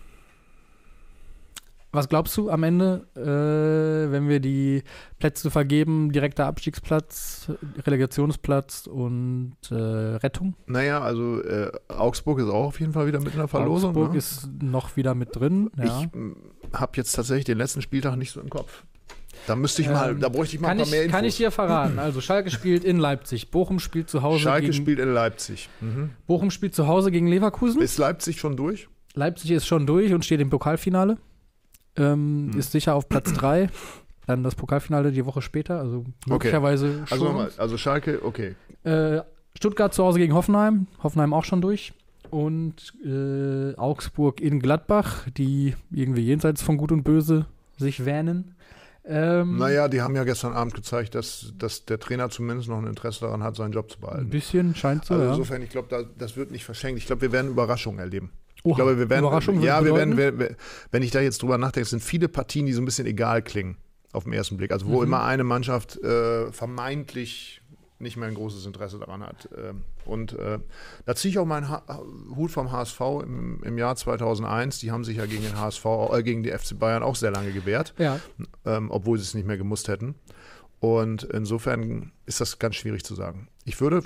was 1.92 2.08
glaubst 2.08 2.34
du 2.38 2.48
am 2.48 2.62
Ende, 2.62 3.06
äh, 3.14 4.10
wenn 4.10 4.26
wir 4.26 4.40
die 4.40 4.82
Plätze 5.18 5.50
vergeben, 5.50 6.10
direkter 6.10 6.46
Abstiegsplatz, 6.46 7.52
Relegationsplatz 7.86 8.86
und 8.86 9.56
äh, 9.70 9.74
Rettung? 9.74 10.54
Naja, 10.66 11.02
also 11.02 11.42
äh, 11.42 11.70
Augsburg 11.88 12.38
ist 12.38 12.48
auch 12.48 12.68
auf 12.68 12.80
jeden 12.80 12.94
Fall 12.94 13.06
wieder 13.06 13.20
mit 13.20 13.34
in 13.34 13.38
der 13.38 13.48
Verlosung. 13.48 13.90
Augsburg 13.90 14.12
ne? 14.12 14.18
ist 14.18 14.48
noch 14.62 14.96
wieder 14.96 15.14
mit 15.14 15.36
drin. 15.36 15.70
Ja. 15.76 15.84
Ich 15.84 16.78
habe 16.78 16.92
jetzt 16.96 17.12
tatsächlich 17.12 17.44
den 17.44 17.58
letzten 17.58 17.82
Spieltag 17.82 18.16
nicht 18.16 18.32
so 18.32 18.40
im 18.40 18.48
Kopf. 18.48 18.84
Da 19.46 19.56
müsste 19.56 19.82
ich 19.82 19.88
mal, 19.88 20.12
ähm, 20.12 20.20
da 20.20 20.28
bräuchte 20.30 20.56
ich 20.56 20.62
mal 20.62 20.68
ein 20.68 20.78
paar 20.78 20.86
ich, 20.86 20.92
mehr 20.92 21.02
Infos. 21.02 21.16
Kann 21.16 21.24
ich 21.26 21.36
dir 21.36 21.50
verraten. 21.50 21.98
Also 21.98 22.20
Schalke 22.20 22.50
spielt 22.50 22.84
in 22.84 22.98
Leipzig, 22.98 23.50
Bochum 23.50 23.80
spielt 23.80 24.08
zu 24.08 24.22
Hause 24.22 24.40
Schalke 24.40 24.66
gegen, 24.66 24.72
spielt 24.72 24.98
in 24.98 25.12
Leipzig. 25.12 25.68
Mhm. 25.80 26.10
Bochum 26.26 26.50
spielt 26.50 26.74
zu 26.74 26.86
Hause 26.86 27.10
gegen 27.10 27.26
Leverkusen. 27.26 27.82
Ist 27.82 27.98
Leipzig 27.98 28.40
schon 28.40 28.56
durch? 28.56 28.88
Leipzig 29.14 29.50
ist 29.50 29.66
schon 29.66 29.86
durch 29.86 30.14
und 30.14 30.24
steht 30.24 30.40
im 30.40 30.48
Pokalfinale 30.48 31.18
ähm, 31.96 32.50
hm. 32.52 32.58
ist 32.58 32.72
sicher 32.72 32.94
auf 32.94 33.08
Platz 33.08 33.32
3. 33.32 33.68
Dann 34.26 34.44
das 34.44 34.54
Pokalfinale 34.54 35.10
die 35.10 35.26
Woche 35.26 35.42
später, 35.42 35.80
also 35.80 36.04
möglicherweise 36.26 37.00
okay. 37.02 37.12
Also, 37.12 37.24
nochmal, 37.24 37.50
also 37.56 37.76
Schalke, 37.76 38.24
okay. 38.24 38.54
Äh, 38.84 39.22
Stuttgart 39.56 39.92
zu 39.92 40.04
Hause 40.04 40.18
gegen 40.18 40.32
Hoffenheim, 40.34 40.86
Hoffenheim 41.02 41.34
auch 41.34 41.44
schon 41.44 41.60
durch. 41.60 41.92
Und 42.30 42.94
äh, 43.04 43.76
Augsburg 43.76 44.40
in 44.40 44.60
Gladbach, 44.60 45.26
die 45.36 45.74
irgendwie 45.90 46.22
jenseits 46.22 46.62
von 46.62 46.78
Gut 46.78 46.92
und 46.92 47.02
Böse 47.02 47.46
sich 47.76 48.06
wähnen. 48.06 48.54
Ähm, 49.04 49.58
naja, 49.58 49.88
die 49.88 50.00
haben 50.00 50.14
ja 50.14 50.22
gestern 50.22 50.52
Abend 50.52 50.74
gezeigt, 50.74 51.14
dass, 51.16 51.52
dass 51.58 51.84
der 51.84 51.98
Trainer 51.98 52.30
zumindest 52.30 52.68
noch 52.68 52.78
ein 52.78 52.86
Interesse 52.86 53.20
daran 53.20 53.42
hat, 53.42 53.56
seinen 53.56 53.72
Job 53.72 53.90
zu 53.90 53.98
behalten. 53.98 54.26
Ein 54.26 54.30
bisschen 54.30 54.74
scheint 54.76 55.04
so. 55.04 55.14
Also 55.14 55.26
ja. 55.26 55.32
insofern, 55.32 55.62
ich 55.62 55.70
glaube, 55.70 55.88
da, 55.90 56.04
das 56.16 56.36
wird 56.36 56.52
nicht 56.52 56.64
verschenkt. 56.64 56.98
Ich 56.98 57.06
glaube, 57.06 57.22
wir 57.22 57.32
werden 57.32 57.50
Überraschungen 57.50 57.98
erleben. 57.98 58.30
Oha, 58.64 58.70
ich 58.70 58.76
glaube, 58.76 58.98
wir 58.98 59.10
werden, 59.10 59.62
ja, 59.62 59.84
wir 59.84 59.94
werden, 59.94 60.16
wir, 60.16 60.56
wenn 60.90 61.02
ich 61.02 61.10
da 61.10 61.20
jetzt 61.20 61.42
drüber 61.42 61.58
nachdenke, 61.58 61.88
sind 61.88 62.02
viele 62.02 62.28
Partien, 62.28 62.66
die 62.66 62.72
so 62.72 62.80
ein 62.80 62.84
bisschen 62.84 63.06
egal 63.06 63.42
klingen 63.42 63.76
auf 64.12 64.24
den 64.24 64.32
ersten 64.32 64.56
Blick. 64.56 64.72
Also 64.72 64.86
wo 64.86 64.98
mhm. 64.98 65.06
immer 65.06 65.24
eine 65.24 65.44
Mannschaft 65.44 65.96
äh, 66.02 66.52
vermeintlich 66.52 67.62
nicht 68.02 68.16
mehr 68.16 68.28
ein 68.28 68.34
großes 68.34 68.66
Interesse 68.66 68.98
daran 68.98 69.22
hat. 69.22 69.48
Ähm, 69.56 69.82
und 70.04 70.32
äh, 70.32 70.58
da 71.06 71.14
ziehe 71.14 71.30
ich 71.30 71.38
auch 71.38 71.46
meinen 71.46 71.68
ha 71.68 71.82
Hut 72.34 72.50
vom 72.50 72.72
HSV 72.72 73.00
im, 73.22 73.62
im, 73.62 73.78
Jahr 73.78 73.96
2001. 73.96 74.80
Die 74.80 74.90
haben 74.90 75.04
sich 75.04 75.16
ja 75.16 75.26
gegen 75.26 75.42
den 75.42 75.58
HSV, 75.58 75.84
äh, 76.12 76.22
gegen 76.22 76.42
die 76.42 76.50
FC 76.50 76.78
Bayern 76.78 77.02
auch 77.02 77.16
sehr 77.16 77.30
lange 77.30 77.52
gewehrt, 77.52 77.94
ja. 77.98 78.18
ähm, 78.66 78.90
obwohl 78.90 79.18
sie 79.18 79.24
es 79.24 79.34
nicht 79.34 79.46
mehr 79.46 79.56
gemusst 79.56 79.88
hätten. 79.88 80.16
Und 80.80 81.22
insofern 81.22 82.10
ist 82.26 82.40
das 82.40 82.58
ganz 82.58 82.74
schwierig 82.74 83.04
zu 83.04 83.14
sagen. 83.14 83.48
Ich 83.64 83.80
würde 83.80 84.02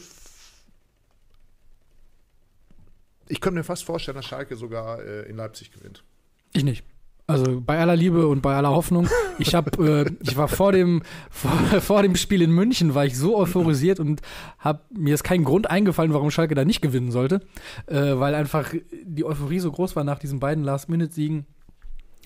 ich 3.28 3.40
könnte 3.40 3.58
mir 3.58 3.64
fast 3.64 3.84
vorstellen, 3.84 4.16
dass 4.16 4.26
Schalke 4.26 4.56
sogar 4.56 5.02
äh, 5.02 5.28
in 5.28 5.36
Leipzig 5.36 5.72
gewinnt. 5.72 6.04
Ich 6.52 6.64
nicht. 6.64 6.84
Also 7.28 7.60
bei 7.60 7.78
aller 7.80 7.96
Liebe 7.96 8.28
und 8.28 8.40
bei 8.40 8.54
aller 8.54 8.70
Hoffnung. 8.70 9.08
Ich 9.38 9.54
habe, 9.54 10.06
äh, 10.06 10.10
ich 10.22 10.36
war 10.36 10.46
vor 10.46 10.70
dem 10.70 11.02
vor, 11.28 11.50
vor, 11.80 12.02
dem 12.02 12.14
Spiel 12.14 12.40
in 12.40 12.52
München 12.52 12.94
war 12.94 13.04
ich 13.04 13.18
so 13.18 13.36
euphorisiert 13.36 13.98
und 13.98 14.22
habe 14.60 14.82
mir 14.90 15.12
ist 15.12 15.24
kein 15.24 15.42
Grund 15.42 15.68
eingefallen, 15.68 16.14
warum 16.14 16.30
Schalke 16.30 16.54
da 16.54 16.64
nicht 16.64 16.82
gewinnen 16.82 17.10
sollte, 17.10 17.40
äh, 17.86 18.18
weil 18.18 18.34
einfach 18.34 18.72
die 19.04 19.24
Euphorie 19.24 19.58
so 19.58 19.72
groß 19.72 19.96
war 19.96 20.04
nach 20.04 20.20
diesen 20.20 20.38
beiden 20.38 20.62
Last-Minute-Siegen 20.62 21.46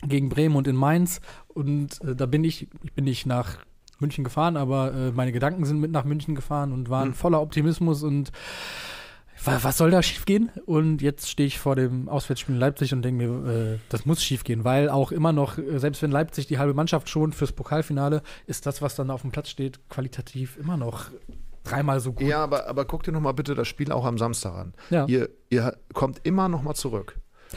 gegen 0.07 0.29
Bremen 0.29 0.55
und 0.55 0.69
in 0.69 0.77
Mainz 0.77 1.23
und 1.49 2.01
äh, 2.05 2.15
da 2.15 2.27
bin 2.27 2.45
ich, 2.45 2.69
ich 2.85 2.93
bin 2.93 3.05
nicht 3.05 3.25
nach 3.25 3.59
München 4.01 4.25
gefahren, 4.25 4.57
aber 4.57 4.93
äh, 4.93 5.13
meine 5.13 5.33
Gedanken 5.33 5.65
sind 5.65 5.81
mit 5.81 5.91
nach 5.91 6.05
München 6.05 6.35
gefahren 6.35 6.73
und 6.73 6.91
waren 6.91 7.09
mhm. 7.09 7.15
voller 7.15 7.41
Optimismus 7.41 8.03
und 8.03 8.33
was 9.45 9.79
soll 9.79 9.91
da 9.91 10.03
schiefgehen? 10.03 10.51
Und 10.67 11.03
jetzt 11.03 11.29
stehe 11.29 11.47
ich 11.47 11.59
vor 11.59 11.77
dem 11.77 12.09
Auswärtsspiel 12.09 12.55
in 12.55 12.61
Leipzig 12.61 12.93
und 12.93 13.03
denke 13.03 13.27
mir, 13.27 13.51
äh, 13.51 13.79
das 13.89 14.07
muss 14.07 14.23
schiefgehen, 14.23 14.65
weil 14.65 14.89
auch 14.89 15.13
immer 15.13 15.33
noch, 15.33 15.59
äh, 15.59 15.79
selbst 15.79 16.03
wenn 16.03 16.11
Leipzig 16.11 16.47
die 16.47 16.59
halbe 16.59 16.75
Mannschaft 16.75 17.09
schon 17.09 17.33
fürs 17.33 17.53
Pokalfinale, 17.53 18.23
ist 18.47 18.67
das, 18.67 18.83
was 18.83 18.95
dann 18.95 19.11
auf 19.11 19.23
dem 19.23 19.31
Platz 19.31 19.49
steht, 19.49 19.89
qualitativ 19.89 20.57
immer 20.57 20.77
noch 20.77 21.11
dreimal 21.65 22.01
so 22.01 22.13
gut. 22.13 22.27
Ja, 22.27 22.43
aber, 22.43 22.69
aber 22.69 22.85
guck 22.85 23.03
dir 23.03 23.13
noch 23.13 23.21
mal 23.21 23.33
bitte 23.33 23.55
das 23.55 23.69
Spiel 23.69 23.93
auch 23.93 24.05
am 24.05 24.19
Samstag 24.19 24.55
an. 24.55 24.75
Ja. 24.91 25.07
Ihr, 25.07 25.31
ihr 25.49 25.77
kommt 25.93 26.21
immer 26.25 26.49
noch 26.49 26.63
mal 26.63 26.75
zurück. 26.75 27.17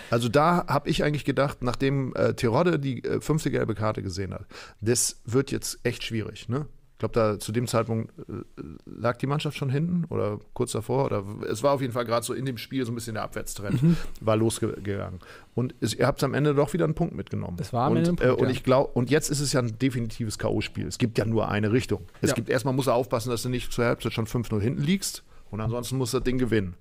Also 0.09 0.29
da 0.29 0.65
habe 0.67 0.89
ich 0.89 1.03
eigentlich 1.03 1.25
gedacht, 1.25 1.61
nachdem 1.61 2.15
äh, 2.15 2.33
Terodde 2.33 2.79
die 2.79 3.03
äh, 3.03 3.21
fünfte 3.21 3.51
gelbe 3.51 3.75
Karte 3.75 4.01
gesehen 4.01 4.33
hat, 4.33 4.45
das 4.81 5.21
wird 5.25 5.51
jetzt 5.51 5.79
echt 5.83 6.03
schwierig. 6.03 6.49
Ne? 6.49 6.65
Glaube, 6.99 7.13
da 7.13 7.39
zu 7.39 7.51
dem 7.51 7.67
Zeitpunkt 7.67 8.13
äh, 8.19 8.63
lag 8.85 9.17
die 9.17 9.27
Mannschaft 9.27 9.57
schon 9.57 9.69
hinten 9.69 10.05
oder 10.09 10.39
kurz 10.53 10.71
davor. 10.71 11.05
Oder 11.05 11.23
es 11.49 11.63
war 11.63 11.73
auf 11.73 11.81
jeden 11.81 11.93
Fall 11.93 12.05
gerade 12.05 12.25
so 12.25 12.33
in 12.33 12.45
dem 12.45 12.57
Spiel 12.57 12.85
so 12.85 12.91
ein 12.91 12.95
bisschen 12.95 13.15
der 13.15 13.23
Abwärtstrend, 13.23 13.81
mhm. 13.81 13.97
war 14.21 14.35
losgegangen. 14.35 15.19
Und 15.53 15.75
es, 15.79 15.93
ihr 15.93 16.07
habt 16.07 16.23
am 16.23 16.33
Ende 16.33 16.53
doch 16.55 16.73
wieder 16.73 16.85
einen 16.85 16.95
Punkt 16.95 17.15
mitgenommen. 17.15 17.57
Es 17.59 17.73
war 17.73 17.91
und, 17.91 18.03
Punkt, 18.03 18.23
äh, 18.23 18.29
und 18.29 18.49
ich 18.49 18.63
glaube, 18.63 18.91
und 18.93 19.09
jetzt 19.09 19.29
ist 19.29 19.39
es 19.39 19.53
ja 19.53 19.61
ein 19.61 19.77
definitives 19.79 20.37
K.O.-Spiel. 20.37 20.87
Es 20.87 20.97
gibt 20.97 21.17
ja 21.17 21.25
nur 21.25 21.49
eine 21.49 21.71
Richtung. 21.71 22.05
Es 22.21 22.29
ja. 22.29 22.35
gibt 22.35 22.49
erstmal 22.49 22.73
muss 22.73 22.87
er 22.87 22.95
aufpassen, 22.95 23.29
dass 23.29 23.43
du 23.43 23.49
nicht 23.49 23.71
zur 23.71 23.85
Halbzeit 23.85 24.13
schon 24.13 24.27
5-0 24.27 24.61
hinten 24.61 24.81
liegst. 24.81 25.23
Und 25.51 25.61
ansonsten 25.61 25.97
muss 25.97 26.11
das 26.11 26.23
Ding 26.23 26.37
gewinnen. 26.37 26.75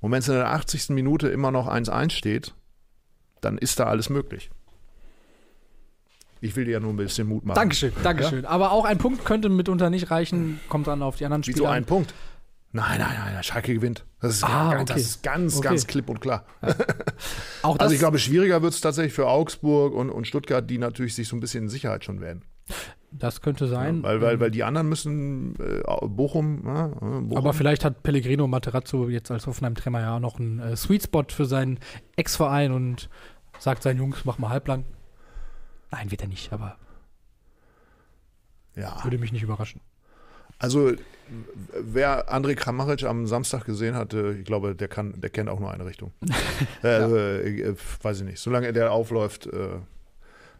Und 0.00 0.12
wenn 0.12 0.20
es 0.20 0.28
in 0.28 0.34
der 0.34 0.50
80. 0.52 0.90
Minute 0.90 1.28
immer 1.28 1.50
noch 1.50 1.68
1-1 1.68 2.10
steht, 2.10 2.54
dann 3.40 3.58
ist 3.58 3.80
da 3.80 3.84
alles 3.84 4.10
möglich. 4.10 4.50
Ich 6.40 6.56
will 6.56 6.64
dir 6.64 6.72
ja 6.72 6.80
nur 6.80 6.92
ein 6.92 6.96
bisschen 6.96 7.28
Mut 7.28 7.44
machen. 7.44 7.56
Dankeschön, 7.56 7.92
Dankeschön. 8.02 8.44
Ja? 8.44 8.48
Aber 8.50 8.72
auch 8.72 8.84
ein 8.84 8.98
Punkt 8.98 9.24
könnte 9.24 9.48
mitunter 9.48 9.90
nicht 9.90 10.10
reichen, 10.10 10.60
kommt 10.68 10.86
dann 10.86 11.02
auf 11.02 11.16
die 11.16 11.24
anderen 11.24 11.42
Spieler. 11.42 11.56
Wieso 11.56 11.66
ein 11.66 11.84
Punkt? 11.84 12.14
Nein, 12.72 13.00
nein, 13.00 13.16
nein, 13.16 13.42
Schalke 13.42 13.74
gewinnt. 13.74 14.04
Das 14.20 14.36
ist, 14.36 14.44
ah, 14.44 14.74
ganz, 14.74 14.90
okay. 14.90 14.92
das 14.92 15.02
ist 15.02 15.22
ganz, 15.24 15.56
okay. 15.56 15.68
ganz 15.68 15.86
klipp 15.88 16.08
und 16.08 16.20
klar. 16.20 16.44
Ja. 16.62 16.74
also 17.78 17.92
ich 17.92 17.98
glaube, 17.98 18.18
schwieriger 18.20 18.62
wird 18.62 18.72
es 18.72 18.80
tatsächlich 18.80 19.12
für 19.12 19.26
Augsburg 19.26 19.92
und, 19.92 20.08
und 20.08 20.26
Stuttgart, 20.26 20.68
die 20.70 20.78
natürlich 20.78 21.16
sich 21.16 21.26
so 21.26 21.36
ein 21.36 21.40
bisschen 21.40 21.64
in 21.64 21.68
Sicherheit 21.68 22.04
schon 22.04 22.20
werden. 22.20 22.44
Das 23.10 23.40
könnte 23.40 23.66
sein. 23.66 23.96
Ja, 23.96 24.02
weil, 24.04 24.20
weil, 24.20 24.40
weil 24.40 24.50
die 24.52 24.62
anderen 24.62 24.88
müssen 24.88 25.56
äh, 25.58 25.82
Bochum, 26.06 26.62
ja, 26.64 26.86
Bochum, 26.86 27.36
Aber 27.36 27.52
vielleicht 27.54 27.84
hat 27.84 28.04
Pellegrino 28.04 28.46
Materazzo 28.46 29.08
jetzt 29.08 29.32
als 29.32 29.48
Hoffenheim-Trainer 29.48 30.00
ja 30.00 30.20
noch 30.20 30.38
einen 30.38 30.60
äh, 30.60 30.76
Sweet 30.76 31.04
Spot 31.04 31.24
für 31.28 31.46
seinen 31.46 31.80
Ex-Verein 32.14 32.70
und 32.70 33.10
sagt 33.58 33.82
seinen 33.82 33.98
Jungs, 33.98 34.24
mach 34.24 34.38
mal 34.38 34.50
halblang. 34.50 34.84
Nein, 35.90 36.10
wird 36.10 36.22
er 36.22 36.28
nicht, 36.28 36.52
aber 36.52 36.76
ja. 38.76 39.02
würde 39.04 39.18
mich 39.18 39.32
nicht 39.32 39.42
überraschen. 39.42 39.80
Also, 40.58 40.92
wer 41.72 42.30
André 42.32 42.54
Kramaric 42.54 43.04
am 43.04 43.26
Samstag 43.26 43.64
gesehen 43.64 43.94
hatte, 43.94 44.36
ich 44.38 44.44
glaube, 44.44 44.74
der 44.74 44.88
kann, 44.88 45.20
der 45.20 45.30
kennt 45.30 45.48
auch 45.48 45.58
nur 45.58 45.72
eine 45.72 45.86
Richtung. 45.86 46.12
also, 46.82 47.16
ja. 47.16 47.36
äh, 47.38 47.76
weiß 48.02 48.20
ich 48.20 48.26
nicht. 48.26 48.40
Solange 48.40 48.72
der 48.72 48.92
aufläuft, 48.92 49.46
äh, 49.46 49.78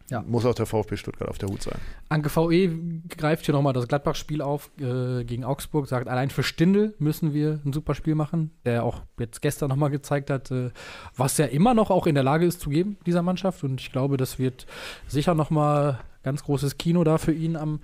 ja. 0.09 0.21
muss 0.21 0.45
auch 0.45 0.55
der 0.55 0.65
VfB 0.65 0.97
Stuttgart 0.97 1.29
auf 1.29 1.37
der 1.37 1.49
Hut 1.49 1.61
sein. 1.61 1.79
Anke 2.09 2.29
VE 2.29 3.01
greift 3.09 3.45
hier 3.45 3.53
nochmal 3.53 3.73
das 3.73 3.87
Gladbach-Spiel 3.87 4.41
auf 4.41 4.71
äh, 4.79 5.23
gegen 5.23 5.43
Augsburg, 5.43 5.87
sagt, 5.87 6.07
allein 6.07 6.29
für 6.29 6.43
Stindel 6.43 6.95
müssen 6.99 7.33
wir 7.33 7.59
ein 7.65 7.73
super 7.73 7.95
Spiel 7.95 8.15
machen, 8.15 8.51
der 8.65 8.83
auch 8.83 9.01
jetzt 9.19 9.41
gestern 9.41 9.69
nochmal 9.69 9.89
gezeigt 9.89 10.29
hat, 10.29 10.51
äh, 10.51 10.71
was 11.15 11.39
er 11.39 11.49
immer 11.51 11.73
noch 11.73 11.89
auch 11.91 12.07
in 12.07 12.15
der 12.15 12.23
Lage 12.23 12.45
ist 12.45 12.61
zu 12.61 12.69
geben, 12.69 12.97
dieser 13.05 13.21
Mannschaft. 13.21 13.63
Und 13.63 13.81
ich 13.81 13.91
glaube, 13.91 14.17
das 14.17 14.39
wird 14.39 14.65
sicher 15.07 15.35
nochmal 15.35 15.99
ganz 16.23 16.43
großes 16.43 16.77
Kino 16.77 17.03
da 17.03 17.17
für 17.17 17.33
ihn 17.33 17.55
am 17.55 17.79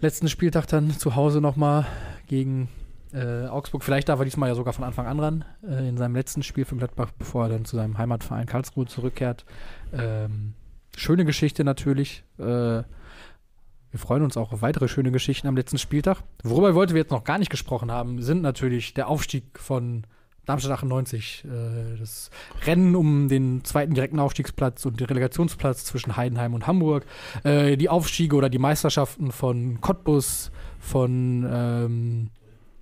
letzten 0.00 0.28
Spieltag 0.28 0.66
dann 0.66 0.90
zu 0.90 1.16
Hause 1.16 1.40
nochmal 1.40 1.86
gegen 2.26 2.68
äh, 3.14 3.46
Augsburg. 3.46 3.84
Vielleicht 3.84 4.08
darf 4.08 4.18
er 4.18 4.24
diesmal 4.24 4.48
ja 4.48 4.54
sogar 4.54 4.72
von 4.72 4.84
Anfang 4.84 5.06
an 5.06 5.20
ran, 5.20 5.44
äh, 5.66 5.88
in 5.88 5.96
seinem 5.96 6.16
letzten 6.16 6.42
Spiel 6.42 6.64
für 6.64 6.76
Gladbach, 6.76 7.10
bevor 7.16 7.44
er 7.44 7.50
dann 7.50 7.64
zu 7.64 7.76
seinem 7.76 7.96
Heimatverein 7.96 8.46
Karlsruhe 8.46 8.86
zurückkehrt. 8.86 9.44
Ähm, 9.92 10.54
schöne 10.96 11.24
Geschichte 11.24 11.64
natürlich. 11.64 12.24
Äh, 12.38 12.82
wir 13.94 14.00
freuen 14.00 14.22
uns 14.24 14.36
auch 14.36 14.52
auf 14.52 14.62
weitere 14.62 14.88
schöne 14.88 15.12
Geschichten 15.12 15.46
am 15.46 15.56
letzten 15.56 15.78
Spieltag. 15.78 16.22
Worüber 16.42 16.74
wir 16.74 16.80
heute 16.80 16.96
jetzt 16.96 17.12
noch 17.12 17.22
gar 17.22 17.38
nicht 17.38 17.50
gesprochen 17.50 17.92
haben, 17.92 18.22
sind 18.22 18.42
natürlich 18.42 18.92
der 18.92 19.08
Aufstieg 19.08 19.58
von 19.58 20.04
Darmstadt 20.46 20.72
98, 20.72 21.44
äh, 21.44 21.98
das 21.98 22.30
Rennen 22.66 22.94
um 22.96 23.28
den 23.28 23.64
zweiten 23.64 23.94
direkten 23.94 24.18
Aufstiegsplatz 24.18 24.84
und 24.84 25.00
den 25.00 25.06
Relegationsplatz 25.06 25.84
zwischen 25.84 26.16
Heidenheim 26.16 26.54
und 26.54 26.66
Hamburg, 26.66 27.06
äh, 27.44 27.76
die 27.76 27.88
Aufstiege 27.88 28.36
oder 28.36 28.50
die 28.50 28.58
Meisterschaften 28.58 29.32
von 29.32 29.80
Cottbus, 29.80 30.50
von 30.80 31.46
ähm, 31.48 32.30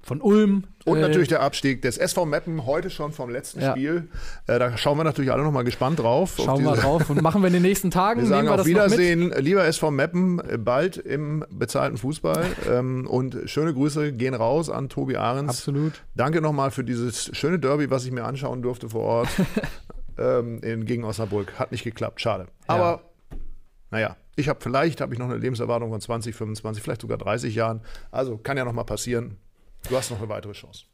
von 0.03 0.21
Ulm. 0.21 0.65
Und 0.85 0.99
äh, 0.99 1.01
natürlich 1.01 1.29
der 1.29 1.41
Abstieg 1.43 1.81
des 1.83 1.97
SV 1.97 2.27
Meppen 2.27 2.67
heute 2.67 2.91
schon 2.91 3.12
vom 3.12 3.31
letzten 3.31 3.61
ja. 3.61 3.71
Spiel. 3.71 4.09
Äh, 4.49 4.59
da 4.59 4.77
schauen 4.77 4.99
wir 4.99 5.05
natürlich 5.05 5.31
alle 5.31 5.45
noch 5.45 5.53
mal 5.53 5.62
gespannt 5.62 6.01
drauf. 6.01 6.35
Schauen 6.37 6.65
wir 6.65 6.75
drauf 6.75 7.09
und 7.09 7.23
machen 7.23 7.41
wir 7.43 7.47
in 7.47 7.53
den 7.53 7.62
nächsten 7.62 7.91
Tagen. 7.93 8.23
Wir 8.23 8.29
sagen 8.29 8.49
wir 8.49 8.61
auf 8.61 8.67
Wiedersehen, 8.67 9.33
lieber 9.38 9.65
SV 9.65 9.93
Meppen, 9.93 10.43
bald 10.59 10.97
im 10.97 11.45
bezahlten 11.51 11.99
Fußball. 11.99 12.45
ähm, 12.69 13.07
und 13.07 13.38
schöne 13.47 13.73
Grüße 13.73 14.12
gehen 14.12 14.35
raus 14.35 14.71
an 14.71 14.88
Tobi 14.88 15.17
Ahrens. 15.17 15.51
Absolut. 15.51 16.03
Danke 16.17 16.41
nochmal 16.41 16.73
für 16.73 16.83
dieses 16.83 17.31
schöne 17.37 17.61
Derby, 17.61 17.91
was 17.91 18.05
ich 18.05 18.11
mir 18.11 18.25
anschauen 18.25 18.62
durfte 18.62 18.88
vor 18.88 19.03
Ort 19.03 19.29
ähm, 20.19 20.61
in, 20.62 20.85
gegen 20.85 21.05
Osnabrück. 21.05 21.59
Hat 21.61 21.71
nicht 21.71 21.85
geklappt, 21.85 22.21
schade. 22.21 22.47
Aber 22.67 23.03
ja. 23.31 23.38
naja, 23.93 24.17
ich 24.35 24.49
habe 24.49 24.59
vielleicht 24.61 25.01
habe 25.01 25.12
ich 25.12 25.21
noch 25.21 25.27
eine 25.27 25.37
Lebenserwartung 25.37 25.91
von 25.91 26.01
20, 26.01 26.35
25, 26.35 26.83
vielleicht 26.83 27.03
sogar 27.03 27.19
30 27.19 27.55
Jahren. 27.55 27.83
Also 28.11 28.37
kann 28.37 28.57
ja 28.57 28.65
noch 28.65 28.73
mal 28.73 28.85
passieren. 28.85 29.38
Du 29.88 29.97
hast 29.97 30.11
noch 30.11 30.18
eine 30.18 30.29
weitere 30.29 30.53
Chance. 30.53 30.85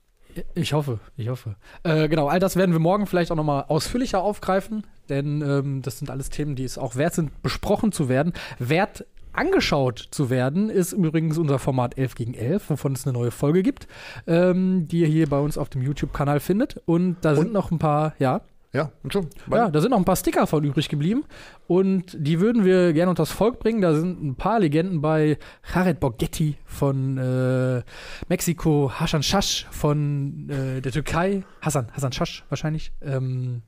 Ich 0.54 0.72
hoffe, 0.72 1.00
ich 1.16 1.28
hoffe. 1.28 1.56
Äh, 1.82 2.08
genau, 2.08 2.28
all 2.28 2.38
das 2.38 2.56
werden 2.56 2.72
wir 2.72 2.78
morgen 2.78 3.06
vielleicht 3.06 3.32
auch 3.32 3.36
nochmal 3.36 3.64
ausführlicher 3.68 4.22
aufgreifen, 4.22 4.86
denn 5.08 5.42
ähm, 5.42 5.82
das 5.82 5.98
sind 5.98 6.10
alles 6.10 6.30
Themen, 6.30 6.54
die 6.54 6.64
es 6.64 6.78
auch 6.78 6.96
wert 6.96 7.14
sind, 7.14 7.42
besprochen 7.42 7.92
zu 7.92 8.08
werden. 8.08 8.32
Wert 8.58 9.06
angeschaut 9.32 10.08
zu 10.10 10.30
werden, 10.30 10.68
ist 10.68 10.92
übrigens 10.92 11.38
unser 11.38 11.58
Format 11.58 11.96
11 11.96 12.14
gegen 12.14 12.34
11, 12.34 12.70
wovon 12.70 12.92
es 12.92 13.06
eine 13.06 13.12
neue 13.12 13.30
Folge 13.30 13.62
gibt, 13.62 13.86
ähm, 14.26 14.88
die 14.88 15.00
ihr 15.00 15.06
hier 15.06 15.28
bei 15.28 15.38
uns 15.38 15.56
auf 15.56 15.68
dem 15.68 15.82
YouTube-Kanal 15.82 16.40
findet. 16.40 16.82
Und 16.86 17.16
da 17.22 17.34
sind 17.34 17.52
noch 17.52 17.70
ein 17.70 17.78
paar, 17.78 18.14
ja. 18.18 18.42
Ja, 18.72 18.92
und 19.02 19.12
schon. 19.12 19.28
Ja, 19.50 19.70
da 19.70 19.80
sind 19.80 19.90
noch 19.90 19.98
ein 19.98 20.04
paar 20.04 20.16
Sticker 20.16 20.46
von 20.46 20.62
übrig 20.62 20.88
geblieben. 20.88 21.24
Und 21.66 22.14
die 22.18 22.38
würden 22.38 22.64
wir 22.64 22.92
gerne 22.92 23.10
unter 23.10 23.22
das 23.22 23.30
Volk 23.30 23.60
bringen. 23.60 23.80
Da 23.80 23.94
sind 23.94 24.22
ein 24.22 24.34
paar 24.34 24.60
Legenden 24.60 25.00
bei. 25.00 25.38
Jared 25.74 26.00
Borghetti 26.00 26.58
von 26.66 27.16
äh, 27.16 27.82
Mexiko, 28.28 28.92
Hasan 28.94 29.22
Shash 29.22 29.66
von 29.70 30.50
äh, 30.50 30.82
der 30.82 30.92
Türkei. 30.92 31.44
Hassan, 31.62 31.90
Hassan 31.92 32.12
Shash 32.12 32.44
wahrscheinlich. 32.50 32.92
Ähm, 33.00 33.62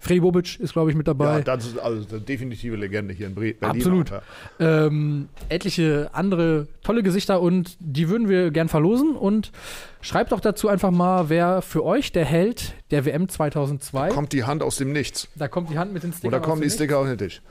Freddy 0.00 0.20
Bobic 0.20 0.60
ist, 0.60 0.72
glaube 0.72 0.90
ich, 0.90 0.96
mit 0.96 1.08
dabei. 1.08 1.38
Ja, 1.38 1.40
das 1.40 1.66
ist 1.66 1.78
also 1.78 2.06
eine 2.08 2.20
definitive 2.20 2.76
Legende 2.76 3.12
hier 3.12 3.26
in 3.26 3.34
Berlin. 3.34 3.56
Absolut. 3.60 4.12
Auch, 4.12 4.22
ja. 4.60 4.86
ähm, 4.86 5.28
etliche 5.48 6.10
andere 6.12 6.68
tolle 6.82 7.02
Gesichter 7.02 7.40
und 7.40 7.76
die 7.80 8.08
würden 8.08 8.28
wir 8.28 8.52
gern 8.52 8.68
verlosen. 8.68 9.16
Und 9.16 9.50
schreibt 10.00 10.30
doch 10.30 10.40
dazu 10.40 10.68
einfach 10.68 10.92
mal, 10.92 11.28
wer 11.28 11.62
für 11.62 11.84
euch 11.84 12.12
der 12.12 12.24
Held 12.24 12.74
der 12.92 13.04
WM 13.06 13.28
2002. 13.28 14.08
Da 14.08 14.14
kommt 14.14 14.32
die 14.32 14.44
Hand 14.44 14.62
aus 14.62 14.76
dem 14.76 14.92
Nichts. 14.92 15.28
Da 15.34 15.48
kommt 15.48 15.68
die 15.70 15.78
Hand 15.78 15.92
mit 15.92 16.04
den 16.04 16.12
Stickern. 16.12 16.28
Oder 16.28 16.40
kommen 16.40 16.62
die 16.62 16.70
Sticker 16.70 16.98
auf 16.98 17.06
den 17.06 17.18
Tisch. 17.18 17.42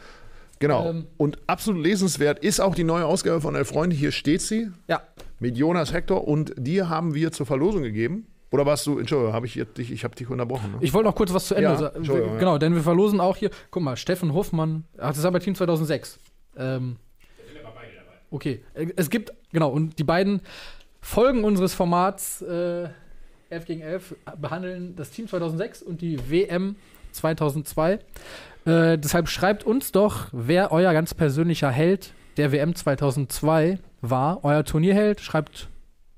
Genau. 0.59 0.89
Ähm, 0.89 1.07
und 1.17 1.37
absolut 1.47 1.83
lesenswert 1.83 2.39
ist 2.39 2.61
auch 2.61 2.75
die 2.75 2.85
neue 2.85 3.05
Ausgabe 3.05 3.41
von 3.41 3.55
Elf 3.55 3.67
Freunde. 3.67 3.95
Hier 3.95 4.11
steht 4.13 4.41
sie. 4.41 4.71
Ja. 4.87 5.01
Mit 5.39 5.57
Jonas 5.57 5.91
Hector. 5.91 6.27
Und 6.27 6.53
die 6.57 6.81
haben 6.81 7.13
wir 7.13 7.33
zur 7.33 7.45
Verlosung 7.45 7.83
gegeben. 7.83 8.25
Oder 8.49 8.65
warst 8.65 8.87
du, 8.87 8.97
Entschuldigung, 8.97 9.33
habe 9.33 9.45
ich 9.45 9.61
dich, 9.77 9.91
ich 9.91 10.03
habe 10.03 10.15
dich 10.15 10.29
unterbrochen. 10.29 10.71
Ne? 10.71 10.77
Ich 10.81 10.93
wollte 10.93 11.09
noch 11.09 11.15
kurz 11.15 11.33
was 11.33 11.47
zu 11.47 11.55
Ende 11.55 11.69
ja, 11.69 11.75
sagen. 11.75 12.03
Genau, 12.03 12.53
ja. 12.53 12.59
denn 12.59 12.75
wir 12.75 12.81
verlosen 12.81 13.19
auch 13.19 13.35
hier, 13.35 13.49
guck 13.71 13.83
mal, 13.83 13.97
Steffen 13.97 14.33
Hoffmann, 14.33 14.85
ach, 14.97 15.09
das 15.09 15.17
ist 15.17 15.25
aber 15.25 15.39
Team 15.39 15.55
2006. 15.55 16.17
Ähm, 16.57 16.95
okay, 18.31 18.63
es 18.95 19.09
gibt, 19.09 19.33
genau, 19.51 19.69
und 19.69 19.99
die 19.99 20.03
beiden 20.03 20.41
Folgen 21.01 21.43
unseres 21.43 21.73
Formats 21.73 22.41
äh, 22.41 22.89
11 23.49 23.65
gegen 23.65 23.81
11 23.81 24.15
behandeln 24.37 24.95
das 24.95 25.11
Team 25.11 25.27
2006 25.27 25.81
und 25.83 26.01
die 26.01 26.29
WM 26.29 26.75
2002. 27.11 27.93
Äh, 28.65 28.97
deshalb 28.97 29.29
schreibt 29.29 29.63
uns 29.63 29.91
doch, 29.91 30.27
wer 30.31 30.71
euer 30.71 30.93
ganz 30.93 31.13
persönlicher 31.13 31.71
Held 31.71 32.13
der 32.37 32.51
WM 32.51 32.75
2002 32.75 33.79
war, 34.01 34.43
euer 34.43 34.63
Turnierheld. 34.63 35.21
Schreibt 35.21 35.69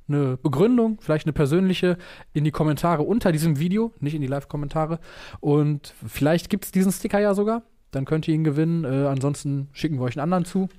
eine 0.10 0.38
Begründung, 0.38 0.98
vielleicht 1.02 1.26
eine 1.26 1.34
persönliche, 1.34 1.98
in 2.34 2.44
die 2.44 2.52
Kommentare 2.52 3.04
unter 3.04 3.32
diesem 3.32 3.60
Video, 3.60 3.94
nicht 4.00 4.16
in 4.16 4.22
die 4.22 4.28
Live-Kommentare. 4.28 5.00
Und 5.40 5.94
vielleicht 6.06 6.50
gibt 6.50 6.66
es 6.66 6.72
diesen 6.72 6.92
Sticker 6.92 7.20
ja 7.20 7.34
sogar. 7.34 7.64
dann 7.92 8.06
könnt 8.06 8.28
ihr 8.28 8.36
ihn 8.36 8.44
gewinnen. 8.44 8.84
Äh, 8.84 9.08
ansonsten 9.08 9.68
schicken 9.72 9.98
wir 9.98 10.04
euch 10.04 10.16
einen 10.16 10.24
anderen 10.24 10.46
zu. 10.46 10.70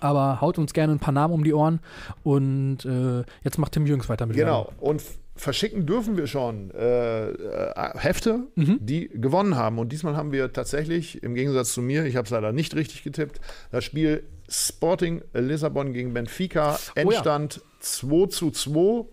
Aber 0.00 0.40
haut 0.40 0.56
uns 0.58 0.72
gerne 0.72 0.94
ein 0.94 0.98
paar 0.98 1.12
Namen 1.12 1.34
um 1.34 1.44
die 1.44 1.52
Ohren. 1.52 1.80
Und 2.22 2.84
äh, 2.86 3.22
jetzt 3.42 3.58
macht 3.58 3.72
Tim 3.72 3.84
Jürgens 3.86 4.08
weiter 4.08 4.24
mit 4.24 4.34
Genau. 4.36 4.72
Und 4.80 5.02
verschicken 5.36 5.84
dürfen 5.84 6.16
wir 6.16 6.26
schon 6.26 6.70
äh, 6.70 7.28
äh, 7.28 7.98
Hefte, 7.98 8.46
Mhm. 8.54 8.78
die 8.80 9.08
gewonnen 9.08 9.56
haben. 9.56 9.78
Und 9.78 9.92
diesmal 9.92 10.16
haben 10.16 10.32
wir 10.32 10.52
tatsächlich, 10.52 11.22
im 11.22 11.34
Gegensatz 11.34 11.74
zu 11.74 11.82
mir, 11.82 12.06
ich 12.06 12.16
habe 12.16 12.24
es 12.24 12.30
leider 12.30 12.52
nicht 12.52 12.74
richtig 12.74 13.02
getippt, 13.02 13.40
das 13.70 13.84
Spiel 13.84 14.22
Sporting 14.48 15.22
Lissabon 15.32 15.92
gegen 15.92 16.12
Benfica, 16.14 16.74
Oh 16.74 16.90
ja. 16.96 17.02
Endstand 17.02 17.60
2 17.80 18.26
zu 18.28 18.50
2. 18.50 19.06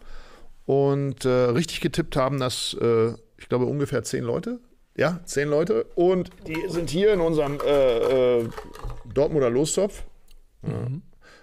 Und 0.65 1.25
äh, 1.25 1.29
richtig 1.29 1.81
getippt 1.81 2.15
haben 2.15 2.39
das, 2.39 2.75
äh, 2.79 3.13
ich 3.37 3.49
glaube, 3.49 3.65
ungefähr 3.65 4.03
zehn 4.03 4.23
Leute. 4.23 4.59
Ja, 4.95 5.19
zehn 5.25 5.49
Leute. 5.49 5.85
Und 5.95 6.29
die 6.47 6.57
sind 6.69 6.89
hier 6.89 7.13
in 7.13 7.21
unserem 7.21 7.59
äh, 7.65 8.39
äh, 8.39 8.49
Dortmunder 9.13 9.49
Lostopf. 9.49 10.03
Ja. 10.63 10.87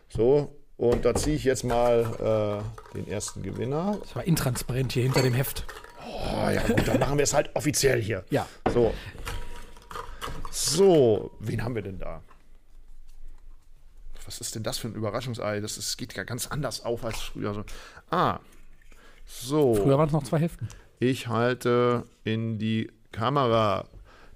So, 0.09 0.55
und 0.77 1.05
da 1.05 1.15
ziehe 1.15 1.35
ich 1.37 1.45
jetzt 1.45 1.65
mal 1.65 2.63
äh, 2.95 2.97
den 2.97 3.09
ersten 3.09 3.43
Gewinner. 3.43 3.99
Das 4.03 4.15
war 4.17 4.25
intransparent 4.25 4.93
hier 4.93 5.03
hinter 5.03 5.23
dem 5.23 5.35
Heft. 5.35 5.65
Oh, 6.07 6.51
ja, 6.51 6.63
gut, 6.63 6.87
dann 6.87 7.01
machen 7.01 7.19
wir 7.19 7.25
es 7.25 7.35
halt 7.35 7.51
offiziell 7.55 8.01
hier. 8.01 8.25
Ja. 8.31 8.47
So. 8.73 8.95
So, 10.51 11.33
wen 11.41 11.63
haben 11.65 11.75
wir 11.75 11.83
denn 11.83 11.99
da? 11.99 12.23
Was 14.29 14.43
ist 14.43 14.55
denn 14.55 14.63
das 14.63 14.77
für 14.77 14.89
ein 14.89 14.95
Überraschungsei? 14.95 15.61
Das 15.61 15.79
ist, 15.79 15.97
geht 15.97 16.15
ja 16.15 16.23
ganz 16.23 16.49
anders 16.49 16.85
auf 16.85 17.03
als 17.03 17.17
früher. 17.19 17.55
So. 17.55 17.65
Ah. 18.11 18.41
So. 19.25 19.75
Früher 19.75 19.97
waren 19.97 20.09
es 20.09 20.13
noch 20.13 20.23
zwei 20.23 20.39
Heften. 20.39 20.69
Ich 20.99 21.29
halte 21.29 22.05
in 22.25 22.59
die 22.59 22.91
Kamera 23.11 23.87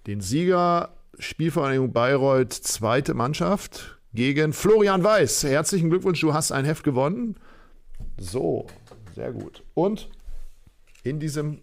den 0.07 0.23
Sieger 0.23 0.97
Spielvereinigung 1.19 1.93
Bayreuth 1.93 2.55
zweite 2.55 3.13
Mannschaft 3.13 3.99
gegen 4.15 4.55
Florian 4.55 5.05
Weiß. 5.05 5.45
Herzlichen 5.45 5.91
Glückwunsch, 5.91 6.23
du 6.23 6.33
hast 6.33 6.53
ein 6.53 6.65
Heft 6.65 6.85
gewonnen. 6.85 7.37
So, 8.17 8.69
sehr 9.15 9.31
gut. 9.31 9.63
Und 9.75 10.09
in 11.03 11.21
diesem 11.21 11.61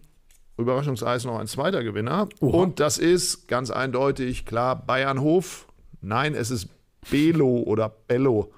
Überraschungseis 0.56 1.24
noch 1.24 1.40
ein 1.40 1.48
zweiter 1.48 1.82
Gewinner. 1.82 2.28
Und 2.38 2.78
das 2.78 2.96
ist 2.96 3.48
ganz 3.48 3.72
eindeutig 3.72 4.46
klar 4.46 4.76
Bayernhof. 4.76 5.66
Nein, 6.00 6.36
es 6.36 6.52
ist 6.52 6.68
Belo 7.10 7.62
oder 7.62 7.88
Bello. 8.08 8.52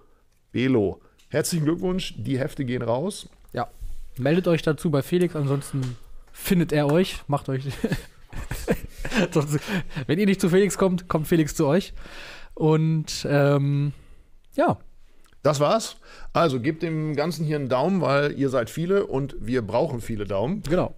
Belo. 0.50 1.00
Herzlichen 1.28 1.64
Glückwunsch, 1.64 2.14
die 2.16 2.38
Hefte 2.38 2.64
gehen 2.64 2.82
raus. 2.82 3.28
Ja. 3.52 3.68
Meldet 4.18 4.48
euch 4.48 4.62
dazu 4.62 4.90
bei 4.90 5.02
Felix, 5.02 5.36
ansonsten 5.36 5.96
findet 6.32 6.72
er 6.72 6.90
euch. 6.90 7.22
Macht 7.26 7.48
euch. 7.48 7.64
Wenn 10.06 10.18
ihr 10.18 10.26
nicht 10.26 10.40
zu 10.40 10.48
Felix 10.48 10.78
kommt, 10.78 11.08
kommt 11.08 11.28
Felix 11.28 11.54
zu 11.54 11.66
euch. 11.66 11.92
Und 12.54 13.26
ähm, 13.28 13.92
ja, 14.54 14.78
Das 15.42 15.60
war's. 15.60 15.96
Also 16.32 16.60
gebt 16.60 16.82
dem 16.82 17.14
Ganzen 17.16 17.44
hier 17.44 17.56
einen 17.56 17.68
Daumen, 17.68 18.00
weil 18.00 18.38
ihr 18.38 18.48
seid 18.48 18.70
viele 18.70 19.06
und 19.06 19.34
wir 19.40 19.62
brauchen 19.62 20.00
viele 20.00 20.24
Daumen. 20.26 20.62
genau. 20.62 20.94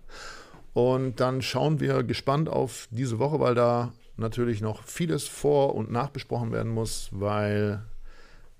Und 0.73 1.21
dann 1.21 1.41
schauen 1.41 1.79
wir 1.79 2.03
gespannt 2.03 2.49
auf 2.49 2.89
diese 2.91 3.21
Woche, 3.21 3.39
weil 3.39 3.55
da 3.55 3.93
natürlich 4.17 4.61
noch 4.61 4.85
vieles 4.85 5.27
vor- 5.27 5.75
und 5.75 5.91
nachbesprochen 5.91 6.53
werden 6.53 6.73
muss, 6.73 7.09
weil 7.13 7.83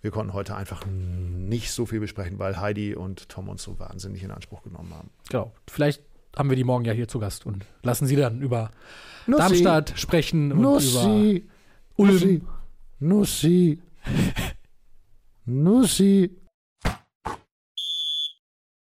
wir 0.03 0.11
konnten 0.11 0.33
heute 0.35 0.55
einfach 0.55 0.85
nicht 0.87 1.71
so 1.71 1.87
viel 1.87 2.01
besprechen, 2.01 2.39
weil 2.39 2.61
Heidi 2.61 2.95
und 2.95 3.29
Tom 3.29 3.49
uns 3.49 3.63
so 3.63 3.79
wahnsinnig 3.79 4.23
in 4.23 4.31
Anspruch 4.31 4.63
genommen 4.63 4.93
haben. 4.93 5.11
Genau. 5.31 5.53
Vielleicht 5.67 6.03
haben 6.37 6.51
wir 6.51 6.57
die 6.57 6.65
morgen 6.65 6.85
ja 6.85 6.93
hier 6.93 7.09
zu 7.09 7.19
Gast 7.19 7.47
und 7.47 7.65
lassen 7.83 8.07
sie 8.07 8.17
dann 8.17 8.43
über 8.43 8.71
Darmstadt 9.27 9.95
sprechen 9.97 10.53
und 10.53 10.59
über 10.59 10.73
Nussi, 10.73 11.49
Ulm. 11.97 12.11
Nussi, 12.11 12.43
Nussi, 13.01 13.83
Nussi. 15.47 16.31